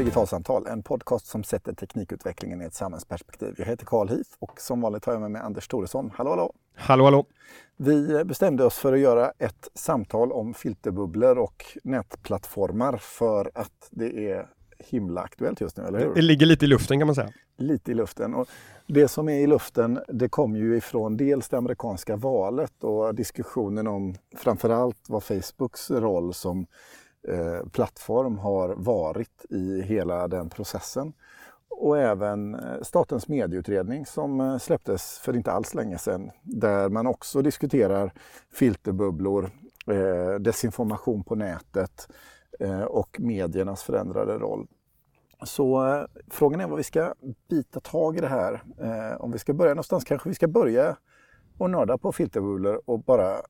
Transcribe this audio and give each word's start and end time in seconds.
Digitalsamtal, 0.00 0.66
en 0.66 0.82
podcast 0.82 1.26
som 1.26 1.44
sätter 1.44 1.72
teknikutvecklingen 1.72 2.62
i 2.62 2.64
ett 2.64 2.74
samhällsperspektiv. 2.74 3.54
Jag 3.58 3.66
heter 3.66 3.86
Karl 3.86 4.08
Hif 4.08 4.26
och 4.38 4.60
som 4.60 4.80
vanligt 4.80 5.04
har 5.04 5.12
jag 5.12 5.22
med 5.22 5.30
mig 5.30 5.42
Anders 5.42 5.68
Thoresson. 5.68 6.10
Hallå, 6.14 6.30
hallå! 6.30 6.52
Hallå, 6.74 7.04
hallå! 7.04 7.24
Vi 7.76 8.24
bestämde 8.24 8.64
oss 8.64 8.78
för 8.78 8.92
att 8.92 8.98
göra 8.98 9.32
ett 9.38 9.68
samtal 9.74 10.32
om 10.32 10.54
filterbubblor 10.54 11.38
och 11.38 11.64
nätplattformar 11.84 12.96
för 12.96 13.50
att 13.54 13.88
det 13.90 14.30
är 14.30 14.46
himla 14.78 15.20
aktuellt 15.20 15.60
just 15.60 15.76
nu, 15.76 15.84
eller 15.84 15.98
hur? 15.98 16.14
Det 16.14 16.22
ligger 16.22 16.46
lite 16.46 16.64
i 16.64 16.68
luften 16.68 16.98
kan 16.98 17.06
man 17.06 17.14
säga. 17.14 17.32
Lite 17.56 17.90
i 17.90 17.94
luften. 17.94 18.34
Och 18.34 18.48
det 18.86 19.08
som 19.08 19.28
är 19.28 19.38
i 19.40 19.46
luften, 19.46 20.00
det 20.08 20.28
kommer 20.28 20.58
ju 20.58 20.76
ifrån 20.76 21.16
dels 21.16 21.48
det 21.48 21.58
amerikanska 21.58 22.16
valet 22.16 22.84
och 22.84 23.14
diskussionen 23.14 23.86
om 23.86 24.14
framförallt 24.36 25.08
vad 25.08 25.22
Facebooks 25.22 25.90
roll 25.90 26.34
som 26.34 26.66
eh, 27.28 27.68
plattform 27.72 28.38
har 28.38 28.68
varit 28.68 29.44
i 29.50 29.82
hela 29.82 30.28
den 30.28 30.50
processen. 30.50 31.12
Och 31.68 31.98
även 31.98 32.54
eh, 32.54 32.82
Statens 32.82 33.28
medieutredning 33.28 34.06
som 34.06 34.40
eh, 34.40 34.58
släpptes 34.58 35.18
för 35.18 35.36
inte 35.36 35.52
alls 35.52 35.74
länge 35.74 35.98
sedan 35.98 36.30
där 36.42 36.88
man 36.88 37.06
också 37.06 37.42
diskuterar 37.42 38.12
filterbubblor, 38.52 39.50
eh, 39.86 40.34
desinformation 40.40 41.24
på 41.24 41.34
nätet 41.34 42.08
eh, 42.60 42.82
och 42.82 43.16
mediernas 43.20 43.82
förändrade 43.82 44.38
roll. 44.38 44.66
Så 45.42 45.86
eh, 45.86 46.04
frågan 46.30 46.60
är 46.60 46.66
vad 46.66 46.76
vi 46.76 46.84
ska 46.84 47.14
bita 47.48 47.80
tag 47.80 48.16
i 48.16 48.20
det 48.20 48.28
här. 48.28 48.62
Om 49.18 49.32
vi 49.32 49.38
ska 49.38 49.52
börja 49.52 49.74
någonstans 49.74 50.04
kanske 50.04 50.28
vi 50.28 50.34
ska 50.34 50.48
börja 50.48 50.96
och 51.58 51.70
nörda 51.70 51.98
på 51.98 52.12
filterbubblor 52.12 52.82
och 52.84 53.04
bara 53.04 53.42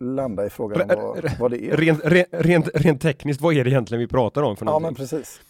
landa 0.00 0.46
i 0.46 0.50
frågan 0.50 0.88
vad, 0.88 1.38
vad 1.38 1.50
det 1.50 1.64
är. 1.64 1.76
Rent, 1.76 2.00
rent, 2.32 2.68
rent, 2.74 3.02
tekniskt, 3.02 3.40
vad 3.40 3.54
är 3.54 3.64
det 3.64 3.70
egentligen 3.70 4.00
vi 4.00 4.06
pratar 4.06 4.42
om 4.42 4.56
för 4.56 4.64
någonting? 4.64 4.84
Ja 4.84 4.90
men 4.90 4.94
precis. 4.94 5.40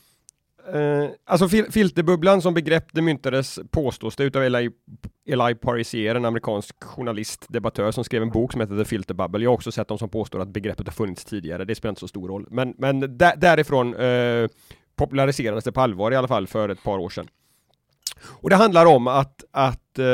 Uh, 0.74 1.10
alltså 1.24 1.48
fil 1.48 1.72
filterbubblan 1.72 2.42
som 2.42 2.54
begrepp 2.54 2.84
det 2.92 3.02
myntades, 3.02 3.58
påstås 3.70 4.16
det, 4.16 4.24
utav 4.24 4.42
Eli, 4.42 4.70
Eli 5.26 5.54
Parisier, 5.54 6.14
en 6.14 6.24
amerikansk 6.24 6.84
journalist, 6.84 7.46
debattör 7.48 7.90
som 7.90 8.04
skrev 8.04 8.22
en 8.22 8.30
bok 8.30 8.52
som 8.52 8.60
heter 8.60 8.76
The 8.76 8.84
Filter 8.84 9.14
Bubble. 9.14 9.44
Jag 9.44 9.50
har 9.50 9.54
också 9.54 9.72
sett 9.72 9.88
de 9.88 9.98
som 9.98 10.08
påstår 10.08 10.40
att 10.40 10.48
begreppet 10.48 10.86
har 10.86 10.92
funnits 10.92 11.24
tidigare, 11.24 11.64
det 11.64 11.74
spelar 11.74 11.90
inte 11.90 12.00
så 12.00 12.08
stor 12.08 12.28
roll. 12.28 12.46
Men, 12.50 12.74
men 12.78 13.18
där, 13.18 13.36
därifrån 13.36 13.94
uh, 13.94 14.48
populariserades 14.96 15.64
det 15.64 15.72
på 15.72 15.80
allvar 15.80 16.12
i 16.12 16.16
alla 16.16 16.28
fall 16.28 16.46
för 16.46 16.68
ett 16.68 16.82
par 16.82 16.98
år 16.98 17.08
sedan. 17.08 17.28
Och 18.22 18.50
det 18.50 18.56
handlar 18.56 18.86
om 18.86 19.06
att, 19.06 19.44
att 19.50 19.98
eh, 19.98 20.04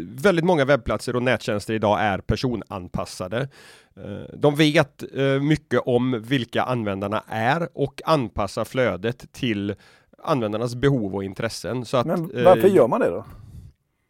väldigt 0.00 0.44
många 0.44 0.64
webbplatser 0.64 1.16
och 1.16 1.22
nättjänster 1.22 1.74
idag 1.74 2.00
är 2.00 2.18
personanpassade. 2.18 3.48
Eh, 3.96 4.36
de 4.36 4.54
vet 4.54 5.02
eh, 5.14 5.24
mycket 5.24 5.80
om 5.86 6.22
vilka 6.22 6.62
användarna 6.62 7.24
är 7.28 7.68
och 7.74 8.02
anpassar 8.04 8.64
flödet 8.64 9.32
till 9.32 9.74
användarnas 10.22 10.74
behov 10.74 11.14
och 11.14 11.24
intressen. 11.24 11.84
Så 11.84 11.96
att, 11.96 12.06
Men 12.06 12.44
varför 12.44 12.68
eh, 12.68 12.74
gör 12.74 12.88
man 12.88 13.00
det 13.00 13.10
då? 13.10 13.24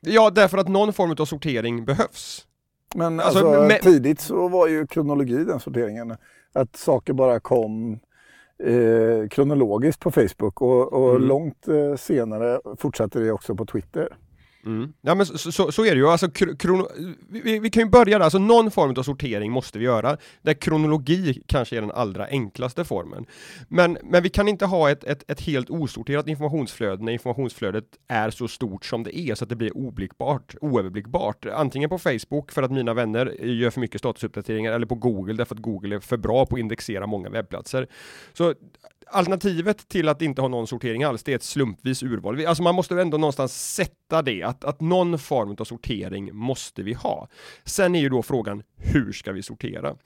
Ja, 0.01 0.31
därför 0.31 0.59
att 0.59 0.69
någon 0.69 0.93
form 0.93 1.17
av 1.19 1.25
sortering 1.25 1.85
behövs. 1.85 2.47
Men 2.95 3.21
alltså, 3.21 3.39
alltså 3.39 3.63
med... 3.63 3.83
tidigt 3.83 4.21
så 4.21 4.49
var 4.49 4.69
ju 4.69 4.87
kronologi 4.87 5.45
den 5.45 5.61
sorteringen. 5.61 6.17
Att 6.53 6.77
saker 6.77 7.13
bara 7.13 7.41
kom 7.41 8.01
kronologiskt 9.31 10.03
på 10.03 10.11
Facebook 10.11 10.63
och, 10.63 10.93
och 10.93 11.11
mm. 11.11 11.29
långt 11.29 11.69
eh, 11.69 11.97
senare 11.97 12.61
fortsatte 12.79 13.21
det 13.21 13.33
också 13.33 13.55
på 13.55 13.67
Twitter. 13.67 14.09
Mm. 14.67 14.93
Ja 15.01 15.15
men 15.15 15.27
så, 15.27 15.53
så, 15.53 15.73
så, 15.73 15.85
är 15.85 15.91
det 15.91 15.97
ju, 15.97 16.09
alltså, 16.09 16.31
krono, 16.31 16.89
vi, 17.29 17.59
vi, 17.59 17.71
kan 17.71 17.83
ju 17.83 17.89
börja 17.89 18.19
där, 18.19 18.25
alltså 18.25 18.39
någon 18.39 18.71
form 18.71 18.95
av 18.97 19.03
sortering 19.03 19.53
måste 19.53 19.79
vi 19.79 19.85
göra, 19.85 20.17
där 20.43 20.55
kronologi 20.55 21.43
kanske 21.47 21.77
är 21.77 21.81
den 21.81 21.91
allra 21.91 22.27
enklaste 22.27 22.85
formen. 22.85 23.27
Men, 23.69 23.99
men 24.03 24.23
vi 24.23 24.29
kan 24.29 24.49
inte 24.49 24.67
ha 24.67 24.91
ett, 24.91 25.05
ett, 25.05 25.31
ett 25.31 25.41
helt 25.41 25.71
osorterat 25.71 26.29
informationsflöde 26.29 27.05
när 27.05 27.13
informationsflödet 27.13 27.85
är 28.09 28.31
så 28.31 28.49
stort 28.49 28.85
som 28.85 29.03
det 29.03 29.19
är, 29.19 29.35
så 29.35 29.45
att 29.45 29.49
det 29.49 29.57
blir 29.57 29.77
oblickbart, 29.77 30.55
oöverblickbart. 30.61 31.47
Antingen 31.47 31.89
på 31.89 31.99
Facebook 31.99 32.53
för 32.53 32.63
att 32.63 32.71
mina 32.71 32.95
vänner 32.95 33.45
gör 33.45 33.71
för 33.71 33.81
mycket 33.81 34.01
statusuppdateringar, 34.01 34.73
eller 34.73 34.87
på 34.87 34.95
Google 34.95 35.35
därför 35.35 35.55
att 35.55 35.63
Google 35.63 35.97
är 35.97 36.01
för 36.01 36.17
bra 36.17 36.47
på 36.47 36.57
att 36.57 36.61
indexera 36.61 37.07
många 37.07 37.29
webbplatser. 37.29 37.87
Så 38.33 38.55
alternativet 39.13 39.89
till 39.89 40.09
att 40.09 40.23
inte 40.23 40.41
ha 40.41 40.49
någon 40.49 40.67
sortering 40.67 41.05
alls, 41.05 41.23
det 41.23 41.33
är 41.33 41.37
ett 41.37 41.43
slumpvis 41.43 42.03
urval. 42.03 42.47
Alltså 42.47 42.63
man 42.63 42.75
måste 42.75 43.01
ändå 43.01 43.19
någonstans 43.19 43.75
sätta 43.75 44.23
det, 44.23 44.43
att, 44.43 44.65
att 44.65 44.81
någon 44.81 45.19
form 45.19 45.57
av 45.59 45.65
sortering 45.65 46.35
måste 46.35 46.83
vi 46.83 46.93
ha. 46.93 47.29
Sen 47.65 47.95
är 47.95 48.01
ju 48.01 48.09
då 48.09 48.23
frågan, 48.23 48.63
hur 48.77 49.13
ska 49.13 49.33
vi 49.33 49.43
sortera? 49.43 49.97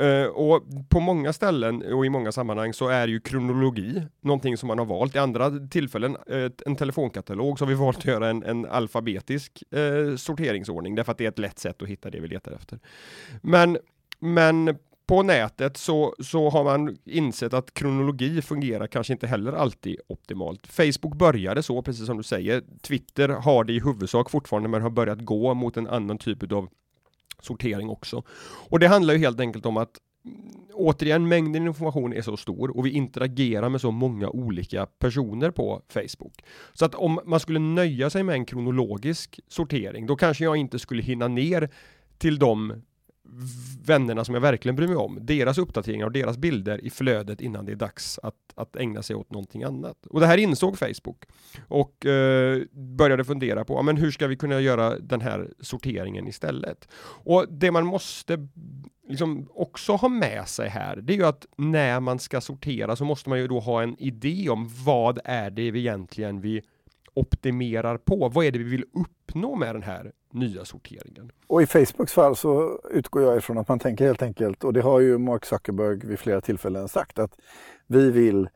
Uh, 0.00 0.26
och 0.26 0.62
på 0.88 1.00
många 1.00 1.32
ställen 1.32 1.82
och 1.92 2.06
i 2.06 2.08
många 2.08 2.32
sammanhang 2.32 2.72
så 2.72 2.88
är 2.88 3.08
ju 3.08 3.20
kronologi 3.20 4.02
någonting 4.20 4.56
som 4.56 4.66
man 4.66 4.78
har 4.78 4.86
valt. 4.86 5.14
I 5.16 5.18
andra 5.18 5.50
tillfällen, 5.70 6.16
uh, 6.32 6.50
en 6.66 6.76
telefonkatalog, 6.76 7.58
så 7.58 7.64
har 7.64 7.68
vi 7.68 7.74
valt 7.74 7.98
att 7.98 8.04
göra 8.04 8.30
en, 8.30 8.42
en 8.42 8.66
alfabetisk 8.66 9.62
uh, 9.76 10.16
sorteringsordning, 10.16 10.94
därför 10.94 11.12
att 11.12 11.18
det 11.18 11.24
är 11.24 11.28
ett 11.28 11.38
lätt 11.38 11.58
sätt 11.58 11.82
att 11.82 11.88
hitta 11.88 12.10
det 12.10 12.20
vi 12.20 12.28
letar 12.28 12.52
efter. 12.52 12.78
Men 13.42 13.78
men 14.18 14.76
på 15.06 15.22
nätet 15.22 15.76
så, 15.76 16.14
så 16.18 16.50
har 16.50 16.64
man 16.64 16.96
insett 17.04 17.54
att 17.54 17.74
kronologi 17.74 18.42
fungerar 18.42 18.86
kanske 18.86 19.12
inte 19.12 19.26
heller 19.26 19.52
alltid 19.52 19.96
optimalt. 20.06 20.66
Facebook 20.66 21.16
började 21.16 21.62
så, 21.62 21.82
precis 21.82 22.06
som 22.06 22.16
du 22.16 22.22
säger. 22.22 22.62
Twitter 22.82 23.28
har 23.28 23.64
det 23.64 23.72
i 23.72 23.80
huvudsak 23.80 24.30
fortfarande, 24.30 24.68
men 24.68 24.82
har 24.82 24.90
börjat 24.90 25.20
gå 25.20 25.54
mot 25.54 25.76
en 25.76 25.86
annan 25.86 26.18
typ 26.18 26.52
av 26.52 26.68
sortering 27.40 27.88
också. 27.88 28.22
Och 28.68 28.78
det 28.78 28.88
handlar 28.88 29.14
ju 29.14 29.20
helt 29.20 29.40
enkelt 29.40 29.66
om 29.66 29.76
att 29.76 29.98
mm, 30.24 30.36
återigen, 30.72 31.28
mängden 31.28 31.66
information 31.66 32.12
är 32.12 32.22
så 32.22 32.36
stor 32.36 32.76
och 32.76 32.86
vi 32.86 32.90
interagerar 32.90 33.68
med 33.68 33.80
så 33.80 33.90
många 33.90 34.28
olika 34.28 34.86
personer 34.86 35.50
på 35.50 35.82
Facebook. 35.88 36.44
Så 36.72 36.84
att 36.84 36.94
om 36.94 37.20
man 37.24 37.40
skulle 37.40 37.58
nöja 37.58 38.10
sig 38.10 38.22
med 38.22 38.34
en 38.34 38.44
kronologisk 38.44 39.40
sortering, 39.48 40.06
då 40.06 40.16
kanske 40.16 40.44
jag 40.44 40.56
inte 40.56 40.78
skulle 40.78 41.02
hinna 41.02 41.28
ner 41.28 41.70
till 42.18 42.38
de 42.38 42.82
vännerna 43.84 44.24
som 44.24 44.34
jag 44.34 44.42
verkligen 44.42 44.76
bryr 44.76 44.88
mig 44.88 44.96
om, 44.96 45.18
deras 45.20 45.58
uppdateringar 45.58 46.06
och 46.06 46.12
deras 46.12 46.38
bilder 46.38 46.84
i 46.84 46.90
flödet 46.90 47.40
innan 47.40 47.64
det 47.64 47.72
är 47.72 47.76
dags 47.76 48.18
att, 48.22 48.34
att 48.54 48.76
ägna 48.76 49.02
sig 49.02 49.16
åt 49.16 49.30
någonting 49.30 49.62
annat. 49.62 50.06
Och 50.06 50.20
det 50.20 50.26
här 50.26 50.38
insåg 50.38 50.78
Facebook 50.78 51.24
och 51.68 52.06
eh, 52.06 52.62
började 52.72 53.24
fundera 53.24 53.64
på, 53.64 53.82
men 53.82 53.96
hur 53.96 54.10
ska 54.10 54.26
vi 54.26 54.36
kunna 54.36 54.60
göra 54.60 54.98
den 54.98 55.20
här 55.20 55.50
sorteringen 55.60 56.28
istället? 56.28 56.88
Och 57.24 57.46
det 57.50 57.70
man 57.70 57.86
måste 57.86 58.48
liksom 59.08 59.48
också 59.54 59.92
ha 59.92 60.08
med 60.08 60.48
sig 60.48 60.68
här, 60.68 60.96
det 60.96 61.12
är 61.12 61.16
ju 61.16 61.26
att 61.26 61.46
när 61.56 62.00
man 62.00 62.18
ska 62.18 62.40
sortera 62.40 62.96
så 62.96 63.04
måste 63.04 63.28
man 63.28 63.38
ju 63.38 63.48
då 63.48 63.60
ha 63.60 63.82
en 63.82 63.98
idé 63.98 64.48
om 64.48 64.70
vad 64.84 65.18
är 65.24 65.50
det 65.50 65.70
vi 65.70 65.78
egentligen 65.78 66.40
vi 66.40 66.62
optimerar 67.14 67.96
på? 67.96 68.28
Vad 68.28 68.44
är 68.44 68.50
det 68.50 68.58
vi 68.58 68.64
vill 68.64 68.84
uppnå 68.92 69.56
med 69.56 69.74
den 69.74 69.82
här 69.82 70.12
nya 70.32 70.64
sorteringen? 70.64 71.32
Och 71.46 71.62
i 71.62 71.66
Facebooks 71.66 72.12
fall 72.12 72.36
så 72.36 72.80
utgår 72.90 73.22
jag 73.22 73.36
ifrån 73.36 73.58
att 73.58 73.68
man 73.68 73.78
tänker 73.78 74.06
helt 74.06 74.22
enkelt, 74.22 74.64
och 74.64 74.72
det 74.72 74.80
har 74.80 75.00
ju 75.00 75.18
Mark 75.18 75.44
Zuckerberg 75.44 76.06
vid 76.06 76.18
flera 76.18 76.40
tillfällen 76.40 76.88
sagt, 76.88 77.18
att 77.18 77.38
vi 77.86 78.10
vill 78.10 78.48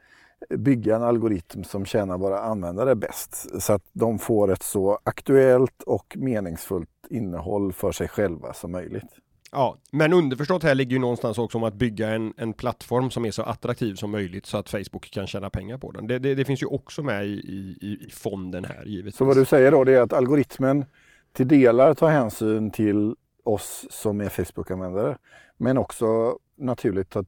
bygga 0.48 0.96
en 0.96 1.02
algoritm 1.02 1.64
som 1.64 1.84
tjänar 1.84 2.18
våra 2.18 2.40
användare 2.40 2.94
bäst 2.94 3.62
så 3.62 3.72
att 3.72 3.84
de 3.92 4.18
får 4.18 4.52
ett 4.52 4.62
så 4.62 4.98
aktuellt 5.04 5.82
och 5.82 6.16
meningsfullt 6.18 6.88
innehåll 7.10 7.72
för 7.72 7.92
sig 7.92 8.08
själva 8.08 8.52
som 8.52 8.72
möjligt. 8.72 9.18
Ja, 9.52 9.76
men 9.90 10.12
underförstått 10.12 10.62
här 10.62 10.74
ligger 10.74 10.92
ju 10.92 10.98
någonstans 10.98 11.38
också 11.38 11.58
om 11.58 11.64
att 11.64 11.74
bygga 11.74 12.08
en, 12.08 12.34
en 12.36 12.52
plattform 12.52 13.10
som 13.10 13.24
är 13.24 13.30
så 13.30 13.42
attraktiv 13.42 13.94
som 13.94 14.10
möjligt 14.10 14.46
så 14.46 14.58
att 14.58 14.70
Facebook 14.70 15.10
kan 15.10 15.26
tjäna 15.26 15.50
pengar 15.50 15.78
på 15.78 15.92
den. 15.92 16.06
Det, 16.06 16.18
det, 16.18 16.34
det 16.34 16.44
finns 16.44 16.62
ju 16.62 16.66
också 16.66 17.02
med 17.02 17.26
i, 17.26 17.30
i, 17.30 17.98
i 18.06 18.10
fonden 18.10 18.64
här 18.64 18.84
givetvis. 18.84 19.16
Så 19.16 19.24
vad 19.24 19.36
du 19.36 19.44
säger 19.44 19.70
då 19.70 19.84
det 19.84 19.92
är 19.92 20.00
att 20.00 20.12
algoritmen 20.12 20.84
till 21.32 21.48
delar 21.48 21.94
tar 21.94 22.10
hänsyn 22.10 22.70
till 22.70 23.14
oss 23.44 23.86
som 23.90 24.20
är 24.20 24.28
Facebook-användare 24.28 25.18
men 25.56 25.78
också 25.78 26.38
naturligt 26.58 27.16
att 27.16 27.26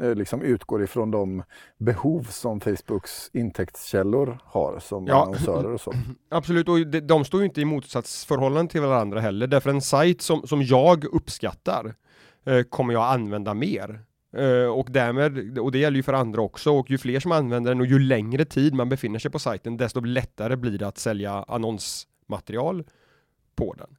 eh, 0.00 0.14
liksom 0.14 0.42
utgår 0.42 0.82
ifrån 0.82 1.10
de 1.10 1.42
behov 1.78 2.22
som 2.22 2.60
Facebooks 2.60 3.30
intäktskällor 3.32 4.38
har 4.44 4.78
som 4.78 5.06
ja, 5.06 5.22
annonsörer 5.22 5.72
och 5.72 5.80
så. 5.80 5.92
Absolut, 6.28 6.68
och 6.68 6.86
de, 6.86 7.00
de 7.00 7.24
står 7.24 7.40
ju 7.40 7.46
inte 7.46 7.60
i 7.60 7.64
motsatsförhållande 7.64 8.72
till 8.72 8.80
varandra 8.80 9.20
heller. 9.20 9.46
Därför 9.46 9.70
en 9.70 9.82
sajt 9.82 10.22
som, 10.22 10.46
som 10.46 10.62
jag 10.62 11.04
uppskattar 11.04 11.94
eh, 12.44 12.62
kommer 12.62 12.92
jag 12.92 13.12
använda 13.12 13.54
mer. 13.54 14.02
Uh, 14.38 14.66
och 14.66 14.86
därmed, 14.90 15.58
och 15.58 15.72
det 15.72 15.78
gäller 15.78 15.96
ju 15.96 16.02
för 16.02 16.12
andra 16.12 16.42
också, 16.42 16.72
och 16.72 16.90
ju 16.90 16.98
fler 16.98 17.20
som 17.20 17.32
använder 17.32 17.70
den 17.70 17.80
och 17.80 17.86
ju 17.86 17.98
längre 17.98 18.44
tid 18.44 18.74
man 18.74 18.88
befinner 18.88 19.18
sig 19.18 19.30
på 19.30 19.38
sajten, 19.38 19.76
desto 19.76 20.00
lättare 20.00 20.56
blir 20.56 20.78
det 20.78 20.88
att 20.88 20.98
sälja 20.98 21.32
annonsmaterial 21.32 22.84
på 23.56 23.74
den. 23.78 23.96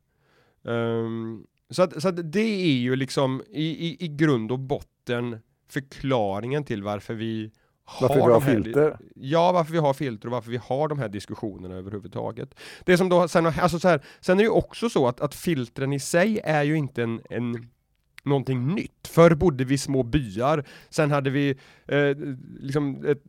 Um, 0.73 1.45
så 1.69 1.83
att, 1.83 2.01
så 2.01 2.07
att 2.07 2.31
det 2.31 2.39
är 2.39 2.77
ju 2.77 2.95
liksom 2.95 3.43
i, 3.49 3.87
i, 3.87 4.05
i 4.05 4.07
grund 4.07 4.51
och 4.51 4.59
botten 4.59 5.39
förklaringen 5.69 6.63
till 6.63 6.83
varför 6.83 7.13
vi 7.13 7.51
har 7.83 8.07
varför 8.07 8.27
vi 8.27 8.33
har 8.33 8.41
filter? 8.41 8.97
Ja, 9.15 9.51
varför 9.51 9.71
vi 9.71 9.77
har 9.77 9.93
filter 9.93 10.27
och 10.27 10.31
varför 10.31 10.51
vi 10.51 10.59
har 10.63 10.87
de 10.87 10.99
här 10.99 11.09
diskussionerna 11.09 11.75
överhuvudtaget. 11.75 12.55
Det 12.85 12.97
som 12.97 13.09
då, 13.09 13.27
sen, 13.27 13.45
alltså 13.45 13.79
så 13.79 13.87
här, 13.87 14.01
sen 14.19 14.37
är 14.37 14.43
det 14.43 14.47
ju 14.47 14.49
också 14.49 14.89
så 14.89 15.07
att, 15.07 15.21
att 15.21 15.35
filtren 15.35 15.93
i 15.93 15.99
sig 15.99 16.39
är 16.43 16.63
ju 16.63 16.77
inte 16.77 17.03
en, 17.03 17.21
en 17.29 17.67
någonting 18.23 18.67
nytt. 18.67 19.07
Förr 19.07 19.35
bodde 19.35 19.63
vi 19.63 19.73
i 19.73 19.77
små 19.77 20.03
byar, 20.03 20.65
sen 20.89 21.11
hade 21.11 21.29
vi 21.29 21.57
eh, 21.85 22.17
liksom 22.59 23.05
ett, 23.05 23.23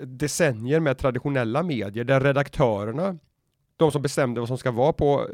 decennier 0.00 0.80
med 0.80 0.98
traditionella 0.98 1.62
medier 1.62 2.04
där 2.04 2.20
redaktörerna, 2.20 3.18
de 3.76 3.92
som 3.92 4.02
bestämde 4.02 4.40
vad 4.40 4.48
som 4.48 4.58
ska 4.58 4.70
vara 4.70 4.92
på, 4.92 5.28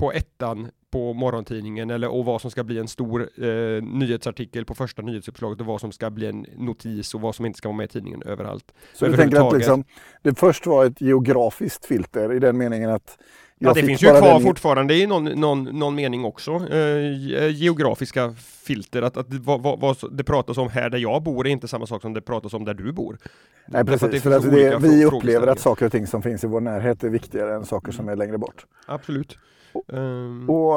på 0.00 0.12
ettan 0.12 0.70
på 0.90 1.12
morgontidningen 1.12 1.90
eller 1.90 2.08
och 2.08 2.24
vad 2.24 2.40
som 2.40 2.50
ska 2.50 2.64
bli 2.64 2.78
en 2.78 2.88
stor 2.88 3.30
eh, 3.44 3.82
nyhetsartikel 3.82 4.64
på 4.64 4.74
första 4.74 5.02
nyhetsuppslaget 5.02 5.60
och 5.60 5.66
vad 5.66 5.80
som 5.80 5.92
ska 5.92 6.10
bli 6.10 6.26
en 6.26 6.46
notis 6.56 7.14
och 7.14 7.20
vad 7.20 7.34
som 7.34 7.46
inte 7.46 7.58
ska 7.58 7.68
vara 7.68 7.76
med 7.76 7.84
i 7.84 7.88
tidningen 7.88 8.22
överallt. 8.22 8.72
Så 8.94 9.06
du 9.06 9.16
tänker 9.16 9.48
att 9.48 9.56
liksom, 9.56 9.84
det 10.22 10.38
först 10.38 10.66
var 10.66 10.84
ett 10.84 11.00
geografiskt 11.00 11.86
filter 11.86 12.32
i 12.32 12.38
den 12.38 12.58
meningen 12.58 12.90
att 12.90 13.18
Ja, 13.62 13.72
det 13.72 13.82
finns 13.82 14.02
ju 14.02 14.06
kvar 14.06 14.32
den... 14.32 14.42
fortfarande 14.42 14.94
i 14.94 15.06
någon, 15.06 15.24
någon, 15.24 15.64
någon 15.64 15.94
mening 15.94 16.24
också, 16.24 16.50
eh, 16.70 17.50
geografiska 17.50 18.34
filter, 18.38 19.02
att, 19.02 19.16
att 19.16 19.26
vad, 19.34 19.62
vad, 19.62 19.80
vad, 19.80 19.96
det 20.12 20.24
pratas 20.24 20.58
om 20.58 20.68
här 20.68 20.90
där 20.90 20.98
jag 20.98 21.22
bor 21.22 21.46
är 21.46 21.50
inte 21.50 21.68
samma 21.68 21.86
sak 21.86 22.02
som 22.02 22.12
det 22.12 22.20
pratas 22.20 22.54
om 22.54 22.64
där 22.64 22.74
du 22.74 22.92
bor. 22.92 23.18
Nej 23.66 23.84
precis, 23.84 24.22
för, 24.22 24.30
att 24.30 24.42
det, 24.42 24.78
vi 24.78 25.04
upplever 25.04 25.46
att 25.46 25.60
saker 25.60 25.86
och 25.86 25.92
ting 25.92 26.06
som 26.06 26.22
finns 26.22 26.44
i 26.44 26.46
vår 26.46 26.60
närhet 26.60 27.04
är 27.04 27.08
viktigare 27.08 27.54
än 27.54 27.64
saker 27.64 27.92
som 27.92 28.08
är 28.08 28.16
längre 28.16 28.38
bort. 28.38 28.66
Absolut. 28.86 29.38
Um... 29.86 30.50
Och, 30.50 30.74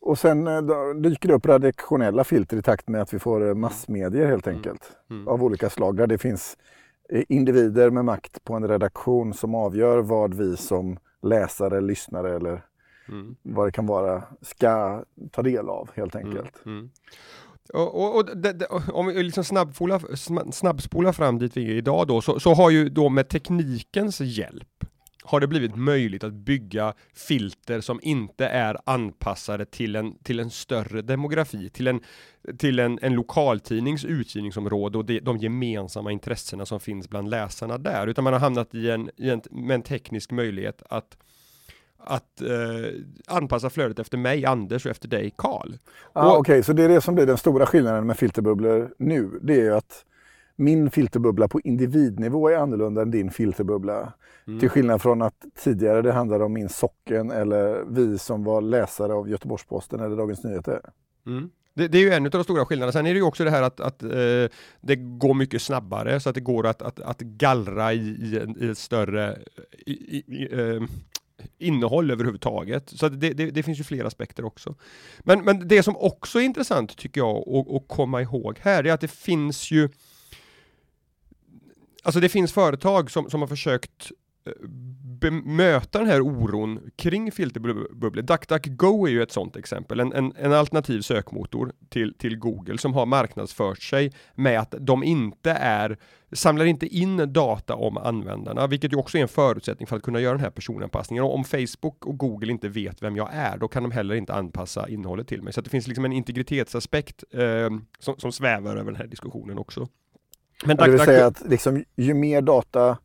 och 0.00 0.18
sen 0.18 0.46
eh, 0.46 0.62
dyker 1.02 1.28
det 1.28 1.34
upp 1.34 1.46
redaktionella 1.46 2.24
filter 2.24 2.56
i 2.56 2.62
takt 2.62 2.88
med 2.88 3.02
att 3.02 3.14
vi 3.14 3.18
får 3.18 3.48
eh, 3.48 3.54
massmedier 3.54 4.26
helt 4.26 4.46
mm. 4.46 4.56
enkelt. 4.56 4.82
Mm. 5.10 5.28
Av 5.28 5.44
olika 5.44 5.70
slag 5.70 5.96
där 5.96 6.06
det 6.06 6.18
finns 6.18 6.56
eh, 7.08 7.22
individer 7.28 7.90
med 7.90 8.04
makt 8.04 8.44
på 8.44 8.54
en 8.54 8.68
redaktion 8.68 9.34
som 9.34 9.54
avgör 9.54 9.98
vad 9.98 10.34
vi 10.34 10.56
som 10.56 10.98
läsare, 11.22 11.80
lyssnare 11.80 12.36
eller 12.36 12.64
mm. 13.08 13.36
vad 13.42 13.66
det 13.66 13.72
kan 13.72 13.86
vara 13.86 14.22
ska 14.42 15.04
ta 15.30 15.42
del 15.42 15.68
av 15.68 15.90
helt 15.94 16.14
mm. 16.14 16.26
enkelt. 16.26 16.66
Mm. 16.66 16.90
Och, 17.74 17.94
och, 17.94 18.16
och 18.16 18.36
det, 18.36 18.52
det, 18.52 18.66
om 18.92 19.06
vi 19.06 19.22
liksom 19.22 19.44
snabbspolar, 19.44 20.16
snabbspolar 20.52 21.12
fram 21.12 21.38
dit 21.38 21.56
vi 21.56 21.70
är 21.70 21.74
idag 21.74 22.06
då, 22.06 22.20
så, 22.20 22.40
så 22.40 22.54
har 22.54 22.70
ju 22.70 22.88
då 22.88 23.08
med 23.08 23.28
teknikens 23.28 24.20
hjälp 24.20 24.84
har 25.24 25.40
det 25.40 25.46
blivit 25.46 25.76
möjligt 25.76 26.24
att 26.24 26.32
bygga 26.32 26.94
filter 27.14 27.80
som 27.80 28.00
inte 28.02 28.46
är 28.46 28.76
anpassade 28.84 29.64
till 29.64 29.96
en, 29.96 30.18
till 30.22 30.40
en 30.40 30.50
större 30.50 31.02
demografi, 31.02 31.70
till 31.70 31.86
en, 31.86 32.00
till 32.58 32.78
en, 32.78 32.98
en 33.02 33.14
lokaltidnings 33.14 34.04
utgivningsområde 34.04 34.98
och 34.98 35.04
de, 35.04 35.20
de 35.20 35.38
gemensamma 35.38 36.12
intressena 36.12 36.66
som 36.66 36.80
finns 36.80 37.08
bland 37.08 37.30
läsarna 37.30 37.78
där, 37.78 38.06
utan 38.06 38.24
man 38.24 38.32
har 38.32 38.40
hamnat 38.40 38.74
i 38.74 38.90
en, 38.90 39.10
i 39.16 39.30
en 39.30 39.42
med 39.50 39.74
en 39.74 39.82
teknisk 39.82 40.30
möjlighet 40.30 40.82
att 40.88 41.16
att 42.04 42.40
eh, 42.40 42.92
anpassa 43.26 43.70
flödet 43.70 43.98
efter 43.98 44.18
mig, 44.18 44.44
Anders, 44.44 44.86
och 44.86 44.90
efter 44.90 45.08
dig, 45.08 45.34
Karl. 45.36 45.72
Ah, 46.12 46.28
Okej, 46.28 46.40
okay. 46.40 46.62
så 46.62 46.72
det 46.72 46.82
är 46.84 46.88
det 46.88 47.00
som 47.00 47.14
blir 47.14 47.26
den 47.26 47.38
stora 47.38 47.66
skillnaden 47.66 48.06
med 48.06 48.18
filterbubblor 48.18 48.94
nu. 48.98 49.38
Det 49.42 49.52
är 49.52 49.64
ju 49.64 49.74
att 49.74 50.04
min 50.60 50.90
filterbubbla 50.90 51.48
på 51.48 51.60
individnivå 51.60 52.48
är 52.48 52.56
annorlunda 52.56 53.02
än 53.02 53.10
din 53.10 53.30
filterbubbla. 53.30 54.12
Mm. 54.46 54.60
Till 54.60 54.68
skillnad 54.68 55.02
från 55.02 55.22
att 55.22 55.44
tidigare 55.64 56.02
det 56.02 56.12
handlade 56.12 56.44
om 56.44 56.52
min 56.52 56.68
socken 56.68 57.30
eller 57.30 57.84
vi 57.88 58.18
som 58.18 58.44
var 58.44 58.60
läsare 58.60 59.12
av 59.12 59.28
Göteborgs-Posten 59.28 60.00
eller 60.00 60.16
Dagens 60.16 60.44
Nyheter. 60.44 60.80
Mm. 61.26 61.50
Det, 61.74 61.88
det, 61.88 61.98
är 61.98 62.02
ju 62.02 62.10
en 62.10 62.24
av 62.24 62.30
de 62.30 62.44
stora 62.44 62.66
skillnaderna. 62.66 62.92
Sen 62.92 63.06
är 63.06 63.14
det 63.14 63.18
ju 63.18 63.24
också 63.24 63.44
det 63.44 63.50
här 63.50 63.62
att, 63.62 63.80
att 63.80 64.02
eh, 64.02 64.08
det 64.80 64.96
går 64.96 65.34
mycket 65.34 65.62
snabbare 65.62 66.20
så 66.20 66.28
att 66.28 66.34
det 66.34 66.40
går 66.40 66.66
att, 66.66 66.82
att, 66.82 67.00
att 67.00 67.20
gallra 67.20 67.92
i, 67.92 67.98
i, 67.98 68.54
i 68.60 68.70
ett 68.70 68.78
större 68.78 69.38
i, 69.86 69.92
i, 69.92 70.48
eh, 70.52 70.82
innehåll 71.58 72.10
överhuvudtaget. 72.10 72.88
Så 72.88 73.08
det, 73.08 73.32
det, 73.32 73.50
det, 73.50 73.62
finns 73.62 73.80
ju 73.80 73.84
fler 73.84 74.04
aspekter 74.04 74.44
också. 74.44 74.74
Men, 75.18 75.44
men 75.44 75.68
det 75.68 75.82
som 75.82 75.96
också 75.96 76.38
är 76.38 76.42
intressant 76.42 76.96
tycker 76.96 77.20
jag 77.20 77.36
att, 77.48 77.88
komma 77.88 78.22
ihåg 78.22 78.58
här 78.60 78.86
är 78.86 78.92
att 78.92 79.00
det 79.00 79.10
finns 79.10 79.70
ju 79.70 79.88
Alltså 82.02 82.20
det 82.20 82.28
finns 82.28 82.52
företag 82.52 83.10
som, 83.10 83.30
som 83.30 83.40
har 83.40 83.48
försökt 83.48 84.12
eh, 84.46 84.52
bemöta 85.20 85.98
den 85.98 86.08
här 86.08 86.20
oron 86.20 86.90
kring 86.96 87.32
filterbubblor. 87.32 88.22
DuckDuckGo 88.22 89.06
är 89.06 89.10
ju 89.10 89.22
ett 89.22 89.32
sådant 89.32 89.56
exempel, 89.56 90.00
en, 90.00 90.12
en, 90.12 90.32
en, 90.36 90.52
alternativ 90.52 91.00
sökmotor 91.00 91.72
till, 91.88 92.14
till 92.14 92.38
Google 92.38 92.78
som 92.78 92.94
har 92.94 93.06
marknadsfört 93.06 93.82
sig 93.82 94.12
med 94.34 94.60
att 94.60 94.74
de 94.80 95.04
inte 95.04 95.50
är, 95.50 95.98
samlar 96.32 96.64
inte 96.64 96.86
in 96.86 97.32
data 97.32 97.74
om 97.74 97.96
användarna, 97.96 98.66
vilket 98.66 98.92
ju 98.92 98.96
också 98.96 99.18
är 99.18 99.22
en 99.22 99.28
förutsättning 99.28 99.86
för 99.86 99.96
att 99.96 100.02
kunna 100.02 100.20
göra 100.20 100.32
den 100.32 100.44
här 100.44 100.50
personanpassningen. 100.50 101.24
Och 101.24 101.34
om 101.34 101.44
Facebook 101.44 102.06
och 102.06 102.18
Google 102.18 102.52
inte 102.52 102.68
vet 102.68 103.02
vem 103.02 103.16
jag 103.16 103.28
är, 103.32 103.58
då 103.58 103.68
kan 103.68 103.82
de 103.82 103.92
heller 103.92 104.14
inte 104.14 104.34
anpassa 104.34 104.88
innehållet 104.88 105.28
till 105.28 105.42
mig. 105.42 105.52
Så 105.52 105.60
det 105.60 105.70
finns 105.70 105.86
liksom 105.86 106.04
en 106.04 106.12
integritetsaspekt 106.12 107.24
eh, 107.32 107.70
som, 107.98 108.18
som 108.18 108.32
svävar 108.32 108.76
över 108.76 108.92
den 108.92 109.00
här 109.00 109.06
diskussionen 109.06 109.58
också. 109.58 109.88
Men 110.64 110.76
ja, 110.80 110.84
det 110.84 110.90
vill 110.90 111.00
säga 111.00 111.26
att 111.26 111.42
liksom, 111.48 111.84
ju 111.96 112.14
mer 112.14 112.42
data 112.42 112.98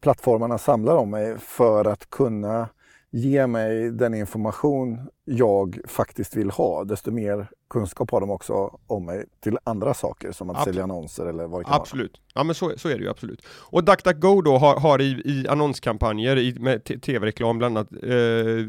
plattformarna 0.00 0.58
samlar 0.58 0.96
om 0.96 1.10
mig 1.10 1.38
för 1.38 1.84
att 1.84 2.10
kunna 2.10 2.68
ge 3.10 3.46
mig 3.46 3.90
den 3.90 4.14
information 4.14 5.00
jag 5.24 5.78
faktiskt 5.88 6.36
vill 6.36 6.50
ha, 6.50 6.84
desto 6.84 7.10
mer 7.10 7.46
kunskap 7.70 8.10
har 8.10 8.20
de 8.20 8.30
också 8.30 8.78
om 8.86 9.04
mig 9.04 9.24
till 9.40 9.58
andra 9.64 9.94
saker 9.94 10.32
som 10.32 10.50
att 10.50 10.56
absolut. 10.56 10.74
sälja 10.74 10.84
annonser 10.84 11.26
eller 11.26 11.46
vad 11.46 11.60
det 11.60 11.64
kan 11.64 11.74
Absolut, 11.74 12.12
vara. 12.12 12.22
ja 12.34 12.44
men 12.44 12.54
så, 12.54 12.72
så 12.76 12.88
är 12.88 12.98
det 12.98 13.04
ju 13.04 13.10
absolut. 13.10 13.42
Och 13.46 13.84
DuckDuckGo 13.84 14.42
då 14.42 14.58
har, 14.58 14.80
har 14.80 15.00
i, 15.00 15.22
i 15.24 15.48
annonskampanjer 15.48 16.38
i, 16.38 16.54
med 16.58 17.02
tv-reklam 17.02 17.58
bland 17.58 17.78
annat 17.78 17.92
eh, 17.92 18.66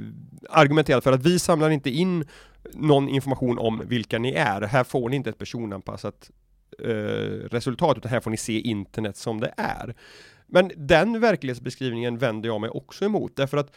argumenterat 0.50 1.04
för 1.04 1.12
att 1.12 1.26
vi 1.26 1.40
samlar 1.40 1.70
inte 1.70 1.90
in 1.90 2.26
någon 2.74 3.10
information 3.10 3.60
om 3.60 3.82
vilka 3.86 4.20
ni 4.20 4.32
är. 4.34 4.62
Här 4.62 4.84
får 4.84 5.10
ni 5.10 5.16
inte 5.16 5.30
ett 5.30 5.38
personanpassat 5.38 6.32
eh, 6.80 7.50
resultat 7.50 7.98
utan 7.98 8.12
här 8.12 8.20
får 8.20 8.32
ni 8.32 8.38
se 8.38 8.60
internet 8.60 9.18
som 9.18 9.40
det 9.40 9.54
är. 9.58 9.96
Men 10.48 10.72
den 10.76 11.20
verklighetsbeskrivningen 11.20 12.18
vänder 12.18 12.50
jag 12.50 12.62
mig 12.62 12.70
också 12.70 13.06
emot 13.06 13.36
därför 13.36 13.58
att 13.58 13.76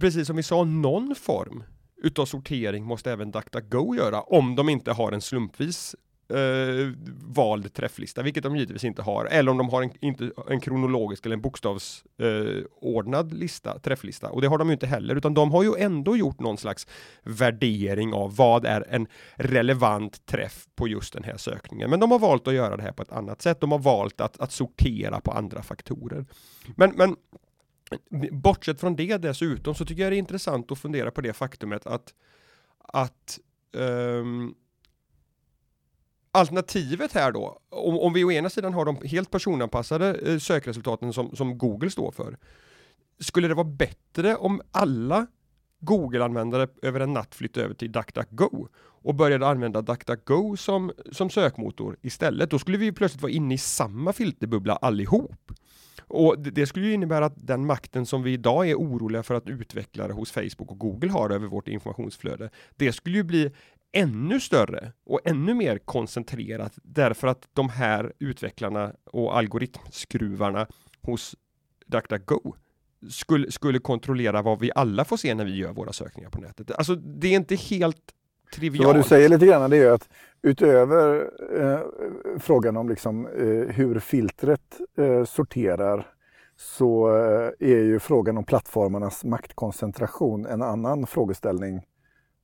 precis 0.00 0.26
som 0.26 0.36
vi 0.36 0.42
sa, 0.42 0.64
någon 0.64 1.14
form 1.14 1.64
utav 2.02 2.26
sortering 2.26 2.84
måste 2.84 3.12
även 3.12 3.30
DuckDuckGo 3.30 3.96
göra 3.96 4.20
om 4.20 4.56
de 4.56 4.68
inte 4.68 4.92
har 4.92 5.12
en 5.12 5.20
slumpvis 5.20 5.96
eh, 6.30 6.92
vald 7.22 7.72
träfflista, 7.72 8.22
vilket 8.22 8.42
de 8.42 8.56
givetvis 8.56 8.84
inte 8.84 9.02
har, 9.02 9.24
eller 9.24 9.50
om 9.50 9.58
de 9.58 9.68
har 9.68 9.82
en, 9.82 9.90
inte, 10.00 10.30
en 10.48 10.60
kronologisk 10.60 11.26
eller 11.26 11.36
en 11.36 11.42
bokstavsordnad 11.42 13.32
eh, 13.32 13.38
lista, 13.38 13.78
träfflista, 13.78 14.30
och 14.30 14.40
det 14.40 14.48
har 14.48 14.58
de 14.58 14.68
ju 14.68 14.72
inte 14.72 14.86
heller, 14.86 15.16
utan 15.16 15.34
de 15.34 15.52
har 15.52 15.62
ju 15.62 15.74
ändå 15.78 16.16
gjort 16.16 16.40
någon 16.40 16.58
slags 16.58 16.86
värdering 17.22 18.12
av 18.12 18.36
vad 18.36 18.64
är 18.64 18.86
en 18.88 19.06
relevant 19.34 20.26
träff 20.26 20.66
på 20.74 20.88
just 20.88 21.12
den 21.12 21.24
här 21.24 21.36
sökningen. 21.36 21.90
Men 21.90 22.00
de 22.00 22.10
har 22.10 22.18
valt 22.18 22.48
att 22.48 22.54
göra 22.54 22.76
det 22.76 22.82
här 22.82 22.92
på 22.92 23.02
ett 23.02 23.12
annat 23.12 23.42
sätt. 23.42 23.60
De 23.60 23.72
har 23.72 23.78
valt 23.78 24.20
att, 24.20 24.40
att 24.40 24.52
sortera 24.52 25.20
på 25.20 25.30
andra 25.30 25.62
faktorer. 25.62 26.26
Men, 26.76 26.92
men 26.96 27.16
bortsett 28.32 28.80
från 28.80 28.96
det 28.96 29.16
dessutom 29.16 29.74
så 29.74 29.84
tycker 29.84 30.02
jag 30.02 30.12
det 30.12 30.16
är 30.16 30.18
intressant 30.18 30.72
att 30.72 30.78
fundera 30.78 31.10
på 31.10 31.20
det 31.20 31.32
faktumet 31.32 31.86
att 31.86 32.14
att 32.92 33.38
um, 33.72 34.54
alternativet 36.38 37.12
här 37.12 37.32
då, 37.32 37.58
om, 37.70 37.98
om 37.98 38.12
vi 38.12 38.24
å 38.24 38.32
ena 38.32 38.50
sidan 38.50 38.74
har 38.74 38.84
de 38.84 38.96
helt 39.04 39.30
personanpassade 39.30 40.14
eh, 40.14 40.38
sökresultaten 40.38 41.12
som, 41.12 41.36
som 41.36 41.58
Google 41.58 41.90
står 41.90 42.10
för, 42.10 42.36
skulle 43.20 43.48
det 43.48 43.54
vara 43.54 43.64
bättre 43.64 44.36
om 44.36 44.62
alla 44.70 45.26
Google-användare 45.80 46.68
över 46.82 47.00
en 47.00 47.12
natt 47.12 47.34
flyttade 47.34 47.64
över 47.64 47.74
till 47.74 47.92
DuckDuckGo 47.92 48.68
och 49.02 49.14
började 49.14 49.46
använda 49.46 49.82
DuckDuckGo 49.82 50.56
som, 50.56 50.92
som 51.12 51.30
sökmotor 51.30 51.96
istället. 52.02 52.50
Då 52.50 52.58
skulle 52.58 52.78
vi 52.78 52.92
plötsligt 52.92 53.22
vara 53.22 53.32
inne 53.32 53.54
i 53.54 53.58
samma 53.58 54.12
filterbubbla 54.12 54.76
allihop. 54.76 55.52
Och 56.08 56.38
det 56.38 56.66
skulle 56.66 56.86
ju 56.86 56.92
innebära 56.92 57.26
att 57.26 57.46
den 57.46 57.66
makten 57.66 58.06
som 58.06 58.22
vi 58.22 58.32
idag 58.32 58.70
är 58.70 58.74
oroliga 58.74 59.22
för 59.22 59.34
att 59.34 59.48
utvecklare 59.48 60.12
hos 60.12 60.30
Facebook 60.30 60.70
och 60.70 60.78
Google 60.78 61.10
har 61.10 61.30
över 61.30 61.46
vårt 61.46 61.68
informationsflöde, 61.68 62.50
det 62.76 62.92
skulle 62.92 63.16
ju 63.16 63.22
bli 63.22 63.50
ännu 63.92 64.40
större 64.40 64.92
och 65.06 65.20
ännu 65.24 65.54
mer 65.54 65.78
koncentrerat 65.78 66.72
därför 66.82 67.28
att 67.28 67.48
de 67.52 67.68
här 67.68 68.12
utvecklarna 68.18 68.92
och 69.04 69.38
algoritmskruvarna 69.38 70.66
hos 71.02 71.36
DuckDuckGo 71.86 72.54
skulle, 73.10 73.50
skulle 73.50 73.78
kontrollera 73.78 74.42
vad 74.42 74.60
vi 74.60 74.70
alla 74.74 75.04
får 75.04 75.16
se 75.16 75.34
när 75.34 75.44
vi 75.44 75.56
gör 75.56 75.72
våra 75.72 75.92
sökningar 75.92 76.30
på 76.30 76.40
nätet. 76.40 76.70
Alltså 76.70 76.94
det 76.94 77.28
är 77.28 77.36
inte 77.36 77.54
helt 77.54 78.14
trivialt. 78.54 78.82
Så 78.82 78.88
vad 78.88 78.96
du 78.96 79.02
säger 79.02 79.28
lite 79.28 79.46
grann 79.46 79.72
är 79.72 79.90
att 79.90 80.08
utöver 80.42 81.30
eh, 81.60 81.80
frågan 82.38 82.76
om 82.76 82.88
liksom, 82.88 83.26
eh, 83.26 83.74
hur 83.74 83.98
filtret 83.98 84.80
eh, 84.98 85.24
sorterar 85.24 86.06
så 86.56 87.08
eh, 87.16 87.68
är 87.68 87.82
ju 87.82 87.98
frågan 87.98 88.38
om 88.38 88.44
plattformarnas 88.44 89.24
maktkoncentration 89.24 90.46
en 90.46 90.62
annan 90.62 91.06
frågeställning 91.06 91.82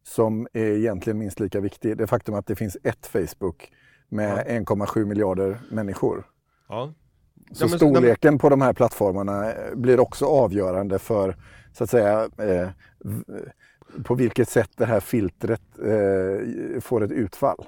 som 0.06 0.48
är 0.52 0.66
egentligen 0.66 1.18
minst 1.18 1.40
lika 1.40 1.60
viktig. 1.60 1.96
Det 1.96 2.06
faktum 2.06 2.34
att 2.34 2.46
det 2.46 2.56
finns 2.56 2.76
ett 2.82 3.06
Facebook 3.06 3.72
med 4.08 4.44
ja. 4.46 4.52
1,7 4.52 5.04
miljarder 5.04 5.60
människor. 5.70 6.26
Ja. 6.68 6.92
Så 7.52 7.64
ja, 7.64 7.68
storleken 7.68 8.38
på 8.38 8.48
de 8.48 8.60
här 8.60 8.72
plattformarna 8.72 9.52
blir 9.74 10.00
också 10.00 10.26
avgörande 10.26 10.98
för 10.98 11.36
så 11.72 11.84
att 11.84 11.90
säga 11.90 12.28
eh, 12.38 12.68
på 14.04 14.14
vilket 14.14 14.48
sätt 14.48 14.70
det 14.76 14.86
här 14.86 15.00
filtret 15.00 15.62
eh, 15.78 16.80
får 16.80 17.04
ett 17.04 17.10
utfall. 17.10 17.66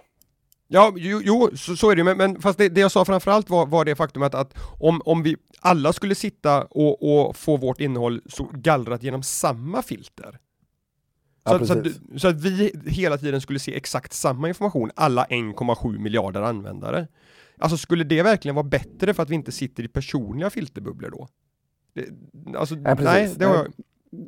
Ja, 0.68 0.92
jo, 0.96 1.20
jo 1.24 1.50
så, 1.56 1.76
så, 1.76 1.90
är 1.90 1.96
det 1.96 2.04
men, 2.04 2.16
men 2.16 2.40
fast 2.40 2.58
det, 2.58 2.68
det, 2.68 2.80
jag 2.80 2.92
sa 2.92 3.04
framförallt 3.04 3.50
var, 3.50 3.66
var 3.66 3.84
det 3.84 3.94
faktum 3.94 4.22
att, 4.22 4.34
att 4.34 4.54
om, 4.80 5.02
om 5.04 5.22
vi 5.22 5.36
alla 5.60 5.92
skulle 5.92 6.14
sitta 6.14 6.64
och, 6.64 7.26
och 7.28 7.36
få 7.36 7.56
vårt 7.56 7.80
innehåll 7.80 8.22
så 8.26 8.48
gallrat 8.52 9.02
genom 9.02 9.22
samma 9.22 9.82
filter, 9.82 10.38
ja, 11.46 11.56
att, 11.56 11.66
så, 11.66 11.78
att, 11.78 11.86
så, 12.16 12.28
att, 12.28 12.40
vi 12.40 12.72
hela 12.86 13.18
tiden 13.18 13.40
skulle 13.40 13.58
se 13.58 13.76
exakt 13.76 14.12
samma 14.12 14.48
information, 14.48 14.90
alla 14.94 15.24
1,7 15.24 15.98
miljarder 15.98 16.42
användare. 16.42 17.08
Alltså 17.58 17.76
skulle 17.76 18.04
det 18.04 18.22
verkligen 18.22 18.54
vara 18.54 18.66
bättre 18.66 19.14
för 19.14 19.22
att 19.22 19.30
vi 19.30 19.34
inte 19.34 19.52
sitter 19.52 19.82
i 19.82 19.88
personliga 19.88 20.50
filterbubblor 20.50 21.10
då? 21.10 21.28
Det, 21.94 22.08
alltså, 22.58 22.74
nej, 22.74 22.96
nej, 23.00 23.34
det 23.36 23.44
har 23.44 23.54
jag... 23.54 23.66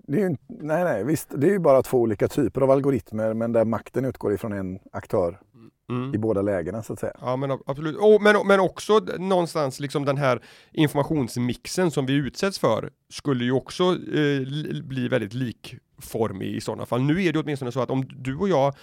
Ju, 0.08 0.37
nej, 0.48 0.84
nej, 0.84 1.04
visst, 1.04 1.28
det 1.37 1.46
är 1.46 1.50
ju 1.50 1.58
bara 1.58 1.82
två 1.82 1.98
olika 1.98 2.28
typer 2.28 2.60
av 2.60 2.70
algoritmer 2.70 3.34
men 3.34 3.52
där 3.52 3.64
makten 3.64 4.04
utgår 4.04 4.34
ifrån 4.34 4.52
en 4.52 4.78
aktör 4.92 5.40
mm. 5.88 6.14
i 6.14 6.18
båda 6.18 6.42
lägena 6.42 6.83
så 6.83 6.92
att 6.92 7.00
säga. 7.00 7.12
Ja 7.21 7.37
men 7.37 7.50
absolut, 7.66 7.97
oh, 7.97 8.23
men, 8.23 8.47
men 8.47 8.61
också 8.61 8.99
någonstans 9.18 9.80
liksom 9.80 10.04
den 10.04 10.16
här 10.16 10.42
informationsmixen 10.73 11.90
som 11.90 12.07
vi 12.07 12.12
utsätts 12.12 12.59
för 12.59 12.90
skulle 13.11 13.45
ju 13.45 13.52
också 13.52 13.85
eh, 13.85 14.83
bli 14.83 15.09
väldigt 15.09 15.35
likformig 15.35 16.49
i 16.49 16.61
sådana 16.61 16.87
fall. 16.87 17.02
Nu 17.02 17.25
är 17.25 17.33
det 17.33 17.38
åtminstone 17.38 17.73
så 17.73 17.80
att 17.80 17.90
om 17.90 18.09
du 18.09 18.37
och 18.37 18.49
jag 18.49 18.75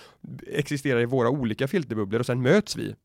existerar 0.47 0.99
i 0.99 1.05
våra 1.05 1.29
olika 1.29 1.67
filterbubblor 1.67 2.19
och 2.19 2.25
sen 2.25 2.41
möts 2.41 2.75
vi 2.75 2.95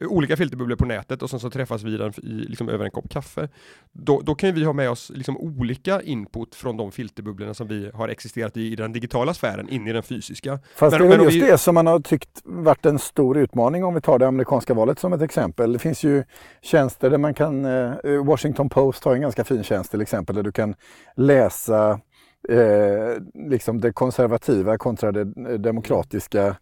olika 0.00 0.36
filterbubblor 0.36 0.76
på 0.76 0.84
nätet 0.84 1.22
och 1.22 1.30
sen 1.30 1.40
så 1.40 1.50
träffas 1.50 1.82
vi 1.82 1.96
den 1.96 2.12
i, 2.16 2.26
liksom 2.26 2.68
över 2.68 2.84
en 2.84 2.90
kopp 2.90 3.10
kaffe. 3.10 3.48
Då, 3.92 4.20
då 4.20 4.34
kan 4.34 4.54
vi 4.54 4.64
ha 4.64 4.72
med 4.72 4.90
oss 4.90 5.12
liksom 5.14 5.36
olika 5.36 6.02
input 6.02 6.54
från 6.54 6.76
de 6.76 6.92
filterbubblorna 6.92 7.54
som 7.54 7.68
vi 7.68 7.90
har 7.94 8.08
existerat 8.08 8.56
i, 8.56 8.72
i 8.72 8.76
den 8.76 8.92
digitala 8.92 9.34
sfären 9.34 9.68
in 9.68 9.86
i 9.86 9.92
den 9.92 10.02
fysiska. 10.02 10.58
Fast 10.74 10.98
men, 10.98 11.08
det 11.08 11.14
är 11.14 11.18
men 11.18 11.24
just 11.24 11.36
vi... 11.36 11.50
det 11.50 11.58
som 11.58 11.74
man 11.74 11.86
har 11.86 12.00
tyckt 12.00 12.42
varit 12.44 12.86
en 12.86 12.98
stor 12.98 13.38
utmaning 13.38 13.84
om 13.84 13.94
vi 13.94 14.00
tar 14.00 14.18
det 14.18 14.28
amerikanska 14.28 14.74
valet 14.74 14.98
som 14.98 15.12
ett 15.12 15.22
exempel. 15.22 15.72
Det 15.72 15.78
finns 15.78 16.04
ju 16.04 16.24
tjänster 16.62 17.10
där 17.10 17.18
man 17.18 17.34
kan, 17.34 17.64
eh, 17.64 18.24
Washington 18.24 18.68
Post 18.68 19.04
har 19.04 19.14
en 19.14 19.20
ganska 19.20 19.44
fin 19.44 19.62
tjänst 19.62 19.90
till 19.90 20.00
exempel 20.00 20.36
där 20.36 20.42
du 20.42 20.52
kan 20.52 20.74
läsa 21.16 22.00
eh, 22.48 23.22
liksom 23.50 23.80
det 23.80 23.92
konservativa 23.92 24.78
kontra 24.78 25.12
det 25.12 25.58
demokratiska 25.58 26.56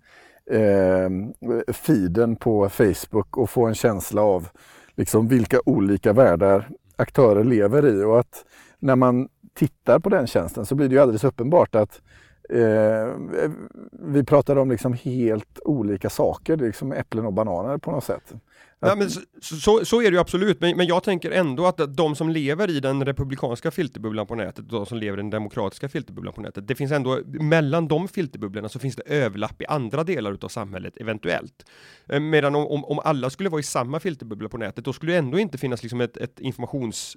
eh, 0.50 1.10
feeden 1.72 2.36
på 2.36 2.68
Facebook 2.68 3.36
och 3.36 3.50
få 3.50 3.66
en 3.66 3.74
känsla 3.74 4.22
av 4.22 4.48
liksom 4.96 5.28
vilka 5.28 5.60
olika 5.64 6.12
världar 6.12 6.68
aktörer 6.96 7.44
lever 7.44 7.86
i 7.86 8.04
och 8.04 8.20
att 8.20 8.44
när 8.78 8.96
man 8.96 9.28
tittar 9.54 9.98
på 9.98 10.08
den 10.08 10.26
tjänsten 10.26 10.66
så 10.66 10.74
blir 10.74 10.88
det 10.88 10.94
ju 10.94 11.00
alldeles 11.00 11.24
uppenbart 11.24 11.74
att 11.74 12.02
eh, 12.50 13.14
vi 13.92 14.24
pratar 14.24 14.56
om 14.56 14.70
liksom 14.70 14.92
helt 14.92 15.58
olika 15.64 16.10
saker, 16.10 16.56
det 16.56 16.64
är 16.64 16.66
liksom 16.66 16.92
äpplen 16.92 17.26
och 17.26 17.32
bananer 17.32 17.78
på 17.78 17.90
något 17.90 18.04
sätt. 18.04 18.32
Ja, 18.88 18.94
men 18.94 19.10
så, 19.10 19.20
så, 19.40 19.84
så, 19.84 20.00
är 20.00 20.04
det 20.04 20.14
ju 20.14 20.18
absolut, 20.18 20.60
men, 20.60 20.76
men 20.76 20.86
jag 20.86 21.02
tänker 21.02 21.30
ändå 21.30 21.66
att 21.66 21.96
de 21.96 22.16
som 22.16 22.28
lever 22.28 22.70
i 22.70 22.80
den 22.80 23.04
republikanska 23.04 23.70
filterbubblan 23.70 24.26
på 24.26 24.34
nätet 24.34 24.58
och 24.58 24.78
de 24.78 24.86
som 24.86 24.98
lever 24.98 25.18
i 25.18 25.20
den 25.20 25.30
demokratiska 25.30 25.88
filterbubblan 25.88 26.34
på 26.34 26.40
nätet, 26.40 26.68
det 26.68 26.74
finns 26.74 26.92
ändå 26.92 27.20
mellan 27.26 27.88
de 27.88 28.08
filterbubblorna 28.08 28.68
så 28.68 28.78
finns 28.78 28.96
det 28.96 29.02
överlapp 29.06 29.62
i 29.62 29.66
andra 29.66 30.04
delar 30.04 30.32
utav 30.32 30.48
samhället 30.48 30.96
eventuellt. 30.96 31.66
Eh, 32.08 32.20
medan 32.20 32.54
om, 32.54 32.66
om, 32.66 32.84
om 32.84 32.98
alla 33.04 33.30
skulle 33.30 33.48
vara 33.48 33.60
i 33.60 33.62
samma 33.64 34.00
filterbubbla 34.00 34.48
på 34.48 34.58
nätet, 34.58 34.84
då 34.84 34.92
skulle 34.92 35.12
det 35.12 35.18
ändå 35.18 35.38
inte 35.38 35.58
finnas 35.58 35.82
liksom 35.82 36.00
ett, 36.00 36.16
ett 36.16 36.40
informations 36.40 37.16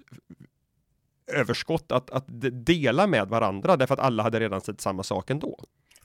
överskott 1.33 1.91
att, 1.91 2.09
att 2.09 2.25
dela 2.65 3.07
med 3.07 3.27
varandra 3.27 3.77
därför 3.77 3.93
att 3.93 3.99
alla 3.99 4.23
hade 4.23 4.39
redan 4.39 4.61
sett 4.61 4.81
samma 4.81 5.03
sak 5.03 5.29
ändå. 5.29 5.59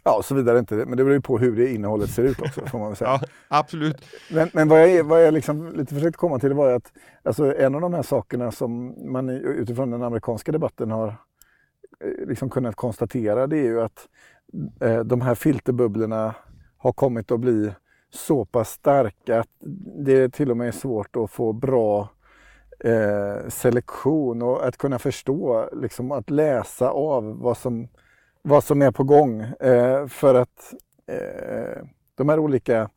Ja, 0.05 0.23
såvida 0.23 0.59
inte 0.59 0.75
men 0.75 0.91
det 0.91 1.05
beror 1.05 1.13
ju 1.13 1.21
på 1.21 1.39
hur 1.39 1.57
det 1.57 1.75
innehållet 1.75 2.11
ser 2.11 2.23
ut 2.23 2.41
också 2.41 2.67
får 2.67 2.79
man 2.79 2.89
väl 2.89 2.97
säga. 2.97 3.11
ja, 3.11 3.29
absolut. 3.49 4.05
Men, 4.31 4.51
men 4.53 4.69
vad 4.69 4.91
jag, 4.91 5.05
vad 5.05 5.27
jag 5.27 5.35
liksom 5.35 5.73
lite 5.73 5.95
försökte 5.95 6.19
komma 6.19 6.39
till 6.39 6.53
var 6.53 6.73
att 6.73 6.93
alltså, 7.23 7.57
en 7.57 7.75
av 7.75 7.81
de 7.81 7.95
här 7.95 8.03
sakerna 8.03 8.53
som 8.53 8.95
man 9.13 9.29
utifrån 9.31 9.91
den 9.91 10.03
amerikanska 10.03 10.53
debatten 10.53 10.91
har 10.91 11.09
eh, 11.09 12.27
liksom 12.29 12.51
kunnat 12.51 12.75
konstatera 12.75 13.47
det 13.47 13.59
är 13.59 13.65
ju 13.65 13.81
att 13.81 14.09
eh, 14.81 15.01
de 15.01 15.21
här 15.21 15.35
filterbubblorna 15.35 16.35
har 16.77 16.93
kommit 16.93 17.31
att 17.31 17.41
bli 17.41 17.73
så 18.11 18.45
pass 18.45 18.71
starka 18.71 19.41
att 19.41 19.49
det 20.05 20.29
till 20.29 20.51
och 20.51 20.57
med 20.57 20.69
är 20.69 20.73
svårt 20.73 21.17
att 21.17 21.31
få 21.31 21.53
bra 21.53 22.09
eh, 22.85 23.49
selektion 23.49 24.43
och 24.43 24.67
att 24.67 24.77
kunna 24.77 24.99
förstå, 24.99 25.69
liksom 25.73 26.13
att 26.13 26.31
läsa 26.31 26.91
av 26.91 27.39
vad 27.39 27.57
som 27.57 27.89
vad 28.43 28.65
som 28.65 28.83
är 28.83 28.91
på 28.91 29.05
gång 29.05 29.41
eh, 29.41 30.07
för 30.07 30.35
att 30.35 30.75
eh, 31.07 31.83
de 32.15 32.29
här 32.29 32.39
olika 32.39 32.91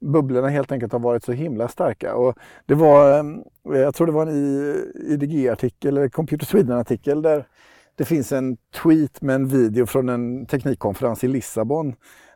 bubblorna 0.00 0.48
helt 0.48 0.72
enkelt 0.72 0.92
har 0.92 1.00
varit 1.00 1.24
så 1.24 1.32
himla 1.32 1.68
starka. 1.68 2.14
Och 2.14 2.38
det 2.66 2.74
var, 2.74 3.18
eh, 3.18 3.24
jag 3.80 3.94
tror 3.94 4.06
det 4.06 4.12
var 4.12 4.26
en 4.26 4.92
IDG-artikel, 4.94 5.96
eller 5.96 6.08
Computer 6.08 6.46
Sweden-artikel, 6.46 7.22
där 7.22 7.46
det 7.94 8.04
finns 8.04 8.32
en 8.32 8.56
tweet 8.82 9.22
med 9.22 9.34
en 9.34 9.48
video 9.48 9.86
från 9.86 10.08
en 10.08 10.46
teknikkonferens 10.46 11.24
i 11.24 11.28
Lissabon 11.28 11.94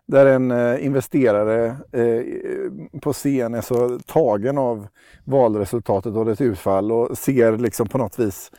där 0.08 0.26
en 0.26 0.50
eh, 0.50 0.84
investerare 0.84 1.66
eh, 1.92 2.22
på 3.00 3.12
scen 3.12 3.54
är 3.54 3.60
så 3.60 3.98
tagen 3.98 4.58
av 4.58 4.86
valresultatet 5.24 6.14
och 6.14 6.24
dess 6.24 6.40
utfall 6.40 6.92
och 6.92 7.18
ser 7.18 7.58
liksom 7.58 7.88
på 7.88 7.98
något 7.98 8.18
vis 8.18 8.50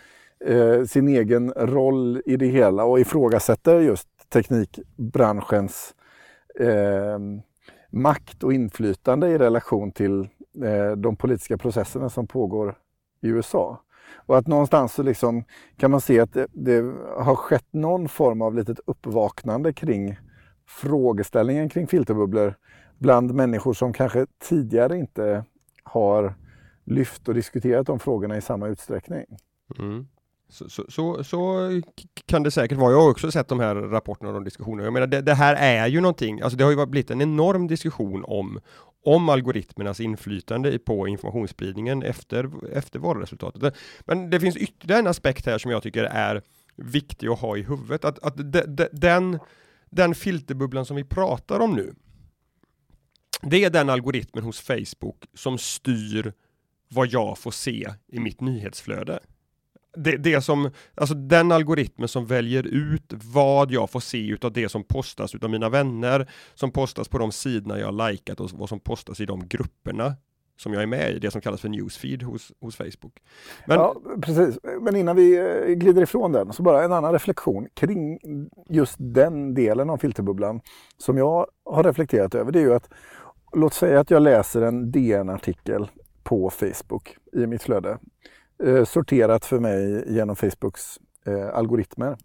eh, 0.45 0.83
sin 0.83 1.07
egen 1.07 1.51
roll 1.51 2.21
i 2.25 2.37
det 2.37 2.47
hela 2.47 2.83
och 2.83 2.99
ifrågasätter 2.99 3.79
just 3.79 4.07
teknikbranschens 4.29 5.95
eh, 6.59 7.19
makt 7.89 8.43
och 8.43 8.53
inflytande 8.53 9.27
i 9.29 9.37
relation 9.37 9.91
till 9.91 10.19
eh, 10.63 10.91
de 10.97 11.15
politiska 11.15 11.57
processerna 11.57 12.09
som 12.09 12.27
pågår 12.27 12.77
i 13.21 13.27
USA. 13.27 13.81
Och 14.25 14.37
att 14.37 14.47
någonstans 14.47 14.93
så 14.93 15.03
liksom 15.03 15.43
kan 15.77 15.91
man 15.91 16.01
se 16.01 16.19
att 16.19 16.33
det, 16.33 16.47
det, 16.51 16.93
har 17.17 17.35
skett 17.35 17.67
någon 17.71 18.09
form 18.09 18.41
av 18.41 18.55
litet 18.55 18.79
uppvaknande 18.85 19.73
kring 19.73 20.19
frågeställningen 20.67 21.69
kring 21.69 21.87
filterbubblor 21.87 22.55
bland 22.97 23.33
människor 23.33 23.73
som 23.73 23.93
kanske 23.93 24.25
tidigare 24.39 24.97
inte 24.97 25.45
har 25.83 26.33
lyft 26.85 27.27
och 27.27 27.33
diskuterat 27.33 27.87
de 27.87 27.99
frågorna 27.99 28.37
i 28.37 28.41
samma 28.41 28.67
utsträckning. 28.67 29.25
Mm. 29.79 30.07
Så, 30.49 30.69
så, 30.69 30.85
så, 30.89 31.23
så, 31.23 31.69
kan 32.25 32.43
det 32.43 32.51
säkert 32.51 32.77
vara. 32.77 32.91
Jag 32.91 33.01
har 33.01 33.09
också 33.09 33.31
sett 33.31 33.47
de 33.47 33.59
här 33.59 33.75
rapporterna 33.75 34.31
och 34.31 34.43
diskussionerna. 34.43 34.83
Jag 34.83 34.93
menar, 34.93 35.07
det, 35.07 35.21
det, 35.21 35.33
här 35.33 35.55
är 35.55 35.87
ju 35.87 36.01
någonting, 36.01 36.41
alltså 36.41 36.57
det 36.57 36.63
har 36.63 36.71
ju 36.71 36.85
blivit 36.85 37.11
en 37.11 37.21
enorm 37.21 37.67
diskussion 37.67 38.23
om, 38.27 38.59
om 39.05 39.29
algoritmernas 39.29 39.99
inflytande 39.99 40.79
på 40.79 41.07
informationsspridningen 41.07 42.03
efter, 42.03 42.49
efter 42.73 42.99
valresultatet. 42.99 43.75
Men 43.99 44.29
det 44.29 44.39
finns 44.39 44.57
ytterligare 44.57 44.99
en 44.99 45.07
aspekt 45.07 45.45
här 45.45 45.57
som 45.57 45.71
jag 45.71 45.83
tycker 45.83 46.03
är 46.03 46.41
viktig 46.75 47.27
att 47.27 47.39
ha 47.39 47.57
i 47.57 47.61
huvudet. 47.61 48.05
Att, 48.05 48.19
att 48.19 48.37
de, 48.37 48.61
de, 48.61 48.87
den, 48.91 49.39
den 49.89 50.15
filterbubblan 50.15 50.85
som 50.85 50.95
vi 50.95 51.03
pratar 51.03 51.59
om 51.59 51.75
nu, 51.75 51.93
det 53.41 53.63
är 53.63 53.69
den 53.69 53.89
algoritmen 53.89 54.43
hos 54.43 54.59
Facebook 54.59 55.25
som 55.33 55.57
styr 55.57 56.33
vad 56.87 57.07
jag 57.07 57.37
får 57.37 57.51
se 57.51 57.93
i 58.07 58.19
mitt 58.19 58.41
nyhetsflöde 58.41 59.19
det, 59.97 60.17
det 60.17 60.41
som, 60.41 60.69
alltså 60.95 61.15
den 61.15 61.51
algoritmen 61.51 62.07
som 62.07 62.25
väljer 62.25 62.63
ut 62.63 63.13
vad 63.33 63.71
jag 63.71 63.89
får 63.89 63.99
se 63.99 64.27
utav 64.27 64.53
det 64.53 64.69
som 64.69 64.83
postas 64.83 65.35
utav 65.35 65.49
mina 65.49 65.69
vänner, 65.69 66.29
som 66.53 66.71
postas 66.71 67.07
på 67.07 67.17
de 67.17 67.31
sidorna 67.31 67.79
jag 67.79 67.91
har 67.91 68.11
likat 68.11 68.39
och 68.39 68.51
vad 68.51 68.69
som 68.69 68.79
postas 68.79 69.19
i 69.19 69.25
de 69.25 69.47
grupperna 69.47 70.15
som 70.57 70.73
jag 70.73 70.83
är 70.83 70.87
med 70.87 71.11
i, 71.11 71.19
det 71.19 71.31
som 71.31 71.41
kallas 71.41 71.61
för 71.61 71.69
newsfeed 71.69 72.23
hos, 72.23 72.51
hos 72.61 72.75
Facebook. 72.75 73.13
Men, 73.67 73.77
ja, 73.77 73.95
precis. 74.21 74.59
Men 74.81 74.95
innan 74.95 75.15
vi 75.15 75.37
eh, 75.37 75.73
glider 75.73 76.01
ifrån 76.01 76.31
den, 76.31 76.53
så 76.53 76.63
bara 76.63 76.83
en 76.83 76.93
annan 76.93 77.13
reflektion 77.13 77.67
kring 77.73 78.19
just 78.69 78.95
den 78.99 79.53
delen 79.53 79.89
av 79.89 79.97
filterbubblan 79.97 80.61
som 80.97 81.17
jag 81.17 81.47
har 81.65 81.83
reflekterat 81.83 82.35
över. 82.35 82.51
Det 82.51 82.59
är 82.59 82.63
ju 82.63 82.73
att, 82.73 82.89
låt 83.53 83.73
säga 83.73 83.99
att 83.99 84.11
jag 84.11 84.21
läser 84.21 84.61
en 84.61 84.91
DN-artikel 84.91 85.87
på 86.23 86.49
Facebook 86.49 87.17
i 87.33 87.47
mitt 87.47 87.63
flöde 87.63 87.97
eh, 88.63 88.83
sorterat 88.83 89.45
för 89.45 89.59
mig 89.59 90.03
genom 90.07 90.35
Facebooks 90.35 90.99
eh, 91.25 91.55
algoritmer 91.55 92.17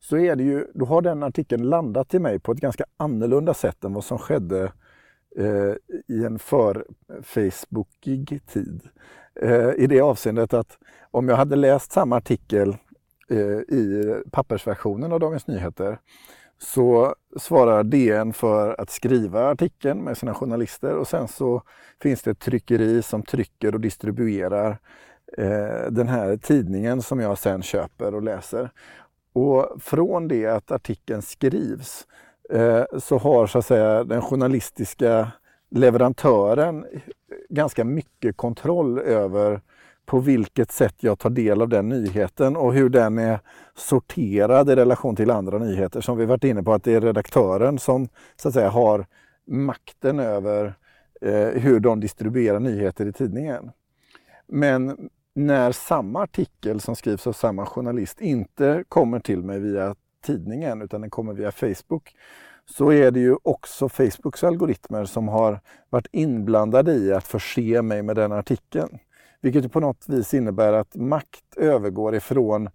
så 0.00 0.16
är 0.16 0.36
det 0.36 0.42
ju, 0.42 0.66
då 0.74 0.84
har 0.84 1.02
den 1.02 1.22
artikeln 1.22 1.62
landat 1.62 2.08
till 2.08 2.20
mig 2.20 2.38
på 2.38 2.52
ett 2.52 2.58
ganska 2.58 2.84
annorlunda 2.96 3.54
sätt 3.54 3.84
än 3.84 3.94
vad 3.94 4.04
som 4.04 4.18
skedde 4.18 4.72
eh, 5.36 5.74
i 6.08 6.24
en 6.24 6.38
för-Facebookig 6.38 8.46
tid. 8.46 8.80
Eh, 9.40 9.70
I 9.76 9.86
det 9.86 10.00
avseendet 10.00 10.54
att 10.54 10.78
om 11.10 11.28
jag 11.28 11.36
hade 11.36 11.56
läst 11.56 11.92
samma 11.92 12.16
artikel 12.16 12.76
eh, 13.30 13.76
i 13.76 14.14
pappersversionen 14.32 15.12
av 15.12 15.20
Dagens 15.20 15.46
Nyheter 15.46 15.98
så 16.58 17.14
svarar 17.36 17.84
DN 17.84 18.32
för 18.32 18.80
att 18.80 18.90
skriva 18.90 19.50
artikeln 19.50 20.04
med 20.04 20.18
sina 20.18 20.34
journalister 20.34 20.96
och 20.96 21.08
sen 21.08 21.28
så 21.28 21.62
finns 22.02 22.22
det 22.22 22.30
ett 22.30 22.40
tryckeri 22.40 23.02
som 23.02 23.22
trycker 23.22 23.74
och 23.74 23.80
distribuerar 23.80 24.78
eh, 25.38 25.90
den 25.90 26.08
här 26.08 26.36
tidningen 26.36 27.02
som 27.02 27.20
jag 27.20 27.38
sen 27.38 27.62
köper 27.62 28.14
och 28.14 28.22
läser. 28.22 28.70
Och 29.32 29.68
från 29.80 30.28
det 30.28 30.46
att 30.46 30.70
artikeln 30.70 31.22
skrivs 31.22 32.06
eh, 32.50 32.84
så 32.98 33.18
har 33.18 33.46
så 33.46 33.58
att 33.58 33.66
säga 33.66 34.04
den 34.04 34.22
journalistiska 34.22 35.32
leverantören 35.70 36.86
ganska 37.48 37.84
mycket 37.84 38.36
kontroll 38.36 38.98
över 38.98 39.60
på 40.06 40.18
vilket 40.18 40.72
sätt 40.72 40.94
jag 41.00 41.18
tar 41.18 41.30
del 41.30 41.62
av 41.62 41.68
den 41.68 41.88
nyheten 41.88 42.56
och 42.56 42.74
hur 42.74 42.88
den 42.88 43.18
är 43.18 43.40
sorterad 43.74 44.70
i 44.70 44.76
relation 44.76 45.16
till 45.16 45.30
andra 45.30 45.58
nyheter. 45.58 46.00
Som 46.00 46.18
vi 46.18 46.24
varit 46.24 46.44
inne 46.44 46.62
på 46.62 46.72
att 46.72 46.84
det 46.84 46.94
är 46.94 47.00
redaktören 47.00 47.78
som 47.78 48.08
så 48.36 48.48
att 48.48 48.54
säga 48.54 48.68
har 48.68 49.06
makten 49.46 50.20
över 50.20 50.74
eh, 51.20 51.48
hur 51.48 51.80
de 51.80 52.00
distribuerar 52.00 52.60
nyheter 52.60 53.06
i 53.06 53.12
tidningen. 53.12 53.70
Men 54.46 55.10
när 55.34 55.72
samma 55.72 56.22
artikel 56.22 56.80
som 56.80 56.96
skrivs 56.96 57.26
av 57.26 57.32
samma 57.32 57.66
journalist 57.66 58.20
inte 58.20 58.84
kommer 58.88 59.20
till 59.20 59.42
mig 59.42 59.60
via 59.60 59.94
tidningen 60.24 60.82
utan 60.82 61.00
den 61.00 61.10
kommer 61.10 61.34
via 61.34 61.52
Facebook 61.52 62.14
så 62.66 62.92
är 62.92 63.10
det 63.10 63.20
ju 63.20 63.36
också 63.42 63.88
Facebooks 63.88 64.44
algoritmer 64.44 65.04
som 65.04 65.28
har 65.28 65.60
varit 65.90 66.08
inblandade 66.12 66.92
i 66.92 67.12
att 67.12 67.26
förse 67.26 67.82
mig 67.82 68.02
med 68.02 68.16
den 68.16 68.32
artikeln. 68.32 68.98
Vilket 69.40 69.72
på 69.72 69.80
något 69.80 70.08
vis 70.08 70.34
innebär 70.34 70.72
att 70.72 70.96
makt 70.96 71.56
övergår 71.56 72.14
ifrån 72.14 72.68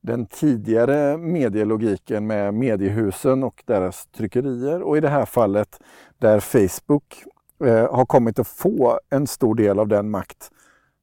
den 0.00 0.26
tidigare 0.26 1.16
medielogiken 1.16 2.26
med 2.26 2.54
mediehusen 2.54 3.44
och 3.44 3.62
deras 3.66 4.06
tryckerier 4.06 4.82
och 4.82 4.96
i 4.96 5.00
det 5.00 5.08
här 5.08 5.24
fallet 5.24 5.80
där 6.18 6.40
Facebook 6.40 7.24
eh, 7.64 7.94
har 7.94 8.06
kommit 8.06 8.38
att 8.38 8.48
få 8.48 9.00
en 9.10 9.26
stor 9.26 9.54
del 9.54 9.78
av 9.78 9.88
den 9.88 10.10
makt 10.10 10.50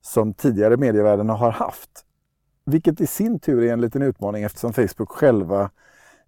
som 0.02 0.34
tidigare 0.34 0.78
medievärlden 0.78 1.30
har 1.30 1.52
haft. 1.52 2.06
Vilket 2.66 3.02
i 3.02 3.08
sin 3.08 3.40
tur 3.40 3.64
är 3.64 3.74
en 3.74 3.82
liten 3.82 4.02
utmaning 4.02 4.44
eftersom 4.44 4.74
Facebook 4.74 5.10
själva 5.10 5.70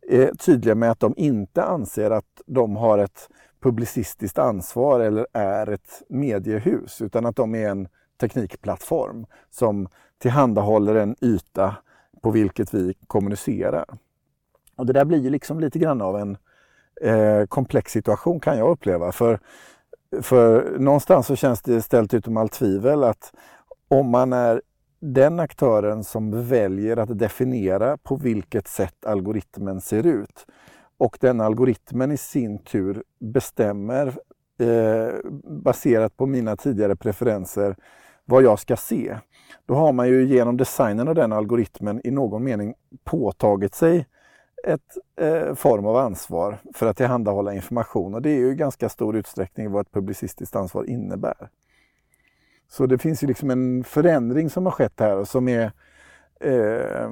är 0.08 0.34
tydliga 0.34 0.76
med 0.76 0.92
att 0.92 1.00
de 1.00 1.14
inte 1.18 1.64
anser 1.64 2.12
att 2.12 2.42
de 2.46 2.76
har 2.76 2.98
ett 2.98 3.30
publicistiskt 3.62 4.40
ansvar 4.40 5.00
eller 5.00 5.28
är 5.34 5.70
ett 5.70 6.04
mediehus 6.10 7.02
utan 7.02 7.26
att 7.26 7.36
de 7.36 7.56
är 7.56 7.70
en 7.70 7.88
teknikplattform 8.20 9.26
som 9.50 9.88
tillhandahåller 10.18 10.96
en 10.96 11.16
yta 11.22 11.76
på 12.22 12.32
vilket 12.32 12.74
vi 12.74 12.94
kommunicerar. 13.08 13.86
Och 14.76 14.86
det 14.86 14.94
där 14.94 15.06
blir 15.06 15.20
ju 15.20 15.30
liksom 15.30 15.60
lite 15.60 15.80
grann 15.80 16.02
av 16.02 16.18
en 16.18 16.38
eh, 17.02 17.46
komplex 17.46 17.92
situation 17.92 18.40
kan 18.40 18.58
jag 18.58 18.70
uppleva. 18.70 19.12
För, 19.12 19.40
för 20.22 20.76
någonstans 20.80 21.28
så 21.28 21.36
känns 21.36 21.62
det 21.62 21.82
ställt 21.82 22.14
utom 22.14 22.38
allt 22.38 22.52
tvivel 22.52 23.04
att 23.04 23.34
om 23.92 24.10
man 24.10 24.34
är 24.34 24.62
den 25.00 25.40
aktören 25.40 26.04
som 26.04 26.48
väljer 26.48 26.98
att 26.98 27.20
definiera 27.20 27.98
på 27.98 28.16
vilket 28.16 28.68
sätt 28.68 29.06
algoritmen 29.06 29.82
ser 29.82 30.06
ut 30.06 30.46
och 30.98 31.18
den 31.22 31.42
algoritmen 31.42 32.12
i 32.12 32.18
sin 32.18 32.60
tur 32.60 33.04
bestämmer 33.20 34.08
eh, 34.60 35.14
baserat 35.44 36.18
på 36.18 36.26
mina 36.26 36.56
tidigare 36.56 36.96
preferenser 36.96 37.76
vad 38.26 38.44
jag 38.44 38.60
ska 38.60 38.76
se. 38.76 39.18
Då 39.66 39.74
har 39.74 39.94
man 39.94 40.08
ju 40.08 40.26
genom 40.26 40.58
designen 40.58 41.08
av 41.08 41.16
den 41.16 41.34
algoritmen 41.34 42.02
i 42.04 42.12
någon 42.12 42.44
mening 42.44 42.74
påtagit 43.04 43.76
sig 43.76 44.08
ett 44.68 44.98
eh, 45.22 45.56
form 45.56 45.86
av 45.86 45.98
ansvar 45.98 46.58
för 46.74 46.88
att 46.88 46.98
tillhandahålla 46.98 47.54
information 47.54 48.16
och 48.16 48.22
det 48.22 48.30
är 48.30 48.38
ju 48.38 48.52
i 48.52 48.56
ganska 48.56 48.90
stor 48.90 49.18
utsträckning 49.18 49.72
vad 49.72 49.82
ett 49.82 49.92
publicistiskt 49.92 50.56
ansvar 50.56 50.90
innebär. 50.90 51.50
Så 52.72 52.86
det 52.86 52.98
finns 52.98 53.24
ju 53.24 53.28
liksom 53.28 53.50
en 53.50 53.84
förändring 53.84 54.50
som 54.50 54.66
har 54.66 54.72
skett 54.72 55.00
här 55.00 55.18
och 55.18 55.28
som 55.28 55.48
är, 55.48 55.72
eh, 56.40 57.10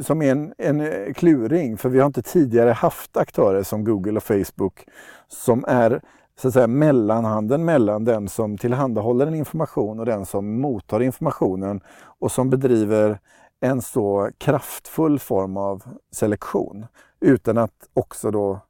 som 0.00 0.22
är 0.22 0.32
en, 0.32 0.54
en 0.58 1.14
kluring. 1.14 1.76
För 1.76 1.88
vi 1.88 1.98
har 1.98 2.06
inte 2.06 2.22
tidigare 2.22 2.70
haft 2.70 3.16
aktörer 3.16 3.62
som 3.62 3.84
Google 3.84 4.16
och 4.16 4.22
Facebook 4.22 4.86
som 5.28 5.64
är 5.68 6.00
så 6.38 6.48
att 6.48 6.54
säga, 6.54 6.66
mellanhanden 6.66 7.64
mellan 7.64 8.04
den 8.04 8.28
som 8.28 8.58
tillhandahåller 8.58 9.26
en 9.26 9.34
information 9.34 10.00
och 10.00 10.06
den 10.06 10.26
som 10.26 10.60
mottar 10.60 11.02
informationen 11.02 11.80
och 12.18 12.32
som 12.32 12.50
bedriver 12.50 13.20
en 13.60 13.82
så 13.82 14.30
kraftfull 14.38 15.18
form 15.18 15.56
av 15.56 15.82
selektion 16.12 16.86
utan 17.20 17.58
att 17.58 17.88
också 17.94 18.30
då 18.30 18.60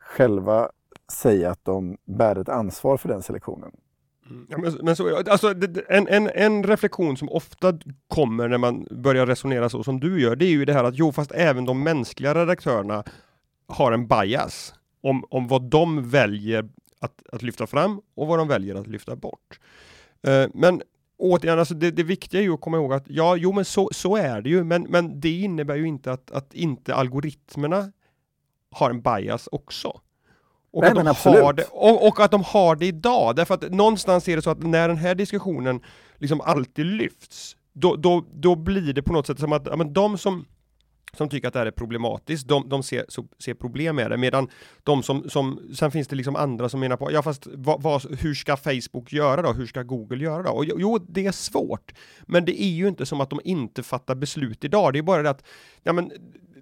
själva 0.00 0.68
säga 1.12 1.50
att 1.50 1.64
de 1.64 1.96
bär 2.04 2.38
ett 2.38 2.48
ansvar 2.48 2.96
för 2.96 3.08
den 3.08 3.22
selektionen. 3.22 3.70
Mm. 4.32 4.46
Ja, 4.50 4.58
men, 4.58 4.78
men 4.82 4.96
så, 4.96 5.16
alltså, 5.16 5.54
en, 5.88 6.08
en, 6.08 6.30
en 6.34 6.64
reflektion 6.64 7.16
som 7.16 7.28
ofta 7.28 7.78
kommer 8.08 8.48
när 8.48 8.58
man 8.58 8.86
börjar 8.90 9.26
resonera 9.26 9.68
så 9.68 9.84
som 9.84 10.00
du 10.00 10.20
gör, 10.20 10.36
det 10.36 10.44
är 10.44 10.50
ju 10.50 10.64
det 10.64 10.72
här 10.72 10.84
att 10.84 10.98
jo, 10.98 11.12
fast 11.12 11.32
även 11.32 11.64
de 11.64 11.82
mänskliga 11.82 12.34
redaktörerna 12.34 13.04
har 13.66 13.92
en 13.92 14.08
bias 14.08 14.74
om, 15.00 15.24
om 15.30 15.48
vad 15.48 15.70
de 15.70 16.10
väljer 16.10 16.68
att, 17.00 17.22
att 17.32 17.42
lyfta 17.42 17.66
fram 17.66 18.00
och 18.14 18.26
vad 18.26 18.38
de 18.38 18.48
väljer 18.48 18.74
att 18.74 18.86
lyfta 18.86 19.16
bort. 19.16 19.60
Uh, 20.28 20.46
men 20.54 20.82
återigen, 21.18 21.58
alltså 21.58 21.74
det, 21.74 21.90
det 21.90 22.02
viktiga 22.02 22.40
är 22.40 22.44
ju 22.44 22.54
att 22.54 22.60
komma 22.60 22.76
ihåg 22.76 22.92
att 22.92 23.04
ja, 23.06 23.36
jo, 23.36 23.52
men 23.52 23.64
så, 23.64 23.88
så 23.92 24.16
är 24.16 24.42
det 24.42 24.50
ju, 24.50 24.64
men, 24.64 24.82
men 24.82 25.20
det 25.20 25.40
innebär 25.40 25.76
ju 25.76 25.86
inte 25.86 26.12
att, 26.12 26.30
att 26.30 26.54
inte 26.54 26.94
algoritmerna 26.94 27.92
har 28.70 28.90
en 28.90 29.02
bias 29.02 29.48
också. 29.52 30.00
Och, 30.72 30.82
Nej, 30.82 30.90
att 30.90 31.22
de 31.24 31.42
har 31.42 31.52
det, 31.52 31.64
och, 31.70 32.08
och, 32.08 32.20
att 32.20 32.30
de 32.30 32.44
har 32.44 32.76
det 32.76 32.86
idag, 32.86 33.36
därför 33.36 33.54
att 33.54 33.70
någonstans 33.70 34.28
är 34.28 34.36
det 34.36 34.42
så 34.42 34.50
att 34.50 34.62
när 34.62 34.88
den 34.88 34.96
här 34.96 35.14
diskussionen 35.14 35.80
liksom 36.18 36.40
alltid 36.40 36.86
lyfts, 36.86 37.56
då, 37.72 37.96
då, 37.96 38.24
då 38.32 38.56
blir 38.56 38.92
det 38.92 39.02
på 39.02 39.12
något 39.12 39.26
sätt 39.26 39.38
som 39.38 39.52
att 39.52 39.66
ja, 39.66 39.76
men 39.76 39.92
de 39.92 40.18
som 40.18 40.44
som 41.16 41.28
tycker 41.28 41.48
att 41.48 41.54
det 41.54 41.58
här 41.58 41.66
är 41.66 41.70
problematiskt, 41.70 42.48
de, 42.48 42.68
de 42.68 42.82
ser, 42.82 43.04
så, 43.08 43.24
ser 43.44 43.54
problem 43.54 43.96
med 43.96 44.10
det, 44.10 44.16
medan 44.16 44.48
de 44.82 45.02
som, 45.02 45.30
som, 45.30 45.60
sen 45.74 45.90
finns 45.90 46.08
det 46.08 46.16
liksom 46.16 46.36
andra 46.36 46.68
som 46.68 46.80
menar 46.80 46.96
på, 46.96 47.12
ja 47.12 47.22
fast 47.22 47.46
vad, 47.52 47.82
vad, 47.82 48.20
hur 48.20 48.34
ska 48.34 48.56
Facebook 48.56 49.12
göra 49.12 49.42
då? 49.42 49.52
Hur 49.52 49.66
ska 49.66 49.82
Google 49.82 50.24
göra 50.24 50.42
då? 50.42 50.50
Och 50.50 50.64
jo, 50.64 50.98
det 50.98 51.26
är 51.26 51.32
svårt, 51.32 51.92
men 52.22 52.44
det 52.44 52.62
är 52.62 52.68
ju 52.68 52.88
inte 52.88 53.06
som 53.06 53.20
att 53.20 53.30
de 53.30 53.40
inte 53.44 53.82
fattar 53.82 54.14
beslut 54.14 54.64
idag, 54.64 54.92
det 54.92 54.98
är 54.98 55.02
bara 55.02 55.22
det 55.22 55.30
att, 55.30 55.44
ja 55.82 55.92
men 55.92 56.12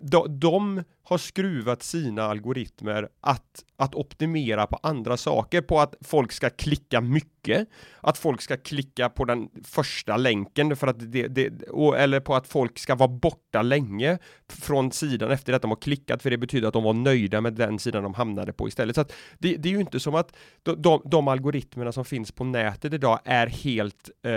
de, 0.02 0.40
de 0.40 0.82
har 1.02 1.18
skruvat 1.18 1.82
sina 1.82 2.22
algoritmer 2.22 3.08
att, 3.20 3.64
att 3.76 3.94
optimera 3.94 4.66
på 4.66 4.78
andra 4.82 5.16
saker, 5.16 5.60
på 5.60 5.80
att 5.80 5.94
folk 6.00 6.32
ska 6.32 6.50
klicka 6.50 7.00
mycket, 7.00 7.68
att 8.00 8.18
folk 8.18 8.40
ska 8.40 8.56
klicka 8.56 9.08
på 9.08 9.24
den 9.24 9.48
första 9.64 10.16
länken 10.16 10.76
för 10.76 10.86
att 10.86 11.12
det, 11.12 11.28
det 11.28 11.62
och, 11.62 11.98
eller 11.98 12.20
på 12.20 12.34
att 12.34 12.46
folk 12.46 12.78
ska 12.78 12.94
vara 12.94 13.08
borta 13.08 13.62
länge 13.62 14.18
från 14.48 14.92
sidan 14.92 15.30
efter 15.30 15.52
att 15.52 15.62
de 15.62 15.70
har 15.70 15.76
klickat, 15.76 16.22
för 16.22 16.30
det 16.30 16.38
betyder 16.38 16.68
att 16.68 16.74
de 16.74 16.84
var 16.84 16.94
nöjda 16.94 17.40
med 17.40 17.52
den 17.52 17.78
sidan 17.78 18.02
de 18.02 18.14
hamnade 18.14 18.52
på 18.52 18.68
istället. 18.68 18.94
Så 18.94 19.00
att 19.00 19.12
det, 19.38 19.56
det 19.56 19.68
är 19.68 19.72
ju 19.72 19.80
inte 19.80 20.00
som 20.00 20.14
att 20.14 20.36
de, 20.62 20.82
de, 20.82 21.02
de, 21.04 21.28
algoritmerna 21.28 21.92
som 21.92 22.04
finns 22.04 22.32
på 22.32 22.44
nätet 22.44 22.94
idag 22.94 23.18
är 23.24 23.46
helt 23.46 24.10
eh, 24.22 24.32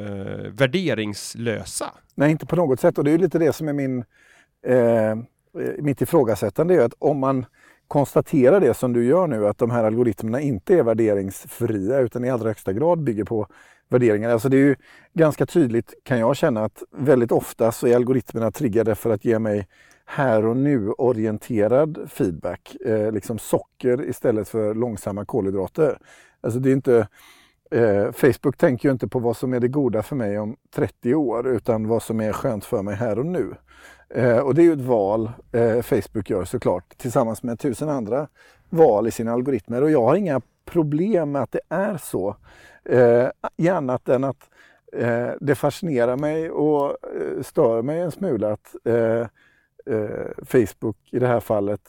eh, 0.00 0.50
värderingslösa. 0.50 1.92
Nej, 2.14 2.30
inte 2.30 2.46
på 2.46 2.56
något 2.56 2.80
sätt 2.80 2.98
och 2.98 3.04
det 3.04 3.10
är 3.10 3.12
ju 3.12 3.18
lite 3.18 3.38
det 3.38 3.52
som 3.52 3.68
är 3.68 3.72
min 3.72 4.04
Eh, 4.66 5.10
eh, 5.10 5.16
mitt 5.78 6.02
ifrågasättande 6.02 6.74
är 6.74 6.80
att 6.80 6.94
om 6.98 7.18
man 7.18 7.46
konstaterar 7.88 8.60
det 8.60 8.74
som 8.74 8.92
du 8.92 9.04
gör 9.04 9.26
nu, 9.26 9.46
att 9.46 9.58
de 9.58 9.70
här 9.70 9.84
algoritmerna 9.84 10.40
inte 10.40 10.74
är 10.74 10.82
värderingsfria 10.82 11.98
utan 11.98 12.24
i 12.24 12.30
allra 12.30 12.48
högsta 12.48 12.72
grad 12.72 13.02
bygger 13.02 13.24
på 13.24 13.46
värderingar. 13.88 14.30
Alltså 14.30 14.48
det 14.48 14.56
är 14.56 14.64
ju 14.64 14.76
ganska 15.14 15.46
tydligt 15.46 15.94
kan 16.02 16.18
jag 16.18 16.36
känna 16.36 16.64
att 16.64 16.82
väldigt 16.90 17.32
ofta 17.32 17.72
så 17.72 17.86
är 17.86 17.96
algoritmerna 17.96 18.50
triggade 18.50 18.94
för 18.94 19.10
att 19.10 19.24
ge 19.24 19.38
mig 19.38 19.68
här 20.04 20.46
och 20.46 20.56
nu 20.56 20.90
orienterad 20.90 21.98
feedback. 22.08 22.76
Eh, 22.84 23.12
liksom 23.12 23.38
socker 23.38 24.08
istället 24.08 24.48
för 24.48 24.74
långsamma 24.74 25.24
kolhydrater. 25.24 25.98
Alltså 26.40 26.60
det 26.60 26.70
är 26.70 26.72
inte, 26.72 27.08
eh, 27.70 28.12
Facebook 28.12 28.56
tänker 28.56 28.88
ju 28.88 28.92
inte 28.92 29.08
på 29.08 29.18
vad 29.18 29.36
som 29.36 29.54
är 29.54 29.60
det 29.60 29.68
goda 29.68 30.02
för 30.02 30.16
mig 30.16 30.38
om 30.38 30.56
30 30.74 31.14
år 31.14 31.48
utan 31.48 31.88
vad 31.88 32.02
som 32.02 32.20
är 32.20 32.32
skönt 32.32 32.64
för 32.64 32.82
mig 32.82 32.94
här 32.94 33.18
och 33.18 33.26
nu. 33.26 33.54
Eh, 34.14 34.38
och 34.38 34.54
det 34.54 34.62
är 34.62 34.64
ju 34.64 34.72
ett 34.72 34.80
val 34.80 35.30
eh, 35.52 35.82
Facebook 35.82 36.30
gör 36.30 36.44
såklart 36.44 36.98
tillsammans 36.98 37.42
med 37.42 37.58
tusen 37.58 37.88
andra 37.88 38.28
val 38.68 39.06
i 39.06 39.10
sina 39.10 39.32
algoritmer 39.32 39.82
och 39.82 39.90
jag 39.90 40.02
har 40.02 40.16
inga 40.16 40.40
problem 40.64 41.32
med 41.32 41.42
att 41.42 41.52
det 41.52 41.60
är 41.68 41.96
så. 41.96 42.36
Eh, 42.84 43.28
i 43.56 43.68
annat 43.68 44.08
än 44.08 44.24
att 44.24 44.50
eh, 44.92 45.30
det 45.40 45.54
fascinerar 45.54 46.16
mig 46.16 46.50
och 46.50 46.90
eh, 46.90 47.42
stör 47.42 47.82
mig 47.82 48.00
en 48.00 48.10
smula 48.10 48.52
att 48.52 48.74
eh, 48.84 49.26
eh, 49.86 50.44
Facebook 50.46 50.96
i 51.10 51.18
det 51.18 51.26
här 51.26 51.40
fallet 51.40 51.80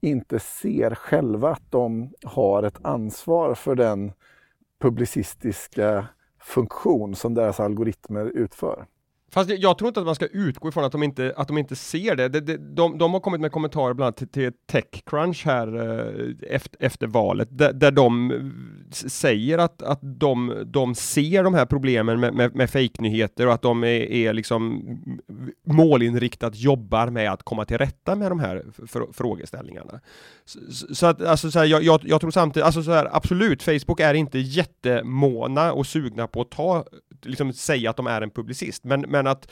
inte 0.00 0.38
ser 0.38 0.94
själva 0.94 1.50
att 1.50 1.70
de 1.70 2.12
har 2.24 2.62
ett 2.62 2.78
ansvar 2.82 3.54
för 3.54 3.74
den 3.74 4.12
publicistiska 4.80 6.06
funktion 6.40 7.14
som 7.14 7.34
deras 7.34 7.60
algoritmer 7.60 8.24
utför. 8.24 8.86
Fast 9.32 9.50
jag 9.50 9.78
tror 9.78 9.88
inte 9.88 10.00
att 10.00 10.06
man 10.06 10.14
ska 10.14 10.26
utgå 10.26 10.68
ifrån 10.68 10.84
att 10.84 10.92
de 10.92 11.02
inte, 11.02 11.34
att 11.36 11.48
de 11.48 11.58
inte 11.58 11.76
ser 11.76 12.16
det. 12.16 12.28
De, 12.28 12.40
de, 12.40 12.56
de, 12.56 12.98
de 12.98 13.12
har 13.12 13.20
kommit 13.20 13.40
med 13.40 13.52
kommentarer 13.52 13.94
bland 13.94 14.06
annat 14.06 14.16
till, 14.16 14.28
till 14.28 14.52
Techcrunch 14.66 15.46
här 15.46 15.76
eh, 15.76 16.54
efter, 16.54 16.84
efter 16.84 17.06
valet, 17.06 17.48
där, 17.50 17.72
där 17.72 17.90
de 17.90 18.30
eh, 18.30 18.38
säger 18.90 19.58
att, 19.58 19.82
att 19.82 19.98
de, 20.02 20.62
de 20.66 20.94
ser 20.94 21.44
de 21.44 21.54
här 21.54 21.66
problemen 21.66 22.20
med, 22.20 22.34
med, 22.34 22.54
med 22.54 22.70
fejknyheter 22.70 23.46
och 23.46 23.52
att 23.52 23.62
de 23.62 23.84
är, 23.84 24.12
är 24.12 24.32
liksom 24.32 24.82
målinriktat 25.66 26.56
jobbar 26.56 27.10
med 27.10 27.32
att 27.32 27.42
komma 27.42 27.64
till 27.64 27.78
rätta 27.78 28.14
med 28.14 28.30
de 28.30 28.40
här 28.40 28.64
frågeställningarna. 29.12 30.00
Så, 30.44 30.94
så 30.94 31.06
att, 31.06 31.22
alltså 31.22 31.50
så 31.50 31.58
här, 31.58 31.66
jag, 31.66 31.82
jag, 31.82 32.00
jag, 32.04 32.20
tror 32.20 32.30
samtidigt, 32.30 32.66
alltså 32.66 32.82
så 32.82 32.92
här, 32.92 33.16
absolut, 33.16 33.62
Facebook 33.62 34.00
är 34.00 34.14
inte 34.14 34.38
jättemåna 34.38 35.72
och 35.72 35.86
sugna 35.86 36.26
på 36.26 36.40
att 36.40 36.50
ta, 36.50 36.84
liksom 37.22 37.52
säga 37.52 37.90
att 37.90 37.96
de 37.96 38.06
är 38.06 38.20
en 38.20 38.30
publicist, 38.30 38.84
men, 38.84 39.00
men 39.00 39.26
att 39.26 39.48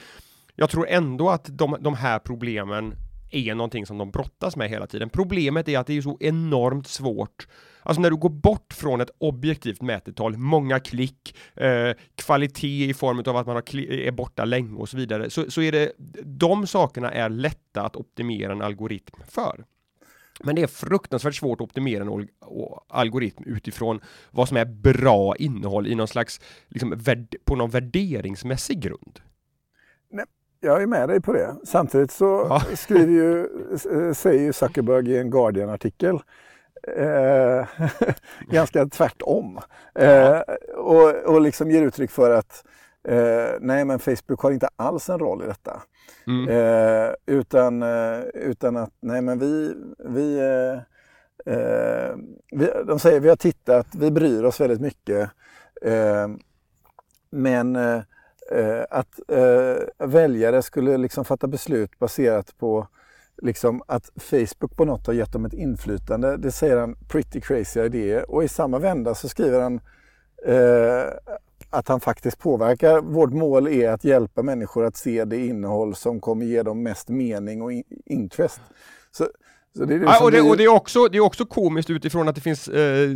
jag 0.56 0.70
tror 0.70 0.88
ändå 0.88 1.30
att 1.30 1.44
de, 1.58 1.76
de 1.80 1.94
här 1.94 2.18
problemen 2.18 2.94
är 3.30 3.54
någonting 3.54 3.86
som 3.86 3.98
de 3.98 4.10
brottas 4.10 4.56
med 4.56 4.70
hela 4.70 4.86
tiden. 4.86 5.10
Problemet 5.10 5.68
är 5.68 5.78
att 5.78 5.86
det 5.86 5.96
är 5.96 6.02
så 6.02 6.16
enormt 6.20 6.86
svårt 6.86 7.46
Alltså 7.84 8.00
när 8.00 8.10
du 8.10 8.16
går 8.16 8.30
bort 8.30 8.72
från 8.72 9.00
ett 9.00 9.10
objektivt 9.18 9.82
mätetal, 9.82 10.36
många 10.36 10.80
klick, 10.80 11.36
eh, 11.54 11.90
kvalitet 12.14 12.84
i 12.84 12.94
form 12.94 13.18
av 13.26 13.36
att 13.36 13.46
man 13.46 13.56
har 13.56 13.80
är 13.92 14.10
borta 14.10 14.44
länge 14.44 14.76
och 14.76 14.88
så 14.88 14.96
vidare, 14.96 15.30
så, 15.30 15.50
så 15.50 15.62
är 15.62 15.72
det 15.72 15.92
de 16.24 16.66
sakerna 16.66 17.10
är 17.10 17.28
lätta 17.28 17.82
att 17.82 17.96
optimera 17.96 18.52
en 18.52 18.62
algoritm 18.62 19.20
för. 19.28 19.64
Men 20.42 20.54
det 20.54 20.62
är 20.62 20.66
fruktansvärt 20.66 21.34
svårt 21.34 21.60
att 21.60 21.64
optimera 21.64 22.02
en 22.02 22.28
algoritm 22.88 23.44
utifrån 23.46 24.00
vad 24.30 24.48
som 24.48 24.56
är 24.56 24.64
bra 24.64 25.36
innehåll 25.36 25.86
i 25.86 25.94
någon 25.94 26.08
slags, 26.08 26.40
liksom, 26.68 27.04
på 27.44 27.56
någon 27.56 27.70
värderingsmässig 27.70 28.80
grund. 28.80 29.20
Nej, 30.10 30.24
jag 30.60 30.82
är 30.82 30.86
med 30.86 31.08
dig 31.08 31.20
på 31.20 31.32
det. 31.32 31.56
Samtidigt 31.64 32.10
så 32.10 32.46
ja. 32.48 32.62
skriver 32.76 33.12
ju, 33.12 33.46
eh, 33.72 34.12
säger 34.12 34.42
ju 34.42 34.52
Zuckerberg 34.52 35.10
i 35.10 35.18
en 35.18 35.30
Guardian-artikel 35.30 36.18
eh, 36.96 37.66
ganska 38.50 38.86
tvärtom. 38.86 39.60
Eh, 39.94 40.40
och, 40.76 41.14
och 41.14 41.40
liksom 41.40 41.70
ger 41.70 41.82
uttryck 41.82 42.10
för 42.10 42.30
att 42.30 42.64
eh, 43.08 43.50
nej 43.60 43.84
men 43.84 43.98
Facebook 43.98 44.40
har 44.40 44.50
inte 44.50 44.68
alls 44.76 45.10
en 45.10 45.18
roll 45.18 45.42
i 45.42 45.46
detta. 45.46 45.82
Mm. 46.26 46.48
Eh, 46.48 47.14
utan, 47.26 47.82
eh, 47.82 48.20
utan 48.34 48.76
att 48.76 48.92
nej 49.00 49.22
men 49.22 49.38
vi, 49.38 49.74
vi, 49.98 50.38
eh, 51.44 52.16
vi, 52.50 52.70
de 52.86 52.98
säger 52.98 53.20
vi 53.20 53.28
har 53.28 53.36
tittat, 53.36 53.86
vi 53.94 54.10
bryr 54.10 54.42
oss 54.42 54.60
väldigt 54.60 54.80
mycket. 54.80 55.30
men 57.30 57.76
att 58.90 59.20
väljare 59.98 60.62
skulle 60.62 60.96
liksom 60.96 61.24
fatta 61.24 61.46
beslut 61.46 61.98
baserat 61.98 62.58
på 62.58 62.88
liksom 63.42 63.82
att 63.86 64.10
Facebook 64.16 64.76
på 64.76 64.84
något 64.84 65.06
har 65.06 65.14
gett 65.14 65.32
dem 65.32 65.44
ett 65.44 65.52
inflytande. 65.52 66.36
Det 66.36 66.52
säger 66.52 66.76
han 66.76 66.96
pretty 67.08 67.40
crazy 67.40 67.80
idéer 67.80 68.30
och 68.30 68.44
i 68.44 68.48
samma 68.48 68.78
vända 68.78 69.14
så 69.14 69.28
skriver 69.28 69.60
han 69.60 69.80
eh, 70.46 71.34
att 71.74 71.88
han 71.88 72.00
faktiskt 72.00 72.38
påverkar. 72.38 73.00
Vårt 73.00 73.32
mål 73.32 73.68
är 73.68 73.88
att 73.88 74.04
hjälpa 74.04 74.42
människor 74.42 74.84
att 74.84 74.96
se 74.96 75.24
det 75.24 75.46
innehåll 75.46 75.94
som 75.94 76.20
kommer 76.20 76.46
ge 76.46 76.62
dem 76.62 76.82
mest 76.82 77.08
mening 77.08 77.62
och 77.62 77.72
interest. 78.06 78.60
Så, 79.10 79.28
så 79.76 79.84
det 79.84 79.94
är 79.94 80.00
ja, 80.00 80.24
och, 80.24 80.30
det, 80.30 80.40
och 80.40 80.56
det, 80.56 80.64
är 80.64 80.68
också, 80.68 81.08
det 81.08 81.16
är 81.16 81.20
också 81.20 81.46
komiskt 81.46 81.90
utifrån 81.90 82.28
att 82.28 82.34
det 82.34 82.40
finns 82.40 82.68
eh, 82.68 83.10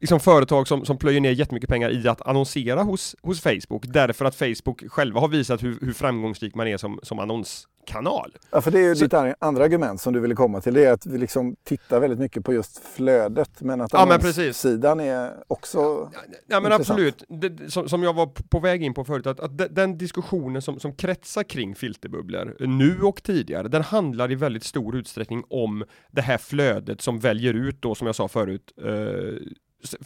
liksom 0.00 0.20
företag 0.20 0.68
som, 0.68 0.84
som 0.84 0.98
plöjer 0.98 1.20
ner 1.20 1.30
jättemycket 1.30 1.70
pengar 1.70 1.90
i 1.90 2.08
att 2.08 2.22
annonsera 2.22 2.82
hos, 2.82 3.16
hos 3.22 3.40
Facebook 3.40 3.84
därför 3.86 4.24
att 4.24 4.34
Facebook 4.34 4.84
själva 4.88 5.20
har 5.20 5.28
visat 5.28 5.62
hur, 5.62 5.78
hur 5.80 5.92
framgångsrik 5.92 6.54
man 6.54 6.66
är 6.66 6.76
som, 6.76 7.00
som 7.02 7.18
annons 7.18 7.68
kanal. 7.86 8.36
Ja, 8.50 8.60
för 8.60 8.70
det 8.70 8.78
är 8.78 8.82
ju 8.82 8.96
så... 8.96 9.04
ditt 9.04 9.34
andra 9.38 9.64
argument 9.64 10.00
som 10.00 10.12
du 10.12 10.20
ville 10.20 10.34
komma 10.34 10.60
till. 10.60 10.74
Det 10.74 10.84
är 10.84 10.92
att 10.92 11.06
vi 11.06 11.18
liksom 11.18 11.56
tittar 11.64 12.00
väldigt 12.00 12.18
mycket 12.18 12.44
på 12.44 12.52
just 12.52 12.78
flödet. 12.78 13.50
Men 13.60 13.80
att 13.80 13.92
ja, 13.92 14.06
men 14.06 14.54
sidan 14.54 15.00
är 15.00 15.32
också 15.46 15.78
Ja, 16.12 16.20
ja 16.46 16.60
men 16.60 16.72
absolut. 16.72 17.24
Det, 17.28 17.70
som, 17.70 17.88
som, 17.88 18.02
jag 18.02 18.14
var 18.14 18.26
på 18.26 18.60
väg 18.60 18.82
in 18.82 18.94
på 18.94 19.04
förut, 19.04 19.26
att, 19.26 19.40
att 19.40 19.74
den 19.74 19.98
diskussionen 19.98 20.62
som, 20.62 20.80
som 20.80 20.92
kretsar 20.92 21.42
kring 21.42 21.74
filterbubblor 21.74 22.56
nu 22.58 23.02
och 23.02 23.22
tidigare, 23.22 23.68
den 23.68 23.82
handlar 23.82 24.32
i 24.32 24.34
väldigt 24.34 24.64
stor 24.64 24.96
utsträckning 24.96 25.44
om 25.50 25.84
det 26.10 26.22
här 26.22 26.38
flödet 26.38 27.00
som 27.00 27.18
väljer 27.18 27.54
ut 27.54 27.82
då, 27.82 27.94
som 27.94 28.06
jag 28.06 28.16
sa 28.16 28.28
förut, 28.28 28.72
eh, 28.84 29.48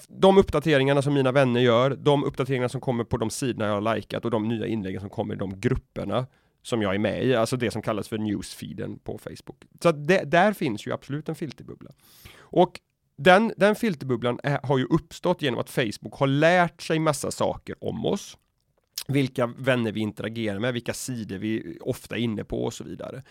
de 0.08 0.38
uppdateringarna 0.38 1.02
som 1.02 1.14
mina 1.14 1.32
vänner 1.32 1.60
gör, 1.60 1.90
de 1.90 2.24
uppdateringarna 2.24 2.68
som 2.68 2.80
kommer 2.80 3.04
på 3.04 3.16
de 3.16 3.30
sidorna 3.30 3.66
jag 3.66 3.80
har 3.80 3.94
likat 3.94 4.24
och 4.24 4.30
de 4.30 4.48
nya 4.48 4.66
inläggen 4.66 5.00
som 5.00 5.10
kommer 5.10 5.34
i 5.34 5.38
de 5.38 5.60
grupperna 5.60 6.26
som 6.62 6.82
jag 6.82 6.94
är 6.94 6.98
med 6.98 7.24
i, 7.24 7.34
alltså 7.34 7.56
det 7.56 7.70
som 7.70 7.82
kallas 7.82 8.08
för 8.08 8.18
newsfeeden 8.18 8.98
på 8.98 9.18
Facebook. 9.18 9.64
Så 9.82 9.92
det, 9.92 10.24
där 10.24 10.52
finns 10.52 10.86
ju 10.86 10.92
absolut 10.92 11.28
en 11.28 11.34
filterbubbla. 11.34 11.90
Och 12.38 12.80
den, 13.16 13.52
den 13.56 13.74
filterbubblan 13.74 14.40
är, 14.42 14.60
har 14.62 14.78
ju 14.78 14.84
uppstått 14.84 15.42
genom 15.42 15.60
att 15.60 15.70
Facebook 15.70 16.14
har 16.14 16.26
lärt 16.26 16.82
sig 16.82 16.98
massa 16.98 17.30
saker 17.30 17.84
om 17.84 18.06
oss. 18.06 18.38
Vilka 19.08 19.46
vänner 19.46 19.92
vi 19.92 20.00
interagerar 20.00 20.58
med, 20.58 20.72
vilka 20.74 20.94
sidor 20.94 21.38
vi 21.38 21.78
ofta 21.80 22.16
är 22.16 22.20
inne 22.20 22.44
på 22.44 22.64
och 22.64 22.74
så 22.74 22.84
vidare. 22.84 23.22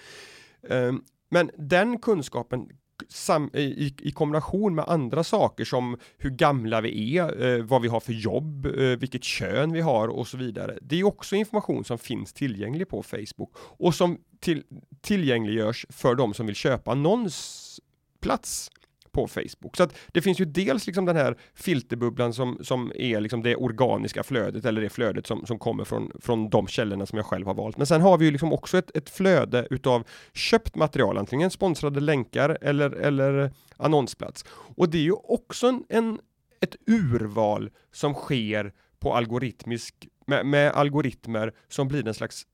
Um, 0.61 1.03
men 1.29 1.51
den 1.57 1.99
kunskapen 1.99 2.69
sam, 3.07 3.49
i, 3.53 3.93
i, 3.99 4.11
kombination 4.11 4.75
med 4.75 4.85
andra 4.87 5.23
saker 5.23 5.65
som 5.65 5.97
hur 6.17 6.29
gamla 6.29 6.81
vi 6.81 7.17
är, 7.17 7.57
eh, 7.57 7.63
vad 7.63 7.81
vi 7.81 7.87
har 7.87 7.99
för 7.99 8.13
jobb, 8.13 8.65
eh, 8.65 8.71
vilket 8.81 9.23
kön 9.23 9.73
vi 9.73 9.81
har 9.81 10.07
och 10.07 10.27
så 10.27 10.37
vidare. 10.37 10.77
Det 10.81 10.99
är 10.99 11.03
också 11.03 11.35
information 11.35 11.83
som 11.83 11.97
finns 11.97 12.33
tillgänglig 12.33 12.89
på 12.89 13.03
Facebook 13.03 13.51
och 13.57 13.95
som 13.95 14.17
till, 14.39 14.63
tillgängliggörs 15.01 15.85
för 15.89 16.15
de 16.15 16.33
som 16.33 16.45
vill 16.45 16.55
köpa 16.55 16.91
annonsplats 16.91 18.71
på 19.11 19.27
Facebook. 19.27 19.77
Så 19.77 19.83
att 19.83 19.97
det 20.07 20.21
finns 20.21 20.39
ju 20.41 20.45
dels 20.45 20.87
liksom 20.87 21.05
den 21.05 21.15
här 21.15 21.37
filterbubblan 21.55 22.33
som, 22.33 22.57
som 22.61 22.91
är 22.95 23.21
liksom 23.21 23.43
det 23.43 23.55
organiska 23.55 24.23
flödet 24.23 24.65
eller 24.65 24.81
det 24.81 24.89
flödet 24.89 25.27
som, 25.27 25.45
som 25.45 25.59
kommer 25.59 25.83
från, 25.83 26.11
från 26.21 26.49
de 26.49 26.67
källorna 26.67 27.05
som 27.05 27.17
jag 27.17 27.25
själv 27.25 27.47
har 27.47 27.53
valt. 27.53 27.77
Men 27.77 27.87
sen 27.87 28.01
har 28.01 28.17
vi 28.17 28.25
ju 28.25 28.31
liksom 28.31 28.53
också 28.53 28.77
ett, 28.77 28.97
ett 28.97 29.09
flöde 29.09 29.67
utav 29.69 30.03
köpt 30.33 30.75
material, 30.75 31.17
antingen 31.17 31.51
sponsrade 31.51 31.99
länkar 31.99 32.57
eller, 32.61 32.91
eller 32.91 33.51
annonsplats. 33.77 34.45
Och 34.51 34.89
det 34.89 34.97
är 34.97 35.03
ju 35.03 35.13
också 35.23 35.67
en, 35.67 35.83
en 35.89 36.19
ett 36.61 36.75
urval 36.87 37.69
som 37.91 38.13
sker 38.13 38.73
på 38.99 39.13
algoritmisk 39.13 40.07
med, 40.27 40.45
med 40.45 40.71
algoritmer 40.71 41.53
som 41.67 41.87
blir 41.87 42.07
en 42.07 42.13
slags 42.13 42.45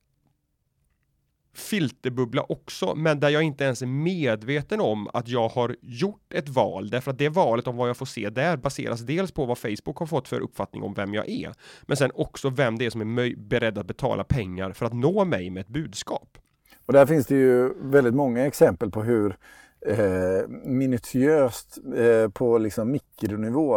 filterbubbla 1.56 2.42
också, 2.48 2.94
men 2.94 3.20
där 3.20 3.28
jag 3.28 3.42
inte 3.42 3.64
ens 3.64 3.82
är 3.82 3.86
medveten 3.86 4.80
om 4.80 5.08
att 5.12 5.28
jag 5.28 5.48
har 5.48 5.76
gjort 5.80 6.32
ett 6.34 6.48
val, 6.48 6.90
därför 6.90 7.10
att 7.10 7.18
det 7.18 7.28
valet 7.28 7.66
om 7.66 7.76
vad 7.76 7.88
jag 7.88 7.96
får 7.96 8.06
se 8.06 8.30
där 8.30 8.56
baseras 8.56 9.00
dels 9.00 9.32
på 9.32 9.46
vad 9.46 9.58
Facebook 9.58 9.98
har 9.98 10.06
fått 10.06 10.28
för 10.28 10.40
uppfattning 10.40 10.82
om 10.82 10.94
vem 10.94 11.14
jag 11.14 11.28
är, 11.28 11.54
men 11.82 11.96
sen 11.96 12.10
också 12.14 12.50
vem 12.50 12.78
det 12.78 12.86
är 12.86 12.90
som 12.90 13.18
är 13.18 13.36
beredd 13.36 13.78
att 13.78 13.86
betala 13.86 14.24
pengar 14.24 14.72
för 14.72 14.86
att 14.86 14.94
nå 14.94 15.24
mig 15.24 15.50
med 15.50 15.60
ett 15.60 15.68
budskap. 15.68 16.38
Och 16.86 16.92
där 16.92 17.06
finns 17.06 17.26
det 17.26 17.34
ju 17.34 17.74
väldigt 17.80 18.14
många 18.14 18.46
exempel 18.46 18.90
på 18.90 19.02
hur 19.02 19.36
eh, 19.86 20.48
minutiöst 20.64 21.78
eh, 21.96 22.30
på 22.30 22.58
liksom 22.58 22.90
mikronivå 22.90 23.76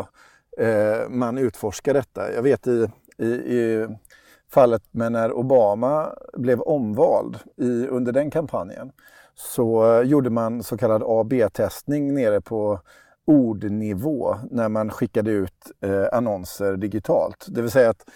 eh, 0.58 1.10
man 1.10 1.38
utforskar 1.38 1.94
detta. 1.94 2.34
Jag 2.34 2.42
vet 2.42 2.68
i, 2.68 2.88
i, 3.18 3.28
i 3.28 3.88
fallet 4.51 4.83
med 4.91 5.12
när 5.12 5.33
Obama 5.33 6.13
blev 6.33 6.62
omvald 6.62 7.38
i, 7.57 7.88
under 7.88 8.12
den 8.12 8.31
kampanjen 8.31 8.91
så 9.35 10.01
gjorde 10.05 10.29
man 10.29 10.63
så 10.63 10.77
kallad 10.77 11.03
A-B-testning 11.05 12.13
nere 12.13 12.41
på 12.41 12.79
ordnivå 13.27 14.35
när 14.51 14.69
man 14.69 14.89
skickade 14.89 15.31
ut 15.31 15.71
eh, 15.81 16.05
annonser 16.12 16.77
digitalt. 16.77 17.45
Det 17.49 17.62
vill 17.62 17.71
säga 17.71 17.89
att 17.89 18.09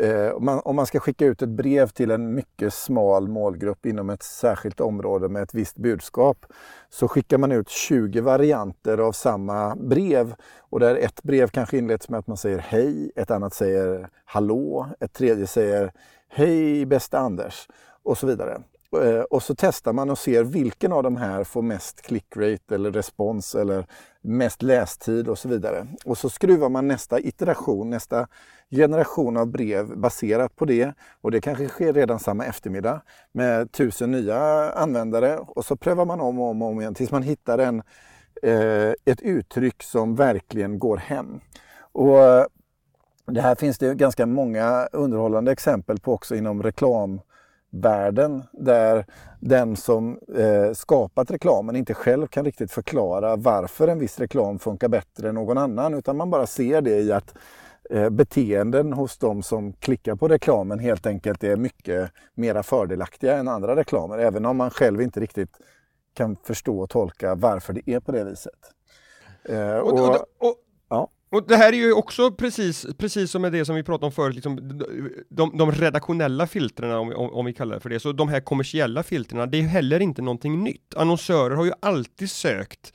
eh, 0.00 0.30
om, 0.30 0.44
man, 0.44 0.60
om, 0.64 0.76
man, 0.76 0.86
ska 0.86 1.00
skicka 1.00 1.26
ut 1.26 1.42
ett 1.42 1.48
brev 1.48 1.88
till 1.88 2.10
en 2.10 2.34
mycket 2.34 2.74
smal 2.74 3.28
målgrupp 3.28 3.86
inom 3.86 4.10
ett 4.10 4.22
särskilt 4.22 4.80
område 4.80 5.28
med 5.28 5.42
ett 5.42 5.54
visst 5.54 5.76
budskap 5.76 6.46
så 6.90 7.08
skickar 7.08 7.38
man 7.38 7.52
ut 7.52 7.68
20 7.68 8.20
varianter 8.20 8.98
av 8.98 9.12
samma 9.12 9.76
brev 9.76 10.34
och 10.58 10.80
där 10.80 10.96
ett 10.96 11.22
brev 11.22 11.48
kanske 11.48 11.78
inleds 11.78 12.08
med 12.08 12.18
att 12.18 12.26
man 12.26 12.36
säger 12.36 12.58
hej, 12.58 13.12
ett 13.16 13.30
annat 13.30 13.54
säger 13.54 14.08
hallå, 14.24 14.86
ett 15.00 15.12
tredje 15.12 15.46
säger 15.46 15.92
hej 16.28 16.86
bästa 16.86 17.18
Anders 17.18 17.68
och 18.02 18.18
så 18.18 18.26
vidare. 18.26 18.62
Eh, 18.96 19.20
och 19.20 19.42
så 19.42 19.54
testar 19.54 19.92
man 19.92 20.10
och 20.10 20.18
ser 20.18 20.44
vilken 20.44 20.92
av 20.92 21.02
de 21.02 21.16
här 21.16 21.44
får 21.44 21.62
mest 21.62 22.02
clickrate 22.02 22.74
eller 22.74 22.92
respons 22.92 23.54
eller 23.54 23.86
mest 24.20 24.62
lästid 24.62 25.28
och 25.28 25.38
så 25.38 25.48
vidare. 25.48 25.86
Och 26.04 26.18
så 26.18 26.30
skruvar 26.30 26.68
man 26.68 26.88
nästa 26.88 27.20
iteration, 27.20 27.90
nästa 27.90 28.26
generation 28.70 29.36
av 29.36 29.46
brev 29.46 29.98
baserat 29.98 30.56
på 30.56 30.64
det. 30.64 30.92
Och 31.20 31.30
det 31.30 31.40
kanske 31.40 31.68
sker 31.68 31.92
redan 31.92 32.18
samma 32.18 32.44
eftermiddag 32.44 33.00
med 33.32 33.72
tusen 33.72 34.10
nya 34.10 34.70
användare. 34.70 35.38
Och 35.38 35.64
så 35.64 35.76
prövar 35.76 36.04
man 36.04 36.20
om 36.20 36.38
och 36.38 36.48
om, 36.48 36.62
och 36.62 36.68
om 36.68 36.80
igen 36.80 36.94
tills 36.94 37.10
man 37.10 37.22
hittar 37.22 37.58
en, 37.58 37.82
eh, 38.42 38.92
ett 39.04 39.20
uttryck 39.20 39.82
som 39.82 40.14
verkligen 40.14 40.78
går 40.78 40.96
hem. 40.96 41.40
Och 41.92 42.18
eh, 42.18 42.44
det 43.26 43.40
här 43.40 43.54
finns 43.54 43.78
det 43.78 43.94
ganska 43.94 44.26
många 44.26 44.88
underhållande 44.92 45.52
exempel 45.52 46.00
på 46.00 46.12
också 46.12 46.34
inom 46.34 46.62
reklam 46.62 47.20
världen 47.70 48.42
där 48.52 49.04
den 49.40 49.76
som 49.76 50.18
eh, 50.36 50.72
skapat 50.72 51.30
reklamen 51.30 51.76
inte 51.76 51.94
själv 51.94 52.26
kan 52.26 52.44
riktigt 52.44 52.72
förklara 52.72 53.36
varför 53.36 53.88
en 53.88 53.98
viss 53.98 54.18
reklam 54.18 54.58
funkar 54.58 54.88
bättre 54.88 55.28
än 55.28 55.34
någon 55.34 55.58
annan 55.58 55.94
utan 55.94 56.16
man 56.16 56.30
bara 56.30 56.46
ser 56.46 56.80
det 56.80 57.00
i 57.00 57.12
att 57.12 57.34
eh, 57.90 58.10
beteenden 58.10 58.92
hos 58.92 59.18
de 59.18 59.42
som 59.42 59.72
klickar 59.72 60.14
på 60.14 60.28
reklamen 60.28 60.78
helt 60.78 61.06
enkelt 61.06 61.44
är 61.44 61.56
mycket 61.56 62.10
mera 62.34 62.62
fördelaktiga 62.62 63.36
än 63.36 63.48
andra 63.48 63.76
reklamer 63.76 64.18
även 64.18 64.46
om 64.46 64.56
man 64.56 64.70
själv 64.70 65.02
inte 65.02 65.20
riktigt 65.20 65.50
kan 66.14 66.36
förstå 66.36 66.80
och 66.80 66.90
tolka 66.90 67.34
varför 67.34 67.72
det 67.72 67.90
är 67.90 68.00
på 68.00 68.12
det 68.12 68.24
viset. 68.24 68.52
Eh, 69.44 69.76
och, 69.76 69.92
och, 69.92 70.16
och, 70.38 70.54
ja. 70.88 71.08
Och 71.30 71.46
det 71.48 71.56
här 71.56 71.72
är 71.72 71.76
ju 71.76 71.92
också 71.92 72.30
precis, 72.30 72.86
precis 72.98 73.30
som 73.30 73.42
med 73.42 73.52
det 73.52 73.64
som 73.64 73.74
vi 73.74 73.82
pratade 73.82 74.06
om 74.06 74.12
förut, 74.12 74.34
liksom, 74.34 74.78
de, 75.30 75.58
de 75.58 75.72
redaktionella 75.72 76.46
filtren 76.46 76.90
om, 76.90 77.12
om, 77.12 77.32
om, 77.32 77.46
vi 77.46 77.52
kallar 77.52 77.74
det 77.74 77.80
för 77.80 77.88
det, 77.88 78.00
så 78.00 78.12
de 78.12 78.28
här 78.28 78.40
kommersiella 78.40 79.02
filtren, 79.02 79.50
det 79.50 79.58
är 79.58 79.62
heller 79.62 80.00
inte 80.00 80.22
någonting 80.22 80.64
nytt. 80.64 80.94
Annonsörer 80.96 81.56
har 81.56 81.64
ju 81.64 81.72
alltid 81.80 82.30
sökt 82.30 82.92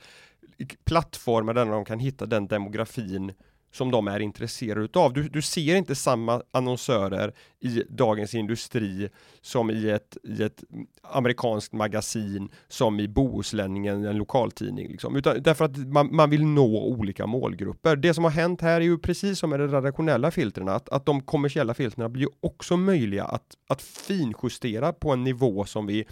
plattformar 0.84 1.54
där 1.54 1.66
de 1.66 1.84
kan 1.84 1.98
hitta 1.98 2.26
den 2.26 2.46
demografin 2.46 3.32
som 3.74 3.90
de 3.90 4.08
är 4.08 4.20
intresserade 4.20 4.84
utav. 4.84 5.12
Du, 5.12 5.28
du 5.28 5.42
ser 5.42 5.76
inte 5.76 5.94
samma 5.94 6.42
annonsörer 6.50 7.32
i 7.60 7.82
Dagens 7.88 8.34
Industri 8.34 9.08
som 9.40 9.70
i 9.70 9.90
ett, 9.90 10.16
i 10.22 10.42
ett 10.42 10.64
amerikanskt 11.02 11.72
magasin 11.72 12.48
som 12.68 13.00
i 13.00 13.08
Bohuslänningen, 13.08 14.04
en 14.04 14.16
lokaltidning. 14.16 14.88
Liksom. 14.88 15.16
Utan, 15.16 15.42
därför 15.42 15.64
att 15.64 15.76
man, 15.76 16.16
man 16.16 16.30
vill 16.30 16.44
nå 16.44 16.84
olika 16.84 17.26
målgrupper. 17.26 17.96
Det 17.96 18.14
som 18.14 18.24
har 18.24 18.30
hänt 18.30 18.60
här 18.60 18.80
är 18.80 18.84
ju 18.84 18.98
precis 18.98 19.38
som 19.38 19.50
med 19.50 19.60
de 19.60 19.68
redaktionella 19.68 20.30
filtren, 20.30 20.68
att, 20.68 20.88
att 20.88 21.06
de 21.06 21.20
kommersiella 21.20 21.74
filtren 21.74 22.12
blir 22.12 22.28
också 22.40 22.76
möjliga 22.76 23.24
att, 23.24 23.56
att 23.68 23.82
finjustera 23.82 24.92
på 24.92 25.10
en 25.10 25.24
nivå 25.24 25.64
som 25.64 25.86
vi 25.86 26.04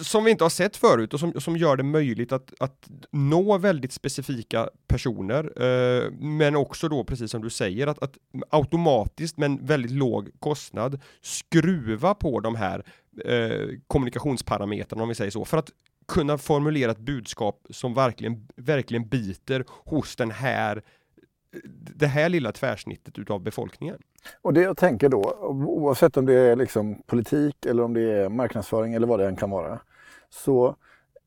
som 0.00 0.24
vi 0.24 0.30
inte 0.30 0.44
har 0.44 0.50
sett 0.50 0.76
förut 0.76 1.14
och 1.14 1.20
som, 1.20 1.40
som 1.40 1.56
gör 1.56 1.76
det 1.76 1.82
möjligt 1.82 2.32
att, 2.32 2.54
att 2.60 2.88
nå 3.10 3.58
väldigt 3.58 3.92
specifika 3.92 4.68
personer. 4.86 5.62
Eh, 5.62 6.10
men 6.10 6.56
också 6.56 6.88
då, 6.88 7.04
precis 7.04 7.30
som 7.30 7.42
du 7.42 7.50
säger, 7.50 7.86
att, 7.86 8.02
att 8.02 8.16
automatiskt 8.50 9.36
men 9.36 9.66
väldigt 9.66 9.90
låg 9.90 10.30
kostnad 10.38 11.00
skruva 11.20 12.14
på 12.14 12.40
de 12.40 12.54
här 12.54 12.84
eh, 13.24 13.68
kommunikationsparametrarna 13.86 15.02
om 15.02 15.08
vi 15.08 15.14
säger 15.14 15.30
så, 15.30 15.44
för 15.44 15.58
att 15.58 15.70
kunna 16.08 16.38
formulera 16.38 16.90
ett 16.90 16.98
budskap 16.98 17.66
som 17.70 17.94
verkligen, 17.94 18.48
verkligen 18.56 19.08
biter 19.08 19.64
hos 19.68 20.16
den 20.16 20.30
här 20.30 20.82
det 21.96 22.06
här 22.06 22.28
lilla 22.28 22.52
tvärsnittet 22.52 23.18
utav 23.18 23.40
befolkningen. 23.40 23.98
Och 24.42 24.52
det 24.52 24.60
jag 24.60 24.76
tänker 24.76 25.08
då, 25.08 25.38
oavsett 25.66 26.16
om 26.16 26.26
det 26.26 26.34
är 26.34 26.56
liksom 26.56 27.02
politik 27.06 27.66
eller 27.66 27.82
om 27.82 27.94
det 27.94 28.12
är 28.12 28.28
marknadsföring 28.28 28.94
eller 28.94 29.06
vad 29.06 29.18
det 29.18 29.26
än 29.26 29.36
kan 29.36 29.50
vara. 29.50 29.80
Så 30.30 30.76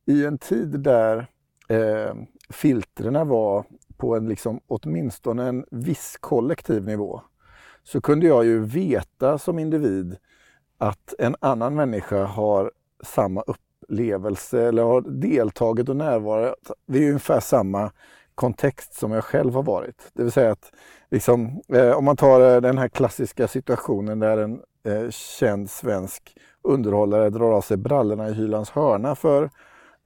i 0.06 0.26
en 0.26 0.38
tid 0.38 0.80
där 0.80 1.28
eh, 1.70 2.14
filtrerna 2.50 3.24
var 3.24 3.66
på 3.98 4.16
en 4.16 4.30
liksom, 4.30 4.60
åtminstone 4.68 5.48
en 5.48 5.66
viss 5.72 6.18
kollektiv 6.20 6.84
nivå 6.86 7.22
så 7.84 8.02
kunde 8.02 8.28
jag 8.28 8.46
ju 8.46 8.66
veta 8.66 9.38
som 9.38 9.60
individ 9.60 10.18
att 10.78 11.14
en 11.20 11.36
annan 11.40 11.76
människa 11.76 12.24
har 12.24 12.72
samma 13.04 13.42
upplevelse 13.42 14.68
eller 14.68 14.84
har 14.84 15.02
deltagit 15.02 15.90
och 15.90 15.96
närvarat 15.96 16.72
vid 16.86 17.08
ungefär 17.08 17.40
samma 17.40 17.92
kontext 18.40 18.94
som 18.94 19.12
jag 19.12 19.24
själv 19.24 19.54
har 19.54 19.64
varit. 19.64 20.12
Det 20.14 20.24
vill 20.24 20.32
säga 20.32 20.52
att 20.52 20.72
liksom, 21.12 21.62
eh, 21.74 21.92
om 21.92 22.06
man 22.06 22.18
tar 22.18 22.56
eh, 22.56 22.62
den 22.62 22.78
här 22.78 22.88
klassiska 22.88 23.48
situationen 23.48 24.20
där 24.20 24.38
en 24.38 24.62
eh, 24.86 25.10
känd 25.10 25.70
svensk 25.70 26.38
underhållare 26.64 27.30
drar 27.30 27.52
av 27.52 27.62
sig 27.62 27.78
brallorna 27.78 28.30
i 28.30 28.34
Hylands 28.34 28.70
hörna 28.70 29.16
för 29.16 29.50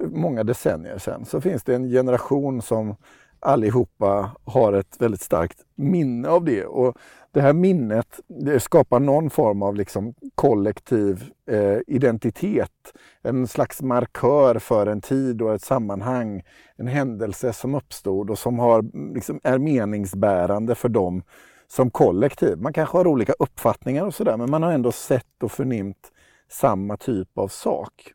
många 0.03 0.43
decennier 0.43 0.97
sedan 0.97 1.25
så 1.25 1.41
finns 1.41 1.63
det 1.63 1.75
en 1.75 1.89
generation 1.89 2.61
som 2.61 2.95
allihopa 3.39 4.31
har 4.45 4.73
ett 4.73 4.95
väldigt 4.99 5.21
starkt 5.21 5.59
minne 5.75 6.29
av 6.29 6.43
det. 6.43 6.65
Och 6.65 6.97
det 7.33 7.41
här 7.41 7.53
minnet 7.53 8.19
det 8.27 8.59
skapar 8.59 8.99
någon 8.99 9.29
form 9.29 9.63
av 9.63 9.75
liksom 9.75 10.13
kollektiv 10.35 11.23
eh, 11.51 11.77
identitet. 11.87 12.93
En 13.21 13.47
slags 13.47 13.81
markör 13.81 14.59
för 14.59 14.87
en 14.87 15.01
tid 15.01 15.41
och 15.41 15.53
ett 15.53 15.61
sammanhang. 15.61 16.43
En 16.75 16.87
händelse 16.87 17.53
som 17.53 17.75
uppstod 17.75 18.29
och 18.29 18.39
som 18.39 18.59
har, 18.59 19.13
liksom, 19.15 19.39
är 19.43 19.57
meningsbärande 19.57 20.75
för 20.75 20.89
dem 20.89 21.23
som 21.67 21.91
kollektiv. 21.91 22.57
Man 22.57 22.73
kanske 22.73 22.97
har 22.97 23.07
olika 23.07 23.33
uppfattningar 23.39 24.05
och 24.05 24.15
sådär 24.15 24.37
men 24.37 24.51
man 24.51 24.63
har 24.63 24.71
ändå 24.71 24.91
sett 24.91 25.43
och 25.43 25.51
förnimt 25.51 26.11
samma 26.49 26.97
typ 26.97 27.37
av 27.37 27.47
sak. 27.47 28.13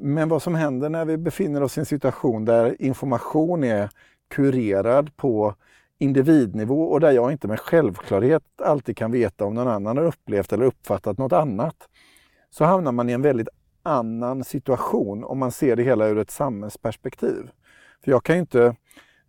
Men 0.00 0.28
vad 0.28 0.42
som 0.42 0.54
händer 0.54 0.88
när 0.88 1.04
vi 1.04 1.16
befinner 1.16 1.62
oss 1.62 1.76
i 1.76 1.80
en 1.80 1.86
situation 1.86 2.44
där 2.44 2.82
information 2.82 3.64
är 3.64 3.90
kurerad 4.30 5.16
på 5.16 5.54
individnivå 6.00 6.82
och 6.82 7.00
där 7.00 7.10
jag 7.10 7.32
inte 7.32 7.48
med 7.48 7.60
självklarhet 7.60 8.42
alltid 8.62 8.96
kan 8.96 9.12
veta 9.12 9.44
om 9.44 9.54
någon 9.54 9.68
annan 9.68 9.96
har 9.96 10.04
upplevt 10.04 10.52
eller 10.52 10.64
uppfattat 10.64 11.18
något 11.18 11.32
annat, 11.32 11.76
så 12.50 12.64
hamnar 12.64 12.92
man 12.92 13.08
i 13.08 13.12
en 13.12 13.22
väldigt 13.22 13.48
annan 13.82 14.44
situation 14.44 15.24
om 15.24 15.38
man 15.38 15.52
ser 15.52 15.76
det 15.76 15.82
hela 15.82 16.08
ur 16.08 16.18
ett 16.18 16.30
samhällsperspektiv. 16.30 17.50
För 18.04 18.10
jag 18.10 18.24
kan 18.24 18.36
ju 18.36 18.40
inte, 18.40 18.76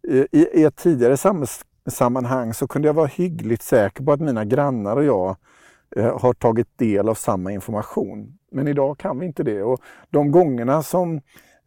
i, 0.07 0.27
i 0.31 0.63
ett 0.63 0.75
tidigare 0.75 1.17
samhällssammanhang 1.17 2.53
så 2.53 2.67
kunde 2.67 2.87
jag 2.87 2.93
vara 2.93 3.07
hyggligt 3.07 3.63
säker 3.63 4.03
på 4.03 4.11
att 4.11 4.21
mina 4.21 4.45
grannar 4.45 4.97
och 4.97 5.03
jag 5.03 5.35
eh, 5.95 6.19
har 6.19 6.33
tagit 6.33 6.77
del 6.77 7.09
av 7.09 7.15
samma 7.15 7.51
information. 7.51 8.37
Men 8.51 8.67
idag 8.67 8.97
kan 8.97 9.19
vi 9.19 9.25
inte 9.25 9.43
det. 9.43 9.63
Och 9.63 9.81
de 10.09 10.31
gångerna 10.31 10.83
som 10.83 11.21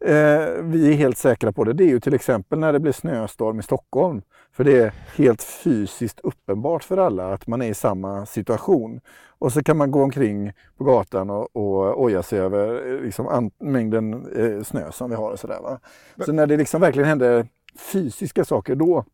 eh, 0.05 0.63
vi 0.63 0.93
är 0.93 0.93
helt 0.93 1.17
säkra 1.17 1.51
på 1.51 1.63
det, 1.63 1.73
det 1.73 1.83
är 1.83 1.87
ju 1.87 1.99
till 1.99 2.13
exempel 2.13 2.59
när 2.59 2.73
det 2.73 2.79
blir 2.79 2.91
snöstorm 2.91 3.59
i 3.59 3.63
Stockholm. 3.63 4.21
För 4.51 4.63
det 4.63 4.77
är 4.77 4.93
helt 5.15 5.43
fysiskt 5.43 6.19
uppenbart 6.19 6.83
för 6.83 6.97
alla 6.97 7.33
att 7.33 7.47
man 7.47 7.61
är 7.61 7.69
i 7.69 7.73
samma 7.73 8.25
situation. 8.25 9.01
Och 9.37 9.53
så 9.53 9.63
kan 9.63 9.77
man 9.77 9.91
gå 9.91 10.03
omkring 10.03 10.51
på 10.77 10.83
gatan 10.83 11.29
och, 11.29 11.55
och 11.55 12.01
oja 12.03 12.23
sig 12.23 12.39
över 12.39 12.93
eh, 12.93 13.01
liksom, 13.01 13.51
mängden 13.59 14.27
eh, 14.35 14.63
snö 14.63 14.91
som 14.91 15.09
vi 15.09 15.15
har. 15.15 15.31
Och 15.31 15.39
så, 15.39 15.47
där, 15.47 15.61
va? 15.61 15.79
så 16.25 16.31
när 16.31 16.47
det 16.47 16.57
liksom 16.57 16.81
verkligen 16.81 17.09
händer 17.09 17.47
fysiska 17.91 18.45
saker, 18.45 18.75
då 18.75 19.05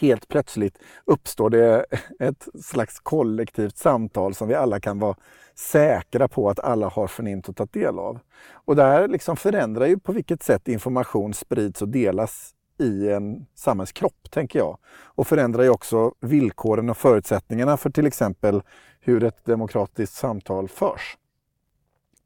helt 0.00 0.28
plötsligt 0.28 0.78
uppstår 1.04 1.50
det 1.50 1.86
ett 2.18 2.48
slags 2.64 3.00
kollektivt 3.00 3.78
samtal 3.78 4.34
som 4.34 4.48
vi 4.48 4.54
alla 4.54 4.80
kan 4.80 4.98
vara 4.98 5.16
säkra 5.54 6.28
på 6.28 6.50
att 6.50 6.60
alla 6.60 6.88
har 6.88 7.06
förnimt 7.06 7.48
och 7.48 7.56
tagit 7.56 7.72
del 7.72 7.98
av. 7.98 8.18
Och 8.52 8.76
det 8.76 8.82
här 8.82 9.08
liksom 9.08 9.36
förändrar 9.36 9.86
ju 9.86 9.98
på 9.98 10.12
vilket 10.12 10.42
sätt 10.42 10.68
information 10.68 11.34
sprids 11.34 11.82
och 11.82 11.88
delas 11.88 12.54
i 12.78 13.10
en 13.10 13.46
samhällskropp, 13.54 14.30
tänker 14.30 14.58
jag. 14.58 14.78
Och 14.92 15.26
förändrar 15.26 15.62
ju 15.62 15.70
också 15.70 16.14
villkoren 16.20 16.90
och 16.90 16.96
förutsättningarna 16.96 17.76
för 17.76 17.90
till 17.90 18.06
exempel 18.06 18.62
hur 19.00 19.24
ett 19.24 19.44
demokratiskt 19.44 20.16
samtal 20.16 20.68
förs. 20.68 21.16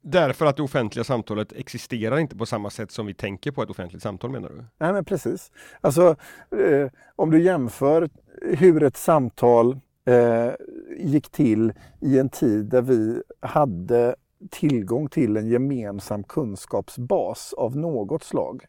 Därför 0.07 0.45
att 0.45 0.57
det 0.57 0.63
offentliga 0.63 1.03
samtalet 1.03 1.53
existerar 1.53 2.17
inte 2.17 2.35
på 2.35 2.45
samma 2.45 2.69
sätt 2.69 2.91
som 2.91 3.05
vi 3.05 3.13
tänker 3.13 3.51
på 3.51 3.63
ett 3.63 3.69
offentligt 3.69 4.03
samtal 4.03 4.31
menar 4.31 4.49
du? 4.49 4.65
Nej 4.77 4.93
men 4.93 5.05
precis. 5.05 5.51
Alltså 5.81 6.15
eh, 6.51 6.89
om 7.15 7.31
du 7.31 7.41
jämför 7.41 8.09
hur 8.41 8.83
ett 8.83 8.97
samtal 8.97 9.79
eh, 10.05 10.51
gick 10.97 11.29
till 11.29 11.73
i 12.01 12.19
en 12.19 12.29
tid 12.29 12.65
där 12.65 12.81
vi 12.81 13.21
hade 13.39 14.15
tillgång 14.51 15.09
till 15.09 15.37
en 15.37 15.47
gemensam 15.47 16.23
kunskapsbas 16.23 17.53
av 17.53 17.77
något 17.77 18.23
slag. 18.23 18.65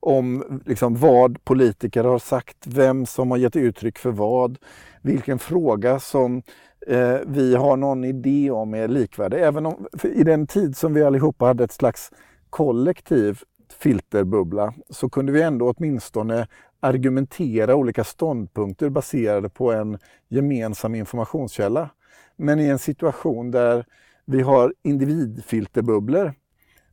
Om 0.00 0.60
liksom, 0.66 0.96
vad 0.96 1.44
politiker 1.44 2.04
har 2.04 2.18
sagt, 2.18 2.66
vem 2.66 3.06
som 3.06 3.30
har 3.30 3.38
gett 3.38 3.56
uttryck 3.56 3.98
för 3.98 4.10
vad, 4.10 4.58
vilken 5.02 5.38
fråga 5.38 6.00
som 6.00 6.42
eh, 6.86 7.18
vi 7.26 7.54
har 7.54 7.76
någon 7.76 8.04
idé 8.04 8.50
om 8.50 8.74
är 8.74 8.88
likvärdig. 8.88 9.42
Även 9.42 9.66
om, 9.66 9.86
i 10.02 10.24
den 10.24 10.46
tid 10.46 10.76
som 10.76 10.94
vi 10.94 11.04
allihopa 11.04 11.46
hade 11.46 11.64
ett 11.64 11.72
slags 11.72 12.10
kollektiv 12.50 13.38
filterbubbla 13.78 14.74
så 14.90 15.10
kunde 15.10 15.32
vi 15.32 15.42
ändå 15.42 15.70
åtminstone 15.76 16.46
argumentera 16.80 17.74
olika 17.76 18.04
ståndpunkter 18.04 18.88
baserade 18.88 19.48
på 19.48 19.72
en 19.72 19.98
gemensam 20.28 20.94
informationskälla. 20.94 21.90
Men 22.36 22.60
i 22.60 22.64
en 22.64 22.78
situation 22.78 23.50
där 23.50 23.84
vi 24.24 24.42
har 24.42 24.74
individfilterbubblor 24.82 26.34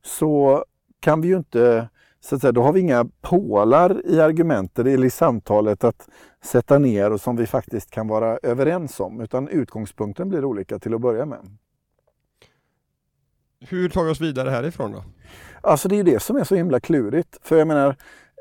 så 0.01 0.65
kan 0.99 1.21
vi 1.21 1.27
ju 1.27 1.37
inte, 1.37 1.89
så 2.27 2.35
att 2.35 2.41
säga, 2.41 2.51
då 2.51 2.61
har 2.61 2.73
vi 2.73 2.79
inga 2.79 3.05
pålar 3.21 4.01
i 4.05 4.21
argumentet 4.21 4.87
eller 4.87 5.07
i 5.07 5.09
samtalet 5.09 5.83
att 5.83 6.09
sätta 6.43 6.79
ner 6.79 7.11
och 7.11 7.21
som 7.21 7.35
vi 7.35 7.47
faktiskt 7.47 7.91
kan 7.91 8.07
vara 8.07 8.39
överens 8.43 8.99
om, 8.99 9.21
utan 9.21 9.47
utgångspunkten 9.47 10.29
blir 10.29 10.45
olika 10.45 10.79
till 10.79 10.93
att 10.93 11.01
börja 11.01 11.25
med. 11.25 11.57
Hur 13.59 13.89
tar 13.89 14.03
vi 14.03 14.11
oss 14.11 14.21
vidare 14.21 14.49
härifrån 14.49 14.91
då? 14.91 15.03
Alltså 15.61 15.87
det 15.87 15.99
är 15.99 16.03
det 16.03 16.19
som 16.19 16.35
är 16.35 16.43
så 16.43 16.55
himla 16.55 16.79
klurigt. 16.79 17.37
För 17.41 17.57
jag 17.57 17.67
menar, 17.67 17.95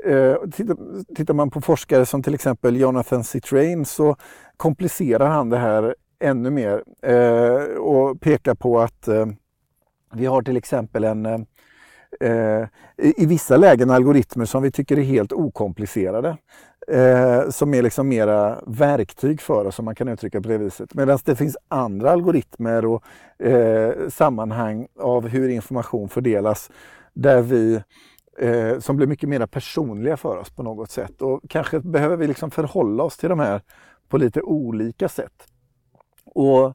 eh, 0.05 0.37
tittar, 0.53 1.15
tittar 1.15 1.35
man 1.35 1.51
på 1.51 1.61
forskare 1.61 2.07
som 2.07 2.23
till 2.23 2.35
exempel 2.35 2.77
Jonathan 2.77 3.25
Citrain 3.25 3.85
så 3.85 4.17
komplicerar 4.57 5.29
han 5.29 5.51
det 5.51 5.59
här 5.59 5.95
ännu 6.19 6.51
mer 6.51 6.83
eh, 7.03 7.79
och 7.79 8.21
pekar 8.21 8.55
på 8.55 8.81
att 8.81 9.09
eh, 9.09 9.27
Vi 10.13 10.27
har 10.27 10.43
till 10.43 10.57
exempel 10.57 11.05
en 11.05 11.47
eh, 12.21 12.63
i, 13.07 13.23
i 13.23 13.27
vissa 13.27 13.57
lägen 13.57 13.91
algoritmer 13.91 14.45
som 14.45 14.63
vi 14.63 14.71
tycker 14.71 14.99
är 14.99 15.03
helt 15.03 15.33
okomplicerade. 15.33 16.37
Eh, 16.89 17.51
som 17.51 17.75
är 17.75 17.83
liksom 17.83 18.09
mera 18.09 18.61
verktyg 18.67 19.41
för 19.41 19.65
oss, 19.65 19.79
om 19.79 19.85
man 19.85 19.95
kan 19.95 20.09
uttrycka 20.09 20.41
på 20.41 20.49
det 20.49 20.59
viset. 20.59 20.95
Medan 20.95 21.19
det 21.25 21.37
finns 21.37 21.57
andra 21.69 22.11
algoritmer 22.11 22.85
och 22.87 23.03
eh, 23.47 24.09
sammanhang 24.09 24.87
av 25.01 25.29
hur 25.29 25.49
information 25.49 26.09
fördelas 26.09 26.71
där 27.15 27.43
vi 27.43 27.83
eh, 28.39 28.79
som 28.79 28.97
blir 28.97 29.07
mycket 29.07 29.29
mer 29.29 29.47
personliga 29.47 30.17
för 30.17 30.37
oss 30.37 30.51
på 30.51 30.63
något 30.63 30.91
sätt. 30.91 31.23
Och 31.23 31.41
kanske 31.49 31.81
behöver 31.81 32.17
vi 32.17 32.27
liksom 32.27 32.51
förhålla 32.51 33.03
oss 33.03 33.17
till 33.17 33.29
de 33.29 33.39
här 33.39 33.61
på 34.09 34.19
lite 34.19 34.43
olika 34.43 35.09
sätt. 35.09 35.47
Och, 36.25 36.75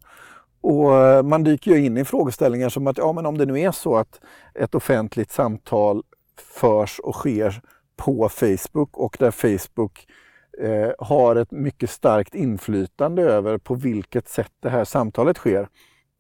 och 0.62 0.98
eh, 0.98 1.24
man 1.24 1.44
dyker 1.44 1.72
ju 1.72 1.86
in 1.86 1.98
i 1.98 2.06
frågeställningar 2.06 2.70
som 2.70 2.88
att 2.88 2.98
ja, 2.98 3.14
men 3.14 3.26
om 3.26 3.38
det 3.38 3.46
nu 3.46 3.60
är 3.60 3.72
så 3.72 3.96
att 3.96 4.20
ett 4.54 4.76
offentligt 4.76 5.32
samtal 5.32 6.04
förs 6.38 7.00
och 7.00 7.16
sker 7.16 7.62
på 7.98 8.30
Facebook 8.30 8.98
och 8.98 9.18
där 9.20 9.32
Facebook 9.32 10.08
eh, 10.62 10.92
har 11.00 11.36
ett 11.36 11.52
mycket 11.52 11.90
starkt 11.90 12.36
inflytande 12.36 13.22
över 13.22 13.58
på 13.58 13.76
vilket 13.76 14.30
sätt 14.30 14.52
det 14.60 14.70
här 14.70 14.86
samtalet 14.86 15.38
sker. 15.38 15.68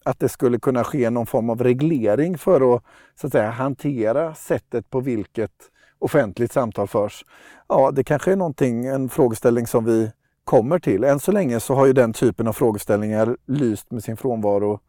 Att 0.03 0.19
det 0.19 0.29
skulle 0.29 0.59
kunna 0.59 0.83
ske 0.83 1.09
någon 1.09 1.25
form 1.25 1.49
av 1.49 1.63
reglering 1.63 2.37
för 2.37 2.75
att, 2.75 2.83
så 3.15 3.27
att 3.27 3.33
säga, 3.33 3.49
hantera 3.49 4.35
sättet 4.35 4.89
på 4.89 4.99
vilket 4.99 5.51
offentligt 5.99 6.51
samtal 6.51 6.87
förs. 6.87 7.25
Ja, 7.67 7.91
det 7.91 8.03
kanske 8.03 8.31
är 8.31 8.35
någonting, 8.35 8.85
en 8.85 9.09
frågeställning 9.09 9.67
som 9.67 9.85
vi 9.85 10.11
kommer 10.43 10.79
till. 10.79 11.03
Än 11.03 11.19
så 11.19 11.31
länge 11.31 11.59
så 11.59 11.75
har 11.75 11.85
ju 11.85 11.93
den 11.93 12.13
typen 12.13 12.47
av 12.47 12.53
frågeställningar 12.53 13.37
lyst 13.45 13.91
med 13.91 14.03
sin 14.03 14.17
frånvaro 14.17 14.79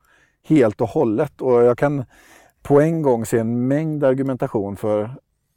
helt 0.45 0.81
och 0.81 0.89
hållet 0.89 1.41
och 1.41 1.63
jag 1.63 1.79
kan 1.79 2.05
på 2.63 2.81
en 2.81 3.03
gång 3.03 3.27
se 3.27 3.39
en 3.39 3.69
mängd 3.69 4.05
argumentation 4.05 4.77
för 4.77 5.11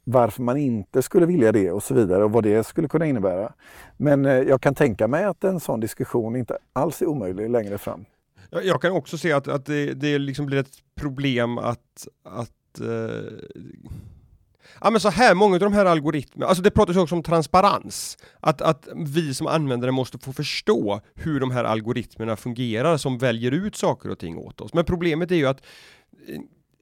varför 0.04 0.42
man 0.42 0.56
inte 0.56 1.02
skulle 1.02 1.26
vilja 1.26 1.52
det 1.52 1.70
och 1.70 1.82
så 1.82 1.94
vidare 1.94 2.24
och 2.24 2.32
vad 2.32 2.44
det 2.44 2.64
skulle 2.64 2.88
kunna 2.88 3.06
innebära. 3.06 3.52
Men 3.96 4.26
eh, 4.26 4.32
jag 4.32 4.60
kan 4.60 4.74
tänka 4.74 5.08
mig 5.08 5.24
att 5.24 5.44
en 5.44 5.60
sån 5.60 5.80
diskussion 5.80 6.36
inte 6.36 6.58
alls 6.72 7.02
är 7.02 7.06
omöjlig 7.06 7.50
längre 7.50 7.78
fram. 7.78 8.04
Jag 8.50 8.82
kan 8.82 8.92
också 8.92 9.18
se 9.18 9.32
att, 9.32 9.48
att 9.48 9.66
det, 9.66 9.94
det 9.94 10.18
liksom 10.18 10.46
blir 10.46 10.58
ett 10.58 10.72
problem 11.00 11.58
att, 11.58 12.08
att 12.24 12.80
eh, 12.80 13.32
Ja 14.80 14.90
men 14.90 15.00
så 15.00 15.10
här, 15.10 15.34
många 15.34 15.54
av 15.54 15.60
de 15.60 15.72
här 15.72 15.84
algoritmerna, 15.84 16.46
alltså 16.46 16.62
det 16.62 16.70
pratas 16.70 16.96
också 16.96 17.14
om 17.14 17.22
transparens. 17.22 18.18
Att, 18.40 18.62
att 18.62 18.88
vi 18.94 19.34
som 19.34 19.46
användare 19.46 19.90
måste 19.90 20.18
få 20.18 20.32
förstå 20.32 21.00
hur 21.14 21.40
de 21.40 21.50
här 21.50 21.64
algoritmerna 21.64 22.36
fungerar 22.36 22.96
som 22.96 23.18
väljer 23.18 23.52
ut 23.52 23.76
saker 23.76 24.10
och 24.10 24.18
ting 24.18 24.38
åt 24.38 24.60
oss. 24.60 24.74
Men 24.74 24.84
problemet 24.84 25.30
är 25.30 25.36
ju 25.36 25.46
att 25.46 25.60
eh, 26.28 26.40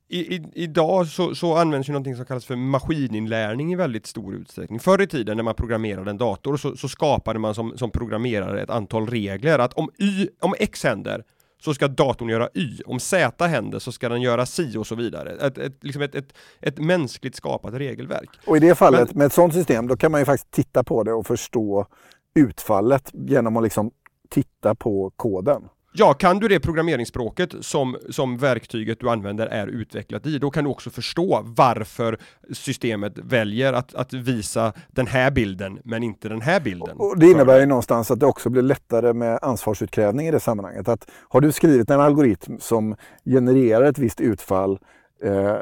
i, 0.09 0.35
i, 0.37 0.42
idag 0.55 1.07
så, 1.07 1.35
så, 1.35 1.57
används 1.57 1.88
ju 1.88 1.92
någonting 1.92 2.16
som 2.16 2.25
kallas 2.25 2.44
för 2.44 2.57
maskininlärning 2.57 3.73
i 3.73 3.77
väldigt 3.77 4.07
stor 4.07 4.35
utsträckning. 4.35 4.81
Förr 4.81 5.03
i 5.03 5.07
tiden 5.07 5.37
när 5.37 5.44
man 5.44 5.55
programmerade 5.55 6.11
en 6.11 6.18
dator 6.18 6.57
så, 6.57 6.77
så 6.77 6.88
skapade 6.88 7.38
man 7.38 7.55
som, 7.55 7.79
som 7.79 7.90
programmerare 7.90 8.62
ett 8.62 8.70
antal 8.70 9.07
regler 9.07 9.59
att 9.59 9.75
om, 9.75 9.90
y, 9.99 10.29
om 10.40 10.55
X 10.59 10.85
händer 10.85 11.25
så 11.64 11.74
ska 11.74 11.88
datorn 11.88 12.29
göra 12.29 12.48
Y. 12.55 12.81
Om 12.87 13.00
Z 13.00 13.46
händer 13.46 13.79
så 13.79 13.92
ska 13.92 14.09
den 14.09 14.22
göra 14.22 14.46
Si 14.46 14.77
och 14.77 14.87
så 14.87 14.94
vidare. 14.94 15.46
Ett, 15.46 15.59
ett, 15.59 15.85
liksom 15.85 16.03
ett, 16.03 16.14
ett, 16.14 16.35
ett 16.61 16.79
mänskligt 16.79 17.37
skapat 17.37 17.74
regelverk. 17.74 18.29
Och 18.46 18.57
i 18.57 18.61
det 18.61 18.74
fallet, 18.74 19.09
Men, 19.09 19.18
med 19.18 19.27
ett 19.27 19.33
sådant 19.33 19.55
system, 19.55 19.87
då 19.87 19.96
kan 19.96 20.11
man 20.11 20.20
ju 20.20 20.24
faktiskt 20.24 20.50
titta 20.50 20.85
på 20.85 21.03
det 21.03 21.12
och 21.12 21.27
förstå 21.27 21.87
utfallet 22.35 23.11
genom 23.12 23.57
att 23.57 23.62
liksom 23.62 23.90
titta 24.31 24.74
på 24.74 25.12
koden. 25.16 25.62
Ja, 25.96 26.14
kan 26.14 26.38
du 26.38 26.48
det 26.48 26.61
programmeringsspråket 26.61 27.54
som, 27.61 27.96
som 28.11 28.38
verktyget 28.38 29.00
du 29.00 29.11
använder 29.11 29.46
är 29.46 29.66
utvecklat 29.66 30.26
i, 30.26 30.38
då 30.38 30.50
kan 30.50 30.64
du 30.64 30.70
också 30.70 30.90
förstå 30.90 31.42
varför 31.44 32.18
systemet 32.52 33.18
väljer 33.18 33.72
att, 33.72 33.94
att 33.94 34.12
visa 34.12 34.72
den 34.88 35.07
här 35.07 35.30
bilden, 35.30 35.78
men 35.85 36.02
inte 36.02 36.28
den 36.28 36.40
här 36.40 36.61
bilden. 36.61 36.96
Och 36.96 37.18
det 37.18 37.26
innebär 37.26 37.61
ju 37.61 37.66
någonstans 37.66 38.11
att 38.11 38.20
det 38.20 38.26
också 38.26 38.50
blir 38.50 38.62
lättare 38.62 39.12
med 39.12 39.38
ansvarsutkrävning 39.42 40.26
i 40.26 40.30
det 40.30 40.40
sammanhanget. 40.40 40.88
Att 40.88 41.11
har 41.28 41.40
du 41.40 41.52
skrivit 41.52 41.90
en 41.90 42.00
algoritm 42.00 42.59
som 42.61 42.96
genererar 43.24 43.85
ett 43.85 43.98
visst 43.98 44.20
utfall 44.20 44.78
eh, 45.24 45.57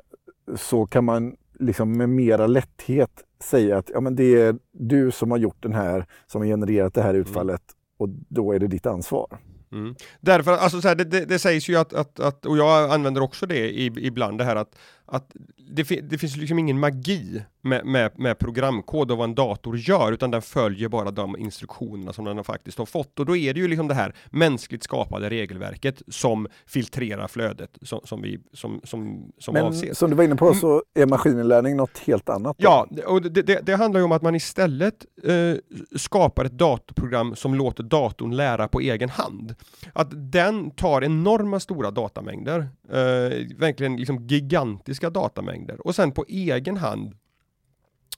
så 0.56 0.86
kan 0.86 1.04
man 1.04 1.36
liksom 1.58 1.96
med 1.96 2.08
mera 2.08 2.46
lätthet 2.46 3.10
säga 3.44 3.78
att 3.78 3.90
ja, 3.94 4.00
men 4.00 4.16
det 4.16 4.40
är 4.40 4.56
du 4.72 5.10
som 5.10 5.30
har 5.30 5.38
gjort 5.38 5.62
den 5.62 5.74
här, 5.74 6.06
som 6.26 6.40
har 6.40 6.48
genererat 6.48 6.94
det 6.94 7.02
här 7.02 7.10
mm. 7.10 7.20
utfallet 7.20 7.62
mm. 7.62 7.96
och 7.98 8.08
då 8.28 8.52
är 8.52 8.58
det 8.58 8.66
ditt 8.66 8.86
ansvar. 8.86 9.38
Mm. 9.72 9.94
Därför, 10.20 10.52
alltså 10.52 10.80
så 10.80 10.88
här, 10.88 10.94
det, 10.94 11.04
det, 11.04 11.24
det, 11.24 11.38
sägs 11.38 11.68
ju 11.68 11.76
att, 11.76 11.92
att, 11.92 12.20
att, 12.20 12.46
och 12.46 12.58
jag 12.58 12.90
använder 12.90 13.20
också 13.20 13.46
det 13.46 13.80
ibland, 13.80 14.38
det 14.38 14.44
här 14.44 14.56
att, 14.56 14.74
att 15.06 15.32
det, 15.70 15.82
det 15.82 16.18
finns 16.18 16.36
liksom 16.36 16.58
ingen 16.58 16.80
magi 16.80 17.42
med, 17.62 17.86
med, 17.86 18.10
med, 18.18 18.38
programkod 18.38 19.10
och 19.10 19.18
vad 19.18 19.28
en 19.28 19.34
dator 19.34 19.76
gör, 19.76 20.12
utan 20.12 20.30
den 20.30 20.42
följer 20.42 20.88
bara 20.88 21.10
de 21.10 21.36
instruktionerna 21.36 22.12
som 22.12 22.24
den 22.24 22.44
faktiskt 22.44 22.78
har 22.78 22.86
fått. 22.86 23.20
Och 23.20 23.26
då 23.26 23.36
är 23.36 23.54
det 23.54 23.60
ju 23.60 23.68
liksom 23.68 23.88
det 23.88 23.94
här 23.94 24.14
mänskligt 24.30 24.82
skapade 24.82 25.30
regelverket 25.30 26.02
som 26.08 26.48
filtrerar 26.66 27.28
flödet 27.28 27.78
som, 27.82 28.00
som, 28.04 28.22
vi, 28.22 28.40
som, 28.52 28.80
som, 28.84 29.32
som 29.38 29.54
Men 29.54 29.64
avses. 29.64 29.98
som 29.98 30.10
du 30.10 30.16
var 30.16 30.24
inne 30.24 30.36
på 30.36 30.46
mm. 30.46 30.58
så 30.58 30.82
är 30.94 31.06
maskininlärning 31.06 31.76
något 31.76 31.98
helt 31.98 32.28
annat? 32.28 32.58
Då? 32.58 32.64
Ja, 32.64 32.88
och 33.06 33.22
det, 33.22 33.42
det, 33.42 33.60
det, 33.66 33.76
handlar 33.76 34.00
ju 34.00 34.04
om 34.04 34.12
att 34.12 34.22
man 34.22 34.34
istället 34.34 35.06
eh, 35.24 35.54
skapar 35.96 36.44
ett 36.44 36.58
datorprogram 36.58 37.36
som 37.36 37.54
låter 37.54 37.82
datorn 37.82 38.36
lära 38.36 38.68
på 38.68 38.80
egen 38.80 39.08
hand. 39.08 39.54
Att 39.92 40.32
den 40.32 40.70
tar 40.70 41.04
enorma 41.04 41.60
stora 41.60 41.90
datamängder, 41.90 42.68
eh, 42.88 43.58
verkligen 43.58 43.96
liksom 43.96 44.26
gigantiska 44.26 44.91
datamängder. 45.00 45.86
Och 45.86 45.94
sen 45.94 46.12
på 46.12 46.24
egen 46.28 46.76
hand 46.76 47.14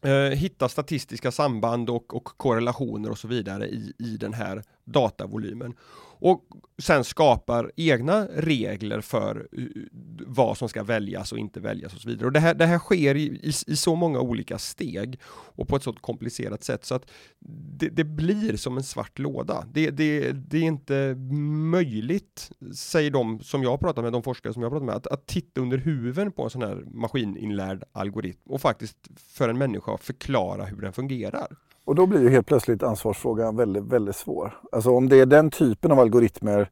eh, 0.02 0.38
hitta 0.38 0.68
statistiska 0.68 1.30
samband 1.30 1.90
och, 1.90 2.16
och 2.16 2.24
korrelationer 2.24 3.10
och 3.10 3.18
så 3.18 3.28
vidare 3.28 3.68
i, 3.68 3.92
i 3.98 4.16
den 4.16 4.34
här 4.34 4.62
datavolymen 4.84 5.74
och 6.24 6.44
sen 6.78 7.04
skapar 7.04 7.72
egna 7.76 8.26
regler 8.26 9.00
för 9.00 9.48
eh, 9.52 9.64
vad 10.26 10.58
som 10.58 10.68
ska 10.68 10.82
väljas 10.82 11.32
och 11.32 11.38
inte 11.38 11.60
väljas 11.60 11.94
och 11.94 12.00
så 12.00 12.08
vidare. 12.08 12.26
Och 12.26 12.32
det 12.32 12.40
här, 12.40 12.54
det 12.54 12.66
här 12.66 12.78
sker 12.78 13.14
i, 13.14 13.22
i, 13.22 13.52
i 13.66 13.76
så 13.76 13.94
många 13.94 14.20
olika 14.20 14.58
steg 14.58 15.20
och 15.26 15.68
på 15.68 15.76
ett 15.76 15.82
så 15.82 15.92
komplicerat 15.92 16.64
sätt 16.64 16.84
så 16.84 16.94
att 16.94 17.10
det, 17.78 17.88
det 17.88 18.04
blir 18.04 18.56
som 18.56 18.76
en 18.76 18.82
svart 18.82 19.18
låda. 19.18 19.64
Det, 19.72 19.90
det, 19.90 20.32
det, 20.32 20.58
är 20.58 20.62
inte 20.62 21.14
möjligt, 21.70 22.50
säger 22.74 23.10
de 23.10 23.40
som 23.40 23.62
jag 23.62 23.80
pratar 23.80 24.02
med, 24.02 24.12
de 24.12 24.22
forskare 24.22 24.52
som 24.52 24.62
jag 24.62 24.72
pratar 24.72 24.86
med, 24.86 24.94
att, 24.94 25.06
att 25.06 25.26
titta 25.26 25.60
under 25.60 25.78
huven 25.78 26.32
på 26.32 26.44
en 26.44 26.50
sån 26.50 26.62
här 26.62 26.84
maskininlärd 26.86 27.84
algoritm 27.92 28.40
och 28.48 28.60
faktiskt 28.60 28.96
för 29.16 29.48
en 29.48 29.58
människa 29.58 29.96
förklara 29.96 30.64
hur 30.64 30.80
den 30.80 30.92
fungerar. 30.92 31.46
Och 31.84 31.94
då 31.94 32.06
blir 32.06 32.22
ju 32.22 32.28
helt 32.28 32.46
plötsligt 32.46 32.82
ansvarsfrågan 32.82 33.56
väldigt, 33.56 33.84
väldigt 33.84 34.16
svår. 34.16 34.60
Alltså 34.72 34.90
om 34.90 35.08
det 35.08 35.16
är 35.16 35.26
den 35.26 35.50
typen 35.50 35.92
av 35.92 36.00
algoritmer 36.00 36.70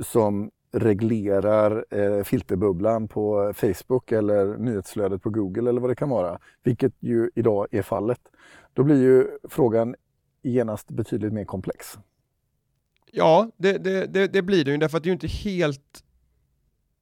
som 0.00 0.50
reglerar 0.72 1.84
eh, 1.90 2.24
filterbubblan 2.24 3.08
på 3.08 3.52
Facebook 3.56 4.12
eller 4.12 4.56
nyhetsflödet 4.58 5.22
på 5.22 5.30
Google 5.30 5.70
eller 5.70 5.80
vad 5.80 5.90
det 5.90 5.94
kan 5.94 6.08
vara, 6.08 6.38
vilket 6.62 6.92
ju 7.00 7.30
idag 7.34 7.66
är 7.70 7.82
fallet, 7.82 8.20
då 8.72 8.82
blir 8.82 9.02
ju 9.02 9.26
frågan 9.48 9.94
genast 10.42 10.90
betydligt 10.90 11.32
mer 11.32 11.44
komplex. 11.44 11.98
Ja, 13.12 13.50
det, 13.56 13.78
det, 13.78 14.06
det, 14.06 14.26
det 14.26 14.42
blir 14.42 14.64
det 14.64 14.70
ju 14.70 14.76
därför 14.76 14.96
att 14.96 15.02
det 15.02 15.06
är 15.06 15.10
ju 15.10 15.14
inte 15.14 15.26
helt 15.26 16.02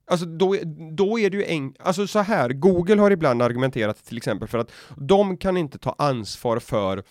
Alltså 0.06 0.26
då, 0.26 0.56
då 0.92 1.18
är 1.18 1.30
det 1.30 1.36
ju 1.36 1.44
en, 1.44 1.74
alltså 1.78 2.06
så 2.06 2.18
här, 2.18 2.48
Google 2.48 3.00
har 3.00 3.10
ibland 3.10 3.42
argumenterat 3.42 4.04
till 4.04 4.16
exempel 4.16 4.48
för 4.48 4.58
att 4.58 4.72
de 4.96 5.36
kan 5.36 5.56
inte 5.56 5.78
ta 5.78 5.94
ansvar 5.98 6.58
för 6.58 7.02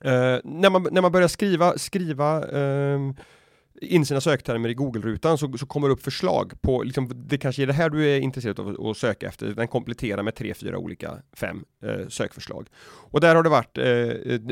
Eh, 0.00 0.38
när, 0.44 0.70
man, 0.70 0.88
när 0.90 1.02
man 1.02 1.12
börjar 1.12 1.28
skriva, 1.28 1.78
skriva 1.78 2.48
eh, 2.48 3.00
in 3.80 4.06
sina 4.06 4.20
söktermer 4.20 4.68
i 4.68 4.74
Google-rutan 4.74 5.38
så, 5.38 5.58
så 5.58 5.66
kommer 5.66 5.88
det 5.88 5.94
upp 5.94 6.02
förslag 6.02 6.52
på, 6.60 6.82
liksom, 6.82 7.12
det 7.14 7.38
kanske 7.38 7.62
är 7.62 7.66
det 7.66 7.72
här 7.72 7.90
du 7.90 8.10
är 8.10 8.20
intresserad 8.20 8.60
av 8.60 8.86
att 8.86 8.96
söka 8.96 9.28
efter, 9.28 9.46
den 9.46 9.68
kompletterar 9.68 10.22
med 10.22 10.34
tre, 10.34 10.54
fyra 10.54 10.78
olika, 10.78 11.16
fem 11.32 11.64
eh, 11.84 12.08
sökförslag. 12.08 12.66
Och 12.82 13.20
där 13.20 13.34
har 13.34 13.42
det 13.42 13.48
varit 13.48 13.78
eh, 13.78 14.48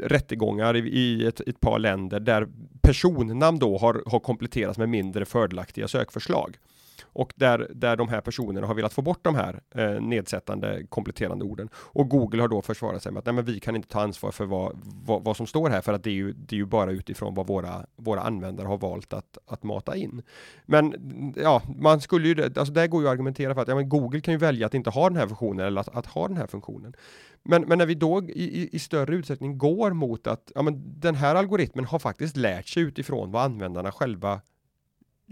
rättegångar 0.00 0.76
i, 0.76 0.80
i 0.80 1.26
ett, 1.26 1.40
ett, 1.40 1.60
par 1.60 1.78
länder 1.78 2.20
där 2.20 2.48
personnamn 2.82 3.58
då 3.58 3.78
har, 3.78 4.02
har 4.06 4.20
kompletterats 4.20 4.78
med 4.78 4.88
mindre 4.88 5.24
fördelaktiga 5.24 5.88
sökförslag 5.88 6.56
och 7.02 7.32
där, 7.36 7.70
där 7.74 7.96
de 7.96 8.08
här 8.08 8.20
personerna 8.20 8.66
har 8.66 8.74
velat 8.74 8.92
få 8.92 9.02
bort 9.02 9.18
de 9.22 9.34
här 9.34 9.60
eh, 9.74 10.00
nedsättande 10.00 10.86
kompletterande 10.88 11.44
orden. 11.44 11.68
Och 11.74 12.08
Google 12.08 12.40
har 12.40 12.48
då 12.48 12.62
försvarat 12.62 13.02
sig 13.02 13.12
med 13.12 13.18
att 13.18 13.26
nej, 13.26 13.34
men 13.34 13.44
vi 13.44 13.60
kan 13.60 13.76
inte 13.76 13.88
ta 13.88 14.00
ansvar 14.00 14.30
för 14.30 14.44
vad, 14.44 14.80
vad, 14.84 15.24
vad, 15.24 15.36
som 15.36 15.46
står 15.46 15.70
här 15.70 15.80
för 15.80 15.92
att 15.92 16.04
det 16.04 16.10
är 16.10 16.14
ju, 16.14 16.32
det 16.32 16.56
är 16.56 16.58
ju 16.58 16.66
bara 16.66 16.90
utifrån 16.90 17.34
vad 17.34 17.46
våra, 17.46 17.86
våra 17.96 18.20
användare 18.20 18.66
har 18.66 18.78
valt 18.78 19.12
att, 19.12 19.38
att 19.46 19.62
mata 19.62 19.96
in. 19.96 20.22
Men 20.66 20.94
ja, 21.36 21.62
man 21.76 22.00
skulle 22.00 22.28
ju, 22.28 22.44
alltså 22.44 22.72
där 22.72 22.86
går 22.86 23.02
ju 23.02 23.08
att 23.08 23.12
argumentera 23.12 23.54
för 23.54 23.62
att 23.62 23.68
ja, 23.68 23.74
men 23.74 23.88
Google 23.88 24.20
kan 24.20 24.34
ju 24.34 24.38
välja 24.38 24.66
att 24.66 24.74
inte 24.74 24.90
ha 24.90 25.08
den 25.08 25.18
här 25.18 25.26
funktionen 25.26 25.66
eller 25.66 25.80
att, 25.80 25.88
att 25.88 26.06
ha 26.06 26.28
den 26.28 26.36
här 26.36 26.46
funktionen. 26.46 26.94
Men, 27.42 27.62
men 27.62 27.78
när 27.78 27.86
vi 27.86 27.94
då 27.94 28.22
i, 28.22 28.68
i, 28.72 28.78
större 28.78 29.14
utsträckning 29.14 29.58
går 29.58 29.90
mot 29.90 30.26
att 30.26 30.52
ja, 30.54 30.62
men 30.62 31.00
den 31.00 31.14
här 31.14 31.34
algoritmen 31.34 31.84
har 31.84 31.98
faktiskt 31.98 32.36
lärt 32.36 32.68
sig 32.68 32.82
utifrån 32.82 33.30
vad 33.30 33.44
användarna 33.44 33.92
själva 33.92 34.40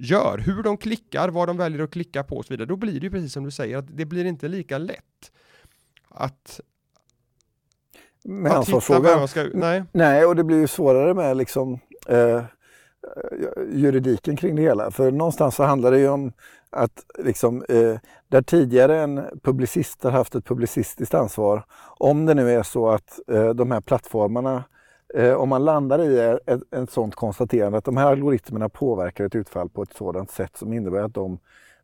gör, 0.00 0.38
hur 0.38 0.62
de 0.62 0.76
klickar, 0.76 1.28
vad 1.28 1.48
de 1.48 1.56
väljer 1.56 1.82
att 1.82 1.90
klicka 1.90 2.22
på 2.22 2.36
och 2.36 2.44
så 2.44 2.52
vidare, 2.52 2.66
då 2.66 2.76
blir 2.76 2.92
det 2.92 3.06
ju 3.06 3.10
precis 3.10 3.32
som 3.32 3.44
du 3.44 3.50
säger, 3.50 3.76
att 3.76 3.96
det 3.96 4.04
blir 4.04 4.24
inte 4.24 4.48
lika 4.48 4.78
lätt 4.78 5.32
att 6.08 6.60
med 8.24 8.52
ansvarsfrågan. 8.52 9.28
Ska, 9.28 9.46
nej. 9.54 9.84
nej, 9.92 10.26
och 10.26 10.36
det 10.36 10.44
blir 10.44 10.58
ju 10.58 10.66
svårare 10.66 11.14
med 11.14 11.36
liksom 11.36 11.78
eh, 12.08 12.42
juridiken 13.72 14.36
kring 14.36 14.56
det 14.56 14.62
hela. 14.62 14.90
För 14.90 15.10
någonstans 15.10 15.54
så 15.54 15.62
handlar 15.62 15.90
det 15.90 15.98
ju 15.98 16.08
om 16.08 16.32
att 16.70 17.04
liksom, 17.18 17.64
eh, 17.68 17.96
där 18.28 18.42
tidigare 18.42 19.00
en 19.00 19.24
publicist 19.42 20.02
har 20.02 20.10
haft 20.10 20.34
ett 20.34 20.44
publicistiskt 20.44 21.14
ansvar, 21.14 21.64
om 21.98 22.26
det 22.26 22.34
nu 22.34 22.50
är 22.50 22.62
så 22.62 22.88
att 22.88 23.20
eh, 23.28 23.48
de 23.48 23.70
här 23.70 23.80
plattformarna, 23.80 24.64
eh, 25.14 25.34
om 25.34 25.48
man 25.48 25.64
landar 25.64 26.02
i 26.02 26.38
ett, 26.46 26.62
ett 26.74 26.90
sådant 26.90 27.14
konstaterande 27.14 27.78
att 27.78 27.84
de 27.84 27.96
här 27.96 28.06
algoritmerna 28.06 28.68
påverkar 28.68 29.24
ett 29.24 29.34
utfall 29.34 29.68
på 29.68 29.82
ett 29.82 29.92
sådant 29.92 30.30
sätt 30.30 30.56
som 30.56 30.72
innebär 30.72 31.02
att 31.02 31.14
de 31.14 31.38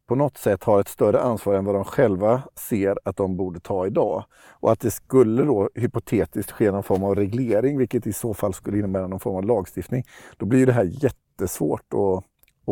på 0.06 0.14
något 0.14 0.38
sätt 0.38 0.64
har 0.64 0.80
ett 0.80 0.88
större 0.88 1.20
ansvar 1.20 1.54
än 1.54 1.64
vad 1.64 1.74
de 1.74 1.84
själva 1.84 2.42
ser 2.54 2.98
att 3.04 3.16
de 3.16 3.36
borde 3.36 3.60
ta 3.60 3.86
idag. 3.86 4.24
Och 4.50 4.72
att 4.72 4.80
det 4.80 4.90
skulle 4.90 5.42
då 5.42 5.70
hypotetiskt 5.74 6.50
ske 6.50 6.70
någon 6.70 6.82
form 6.82 7.04
av 7.04 7.14
reglering, 7.14 7.78
vilket 7.78 8.06
i 8.06 8.12
så 8.12 8.34
fall 8.34 8.54
skulle 8.54 8.78
innebära 8.78 9.06
någon 9.06 9.20
form 9.20 9.36
av 9.36 9.44
lagstiftning. 9.44 10.04
Då 10.36 10.46
blir 10.46 10.66
det 10.66 10.72
här 10.72 10.90
jättesvårt 11.04 11.94
att, 11.94 12.24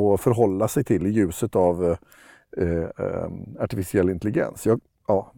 att 0.02 0.20
förhålla 0.20 0.68
sig 0.68 0.84
till 0.84 1.06
i 1.06 1.10
ljuset 1.10 1.56
av 1.56 1.84
eh, 2.56 2.68
eh, 2.98 3.28
artificiell 3.60 4.10
intelligens. 4.10 4.66
Jag, 4.66 4.80
ja, 5.08 5.32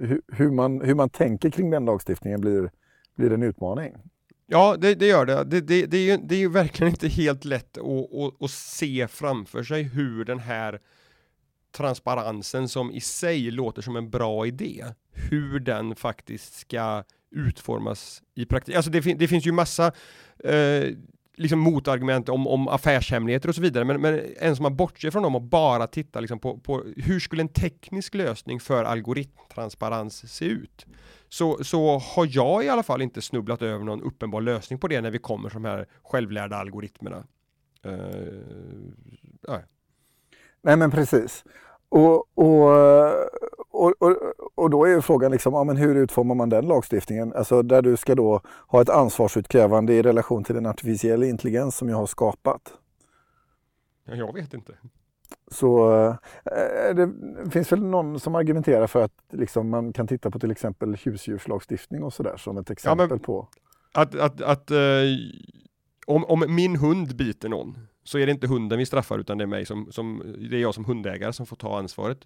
hur, 0.00 0.22
hur, 0.28 0.50
man, 0.50 0.80
hur 0.80 0.94
man 0.94 1.10
tänker 1.10 1.50
kring 1.50 1.70
den 1.70 1.84
lagstiftningen 1.84 2.40
blir, 2.40 2.70
blir 3.16 3.32
en 3.32 3.42
utmaning. 3.42 3.94
Ja, 4.46 4.76
det, 4.76 4.94
det, 4.94 5.06
gör 5.06 5.26
det. 5.26 5.44
Det, 5.44 5.60
det, 5.60 5.86
det, 5.86 5.96
är 5.96 6.02
ju, 6.02 6.16
det 6.16 6.34
är 6.34 6.38
ju 6.38 6.48
verkligen 6.48 6.90
inte 6.90 7.08
helt 7.08 7.44
lätt 7.44 7.78
att, 7.78 8.14
att, 8.14 8.42
att 8.42 8.50
se 8.50 9.08
framför 9.08 9.62
sig 9.62 9.82
hur 9.82 10.24
den 10.24 10.38
här 10.38 10.80
transparensen 11.72 12.68
som 12.68 12.92
i 12.92 13.00
sig 13.00 13.50
låter 13.50 13.82
som 13.82 13.96
en 13.96 14.10
bra 14.10 14.46
idé, 14.46 14.84
hur 15.12 15.60
den 15.60 15.96
faktiskt 15.96 16.54
ska 16.54 17.04
utformas 17.30 18.22
i 18.34 18.46
praktiken. 18.46 18.76
Alltså 18.76 18.90
det, 18.90 19.02
fin 19.02 19.18
det, 19.18 19.28
finns 19.28 19.46
ju 19.46 19.52
massa 19.52 19.92
eh, 20.44 20.88
liksom 21.36 21.58
motargument 21.58 22.28
om, 22.28 22.46
om 22.46 22.68
affärshemligheter 22.68 23.48
och 23.48 23.54
så 23.54 23.60
vidare, 23.60 23.84
men, 23.84 24.00
men 24.00 24.20
en 24.38 24.56
som 24.56 24.62
man 24.62 24.76
bortser 24.76 25.10
från 25.10 25.22
dem 25.22 25.34
och 25.34 25.42
bara 25.42 25.86
tittar 25.86 26.20
liksom 26.20 26.38
på, 26.38 26.58
på 26.58 26.84
hur 26.96 27.20
skulle 27.20 27.42
en 27.42 27.48
teknisk 27.48 28.14
lösning 28.14 28.60
för 28.60 28.84
algoritmtransparens 28.84 30.32
se 30.32 30.44
ut? 30.44 30.86
Så, 31.28 31.64
så 31.64 31.98
har 31.98 32.28
jag 32.30 32.64
i 32.64 32.68
alla 32.68 32.82
fall 32.82 33.02
inte 33.02 33.22
snubblat 33.22 33.62
över 33.62 33.84
någon 33.84 34.02
uppenbar 34.02 34.40
lösning 34.40 34.78
på 34.78 34.88
det 34.88 35.00
när 35.00 35.10
vi 35.10 35.18
kommer 35.18 35.48
till 35.48 35.62
de 35.62 35.64
här 35.64 35.86
självlärda 36.02 36.56
algoritmerna. 36.56 37.24
Uh, 37.86 39.58
Nej 40.62 40.76
men 40.76 40.90
precis. 40.90 41.44
Och, 41.88 42.38
och, 42.38 42.74
och, 43.74 43.92
och, 43.98 44.16
och 44.54 44.70
då 44.70 44.84
är 44.84 44.88
ju 44.88 45.02
frågan 45.02 45.32
liksom, 45.32 45.54
ja, 45.54 45.64
men 45.64 45.76
hur 45.76 45.94
utformar 45.94 46.34
man 46.34 46.48
den 46.48 46.66
lagstiftningen? 46.66 47.32
Alltså 47.32 47.62
där 47.62 47.82
du 47.82 47.96
ska 47.96 48.14
då 48.14 48.40
ha 48.68 48.82
ett 48.82 48.88
ansvarsutkrävande 48.88 49.94
i 49.94 50.02
relation 50.02 50.44
till 50.44 50.54
den 50.54 50.66
artificiella 50.66 51.26
intelligens 51.26 51.76
som 51.76 51.88
jag 51.88 51.96
har 51.96 52.06
skapat. 52.06 52.72
Ja, 54.04 54.14
jag 54.14 54.34
vet 54.34 54.54
inte. 54.54 54.72
Så 55.50 55.94
äh, 55.98 56.94
det 56.94 57.10
finns 57.50 57.72
väl 57.72 57.82
någon 57.82 58.20
som 58.20 58.34
argumenterar 58.34 58.86
för 58.86 59.04
att 59.04 59.12
liksom, 59.32 59.68
man 59.68 59.92
kan 59.92 60.06
titta 60.06 60.30
på 60.30 60.38
till 60.38 60.50
exempel 60.50 60.96
husdjurslagstiftning 61.04 62.02
och 62.02 62.12
sådär 62.12 62.36
som 62.36 62.58
ett 62.58 62.70
exempel 62.70 63.08
ja, 63.10 63.18
på. 63.18 63.48
Att, 63.92 64.14
att, 64.14 64.42
att 64.42 64.70
äh, 64.70 64.78
om, 66.06 66.24
om 66.24 66.44
min 66.48 66.76
hund 66.76 67.16
biter 67.16 67.48
någon 67.48 67.78
så 68.04 68.18
är 68.18 68.26
det 68.26 68.32
inte 68.32 68.46
hunden 68.46 68.78
vi 68.78 68.86
straffar 68.86 69.18
utan 69.18 69.38
det 69.38 69.44
är 69.44 69.46
mig 69.46 69.66
som, 69.66 69.92
som 69.92 70.34
det 70.50 70.56
är 70.56 70.60
jag 70.60 70.74
som 70.74 70.84
hundägare 70.84 71.32
som 71.32 71.46
får 71.46 71.56
ta 71.56 71.78
ansvaret 71.78 72.18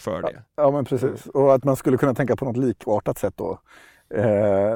för 0.00 0.22
det. 0.22 0.42
Ja, 0.56 0.70
men 0.70 0.84
precis, 0.84 1.26
och 1.26 1.54
att 1.54 1.64
man 1.64 1.76
skulle 1.76 1.96
kunna 1.96 2.14
tänka 2.14 2.36
på 2.36 2.44
något 2.44 2.56
likartat 2.56 3.18
sätt 3.18 3.34
då. 3.36 3.60
Eh, 4.14 4.22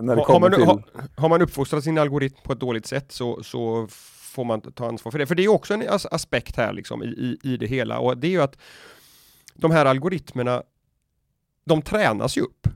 när 0.03 0.17
det 0.17 0.23
har, 0.23 0.41
man, 0.41 0.53
till... 0.53 0.65
har, 0.65 0.83
har, 1.17 1.29
man 1.29 1.43
uppfostrat 1.43 1.85
sin 1.85 1.99
algoritm 1.99 2.37
på 2.45 2.53
ett 2.53 2.61
dåligt 2.61 2.87
sätt 2.87 3.13
så, 3.13 3.43
så 3.43 3.87
får 4.35 4.45
man 4.45 4.61
ta 4.61 4.89
ansvar 4.89 5.13
för 5.13 5.19
det. 5.19 5.27
För 5.27 5.35
det 5.35 5.45
är 5.45 5.49
också 5.49 5.75
en 5.75 5.83
aspekt 6.11 6.57
här 6.57 6.73
liksom 6.73 7.03
i, 7.03 7.07
i, 7.07 7.39
i 7.43 7.57
det 7.57 7.67
hela 7.67 7.99
och 7.99 8.19
det 8.19 8.27
är 8.27 8.31
ju 8.31 8.43
att 8.43 8.59
de 9.55 9.71
här 9.71 9.87
algoritmerna 9.87 10.63
de 11.65 11.83
tränas 11.83 12.37
ju 12.39 12.43
upp 12.43 12.69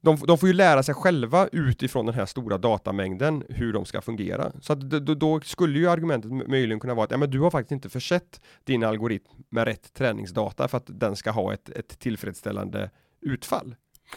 de, 0.00 0.16
de, 0.26 0.38
får 0.38 0.48
ju 0.48 0.52
lära 0.52 0.82
sig 0.82 0.94
själva 0.94 1.48
utifrån 1.52 2.06
den 2.06 2.14
här 2.14 2.26
stora 2.26 2.58
datamängden 2.58 3.44
hur 3.48 3.72
de 3.72 3.84
ska 3.84 4.00
fungera. 4.00 4.52
Så 4.60 4.74
då, 4.74 5.14
då 5.14 5.40
skulle 5.40 5.78
ju 5.78 5.90
argumentet 5.90 6.32
möjligen 6.32 6.80
kunna 6.80 6.94
vara 6.94 7.04
att 7.04 7.10
ja, 7.10 7.16
men 7.16 7.30
du 7.30 7.40
har 7.40 7.50
faktiskt 7.50 7.72
inte 7.72 7.88
försett 7.88 8.40
din 8.64 8.84
algoritm 8.84 9.32
med 9.48 9.64
rätt 9.64 9.94
träningsdata 9.94 10.68
för 10.68 10.76
att 10.76 10.86
den 10.86 11.16
ska 11.16 11.30
ha 11.30 11.52
ett, 11.52 11.70
ett 11.70 11.98
tillfredsställande 11.98 12.90
utfall. 13.20 13.74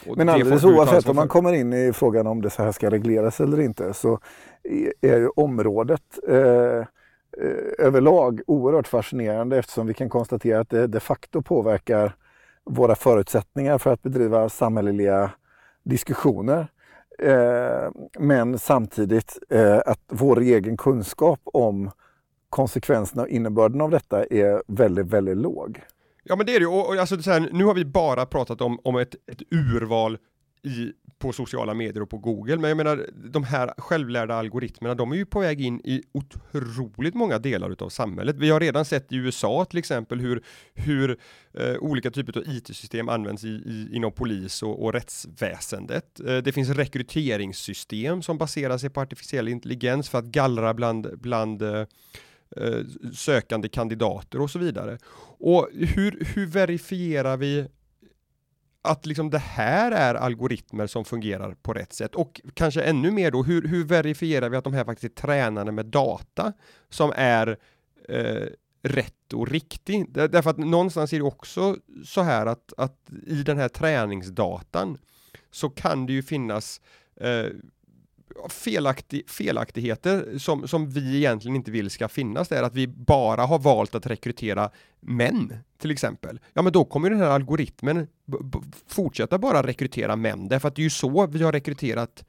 Och 0.08 0.18
men 0.18 0.30
alldeles 0.30 0.64
oavsett 0.64 1.10
om 1.10 1.16
man 1.16 1.28
kommer 1.28 1.54
in 1.54 1.74
i 1.74 1.94
frågan 1.94 2.28
om 2.28 2.42
det 2.42 2.50
så 2.50 2.64
här 2.64 2.72
ska 2.72 2.90
regleras 2.90 3.40
eller 3.40 3.62
inte 3.62 3.94
så 3.94 4.20
är 5.02 5.18
ju 5.18 5.28
området 5.28 6.20
eh, 6.28 6.38
eh, 6.38 6.86
överlag 7.80 8.42
oerhört 8.48 8.88
fascinerande 8.88 9.58
eftersom 9.58 9.88
vi 9.88 9.94
kan 9.94 10.10
konstatera 10.10 10.60
att 10.60 10.70
det 10.70 10.88
de 10.88 11.00
facto 11.00 11.42
påverkar 11.42 12.16
våra 12.66 12.96
förutsättningar 12.96 13.78
för 13.78 13.94
att 13.94 14.02
bedriva 14.02 14.50
samhälleliga 14.50 15.32
diskussioner. 15.84 16.68
Eh, 17.20 17.92
men 18.20 18.60
samtidigt 18.60 19.40
eh, 19.50 19.80
att 19.86 20.00
vår 20.08 20.42
egen 20.42 20.78
kunskap 20.78 21.40
om 21.44 21.92
konsekvenserna 22.50 23.22
och 23.22 23.30
innebörden 23.30 23.82
av 23.82 23.90
detta 23.92 24.24
är 24.24 24.64
väldigt, 24.68 25.08
väldigt 25.08 25.38
låg. 25.38 25.82
Ja 26.24 26.36
men 26.36 26.46
det 26.46 26.56
är 26.56 26.60
det 26.60 26.64
ju, 26.64 26.72
och, 26.72 26.90
och 26.90 26.96
alltså, 26.96 27.32
här, 27.32 27.50
nu 27.52 27.66
har 27.66 27.74
vi 27.74 27.86
bara 27.86 28.26
pratat 28.26 28.62
om, 28.62 28.80
om 28.84 28.96
ett, 28.96 29.16
ett 29.32 29.42
urval 29.52 30.18
i, 30.64 30.94
på 31.20 31.34
sociala 31.34 31.74
medier 31.74 32.02
och 32.02 32.10
på 32.10 32.18
Google. 32.18 32.58
Men 32.58 32.70
jag 32.70 32.78
menar, 32.78 33.10
de 33.14 33.44
här 33.44 33.74
självlärda 33.78 34.36
algoritmerna, 34.36 34.96
de 34.96 35.12
är 35.12 35.16
ju 35.16 35.26
på 35.26 35.40
väg 35.40 35.62
in 35.62 35.82
i 35.84 36.04
otroligt 36.12 37.14
många 37.14 37.40
delar 37.40 37.70
utav 37.70 37.90
samhället. 37.90 38.36
Vi 38.40 38.50
har 38.50 38.60
redan 38.60 38.86
sett 38.86 39.12
i 39.12 39.16
USA 39.16 39.66
till 39.66 39.80
exempel 39.80 40.20
hur, 40.20 40.44
hur 40.74 41.18
eh, 41.54 41.76
olika 41.80 42.12
typer 42.12 42.38
av 42.38 42.44
IT-system 42.48 43.10
används 43.10 43.44
i, 43.44 43.48
i, 43.48 43.90
inom 43.96 44.12
polis 44.12 44.64
och, 44.64 44.84
och 44.84 44.94
rättsväsendet. 44.94 46.20
Eh, 46.20 46.38
det 46.38 46.52
finns 46.52 46.70
rekryteringssystem 46.70 48.22
som 48.22 48.38
baserar 48.38 48.78
sig 48.78 48.90
på 48.90 49.02
artificiell 49.02 49.48
intelligens 49.48 50.10
för 50.10 50.18
att 50.18 50.26
gallra 50.26 50.74
bland, 50.74 51.20
bland 51.20 51.62
eh, 51.62 51.86
eh 52.58 52.84
sökande 53.14 53.70
kandidater 53.70 54.42
och 54.42 54.50
så 54.50 54.60
vidare. 54.60 54.98
Och 55.40 55.70
hur, 55.74 56.26
hur 56.36 56.46
verifierar 56.46 57.38
vi 57.38 57.68
att 58.86 59.06
liksom 59.06 59.30
det 59.30 59.38
här 59.38 59.92
är 59.92 60.16
algoritmer 60.16 60.88
som 60.88 61.06
fungerar 61.06 61.56
på 61.62 61.74
rätt 61.74 61.94
sätt 61.94 62.16
och 62.16 62.42
kanske 62.54 62.82
ännu 62.82 63.12
mer 63.12 63.32
då 63.32 63.44
hur, 63.44 63.68
hur 63.68 63.86
verifierar 63.86 64.50
vi 64.50 64.58
att 64.58 64.64
de 64.64 64.74
här 64.74 64.86
faktiskt 64.86 65.18
är 65.18 65.22
tränade 65.22 65.72
med 65.72 65.86
data 65.86 66.54
som 66.90 67.14
är 67.16 67.58
eh, 68.10 68.48
rätt 68.82 69.34
och 69.34 69.48
riktig. 69.48 70.14
Därför 70.14 70.50
att 70.50 70.58
någonstans 70.58 71.14
är 71.14 71.18
det 71.18 71.24
också 71.24 71.78
så 72.06 72.22
här 72.22 72.46
att, 72.46 72.74
att 72.78 72.98
i 73.28 73.44
den 73.44 73.58
här 73.58 73.70
träningsdatan 73.70 74.98
så 75.52 75.70
kan 75.70 76.06
det 76.06 76.14
ju 76.14 76.24
finnas 76.24 76.82
eh, 77.16 77.46
felaktig, 78.50 79.30
felaktigheter 79.30 80.38
som, 80.38 80.68
som 80.68 80.90
vi 80.90 81.18
egentligen 81.18 81.56
inte 81.56 81.72
vill 81.72 81.90
ska 81.90 82.08
finnas 82.08 82.48
där 82.48 82.64
att 82.64 82.76
vi 82.76 82.88
bara 82.88 83.46
har 83.46 83.60
valt 83.60 83.96
att 83.96 84.06
rekrytera 84.06 84.70
män 85.00 85.58
till 85.78 85.92
exempel. 85.92 86.40
Ja, 86.54 86.62
men 86.62 86.74
då 86.74 86.86
kommer 86.86 87.10
den 87.10 87.20
här 87.20 87.30
algoritmen 87.30 88.08
fortsätta 88.88 89.38
bara 89.38 89.68
rekrytera 89.68 90.16
män 90.16 90.48
därför 90.48 90.68
att 90.68 90.76
det 90.76 90.82
är 90.82 90.84
ju 90.84 90.90
så 90.90 91.28
vi 91.28 91.44
har 91.44 91.52
rekryterat 91.52 92.26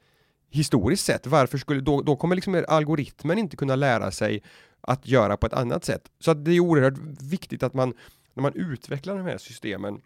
historiskt 0.49 1.05
sett. 1.05 1.27
Varför 1.27 1.57
skulle 1.57 1.81
då, 1.81 2.01
då 2.01 2.15
kommer 2.15 2.35
liksom 2.35 2.65
algoritmen 2.67 3.37
inte 3.37 3.57
kunna 3.57 3.75
lära 3.75 4.11
sig 4.11 4.43
att 4.81 5.07
göra 5.07 5.37
på 5.37 5.47
ett 5.47 5.53
annat 5.53 5.85
sätt. 5.85 6.01
Så 6.19 6.31
att 6.31 6.45
det 6.45 6.51
är 6.51 6.59
oerhört 6.59 6.97
viktigt 7.21 7.63
att 7.63 7.73
man 7.73 7.93
när 8.33 8.41
man 8.41 8.53
utvecklar 8.55 9.17
de 9.17 9.25
här 9.25 9.37
systemen 9.37 10.01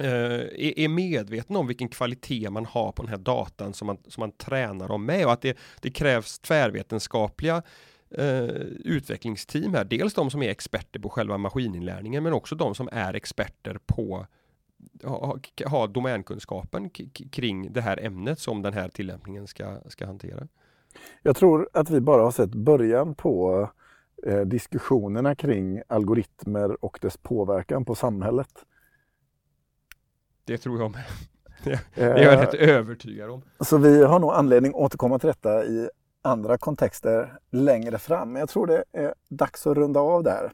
Eh, 0.00 0.82
är 0.84 0.88
medveten 0.88 1.56
om 1.56 1.66
vilken 1.66 1.88
kvalitet 1.88 2.50
man 2.50 2.66
har 2.66 2.92
på 2.92 3.02
den 3.02 3.10
här 3.10 3.18
datan 3.18 3.74
som 3.74 3.86
man, 3.86 3.98
som 4.08 4.20
man 4.20 4.32
tränar 4.32 4.88
dem 4.88 5.06
med 5.06 5.26
och 5.26 5.32
att 5.32 5.42
det, 5.42 5.58
det 5.80 5.90
krävs 5.90 6.38
tvärvetenskapliga 6.38 7.62
eh, 8.10 8.44
utvecklingsteam 8.84 9.74
här. 9.74 9.84
Dels 9.84 10.14
de 10.14 10.30
som 10.30 10.42
är 10.42 10.48
experter 10.48 11.00
på 11.00 11.08
själva 11.08 11.38
maskininlärningen 11.38 12.22
men 12.22 12.32
också 12.32 12.54
de 12.54 12.74
som 12.74 12.88
är 12.92 13.14
experter 13.14 13.78
på 13.86 14.26
ha, 15.04 15.38
ha 15.66 15.86
domänkunskapen 15.86 16.90
kring 17.30 17.72
det 17.72 17.80
här 17.80 18.04
ämnet 18.04 18.38
som 18.38 18.62
den 18.62 18.72
här 18.72 18.88
tillämpningen 18.88 19.46
ska, 19.46 19.78
ska 19.88 20.06
hantera. 20.06 20.48
Jag 21.22 21.36
tror 21.36 21.68
att 21.72 21.90
vi 21.90 22.00
bara 22.00 22.22
har 22.22 22.30
sett 22.30 22.54
början 22.54 23.14
på 23.14 23.68
eh, 24.26 24.40
diskussionerna 24.40 25.34
kring 25.34 25.82
algoritmer 25.86 26.84
och 26.84 26.98
dess 27.02 27.16
påverkan 27.16 27.84
på 27.84 27.94
samhället. 27.94 28.64
Det 30.50 30.58
tror 30.58 30.80
jag 30.80 30.90
med. 30.90 31.04
Det 31.94 32.02
är 32.02 32.22
jag 32.22 32.42
rätt 32.42 32.54
övertygad 32.54 33.30
om. 33.30 33.42
Så 33.60 33.78
vi 33.78 34.04
har 34.04 34.18
nog 34.18 34.32
anledning 34.32 34.72
att 34.72 34.78
återkomma 34.78 35.18
till 35.18 35.26
detta 35.26 35.64
i 35.64 35.88
andra 36.22 36.58
kontexter 36.58 37.38
längre 37.50 37.98
fram. 37.98 38.32
Men 38.32 38.40
jag 38.40 38.48
tror 38.48 38.66
det 38.66 38.84
är 38.92 39.14
dags 39.28 39.66
att 39.66 39.76
runda 39.76 40.00
av 40.00 40.22
där. 40.22 40.52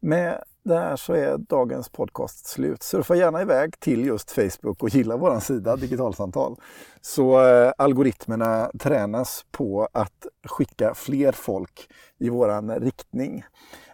Med 0.00 0.42
det 0.64 0.78
här 0.78 0.96
så 0.96 1.12
är 1.12 1.38
dagens 1.38 1.88
podcast 1.88 2.46
slut. 2.46 2.82
Surfa 2.82 3.14
gärna 3.14 3.42
iväg 3.42 3.80
till 3.80 4.06
just 4.06 4.30
Facebook 4.30 4.82
och 4.82 4.88
gilla 4.88 5.16
vår 5.16 5.40
sida 5.40 5.76
Digitalsamtal. 5.76 6.56
Så 7.00 7.46
eh, 7.46 7.72
algoritmerna 7.78 8.70
tränas 8.78 9.44
på 9.50 9.88
att 9.92 10.26
skicka 10.46 10.94
fler 10.94 11.32
folk 11.32 11.88
i 12.18 12.28
våran 12.28 12.80
riktning. 12.80 13.44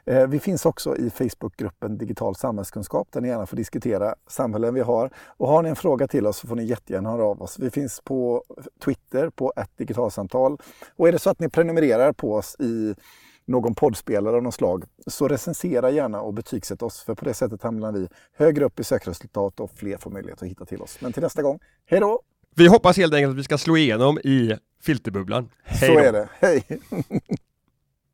Eh, 0.08 0.26
vi 0.26 0.40
finns 0.40 0.66
också 0.66 0.96
i 0.96 1.10
Facebookgruppen 1.10 1.98
Digital 1.98 2.36
samhällskunskap 2.36 3.08
där 3.12 3.20
ni 3.20 3.28
gärna 3.28 3.46
får 3.46 3.56
diskutera 3.56 4.14
samhällen 4.26 4.74
vi 4.74 4.80
har. 4.80 5.10
Och 5.26 5.48
har 5.48 5.62
ni 5.62 5.68
en 5.68 5.76
fråga 5.76 6.08
till 6.08 6.26
oss 6.26 6.36
så 6.38 6.46
får 6.46 6.56
ni 6.56 6.64
jättegärna 6.64 7.10
höra 7.10 7.24
av 7.24 7.42
oss. 7.42 7.58
Vi 7.58 7.70
finns 7.70 8.00
på 8.04 8.44
Twitter 8.84 9.30
på 9.30 9.52
ett 9.56 9.70
digitalsamtal. 9.76 10.58
Och 10.96 11.08
är 11.08 11.12
det 11.12 11.18
så 11.18 11.30
att 11.30 11.40
ni 11.40 11.48
prenumererar 11.48 12.12
på 12.12 12.34
oss 12.34 12.56
i 12.58 12.94
någon 13.44 13.74
poddspelare 13.74 14.36
av 14.36 14.42
något 14.42 14.54
slag, 14.54 14.84
så 15.06 15.28
recensera 15.28 15.90
gärna 15.90 16.20
och 16.20 16.34
betygsätt 16.34 16.82
oss. 16.82 17.02
För 17.02 17.14
på 17.14 17.24
det 17.24 17.34
sättet 17.34 17.62
hamnar 17.62 17.92
vi 17.92 18.08
högre 18.36 18.64
upp 18.64 18.80
i 18.80 18.84
sökresultat 18.84 19.60
och 19.60 19.70
fler 19.74 19.96
får 19.96 20.10
möjlighet 20.10 20.42
att 20.42 20.48
hitta 20.48 20.64
till 20.64 20.82
oss. 20.82 20.98
Men 21.00 21.12
till 21.12 21.22
nästa 21.22 21.42
gång, 21.42 21.58
hej 21.86 22.00
då! 22.00 22.20
Vi 22.54 22.66
hoppas 22.66 22.96
helt 22.96 23.14
enkelt 23.14 23.30
att 23.30 23.38
vi 23.38 23.44
ska 23.44 23.58
slå 23.58 23.76
igenom 23.76 24.18
i 24.18 24.56
filterbubblan. 24.82 25.50
Hej 25.62 25.88
så 25.88 25.98
är 25.98 26.12
det, 26.12 26.28
hej! 26.40 26.62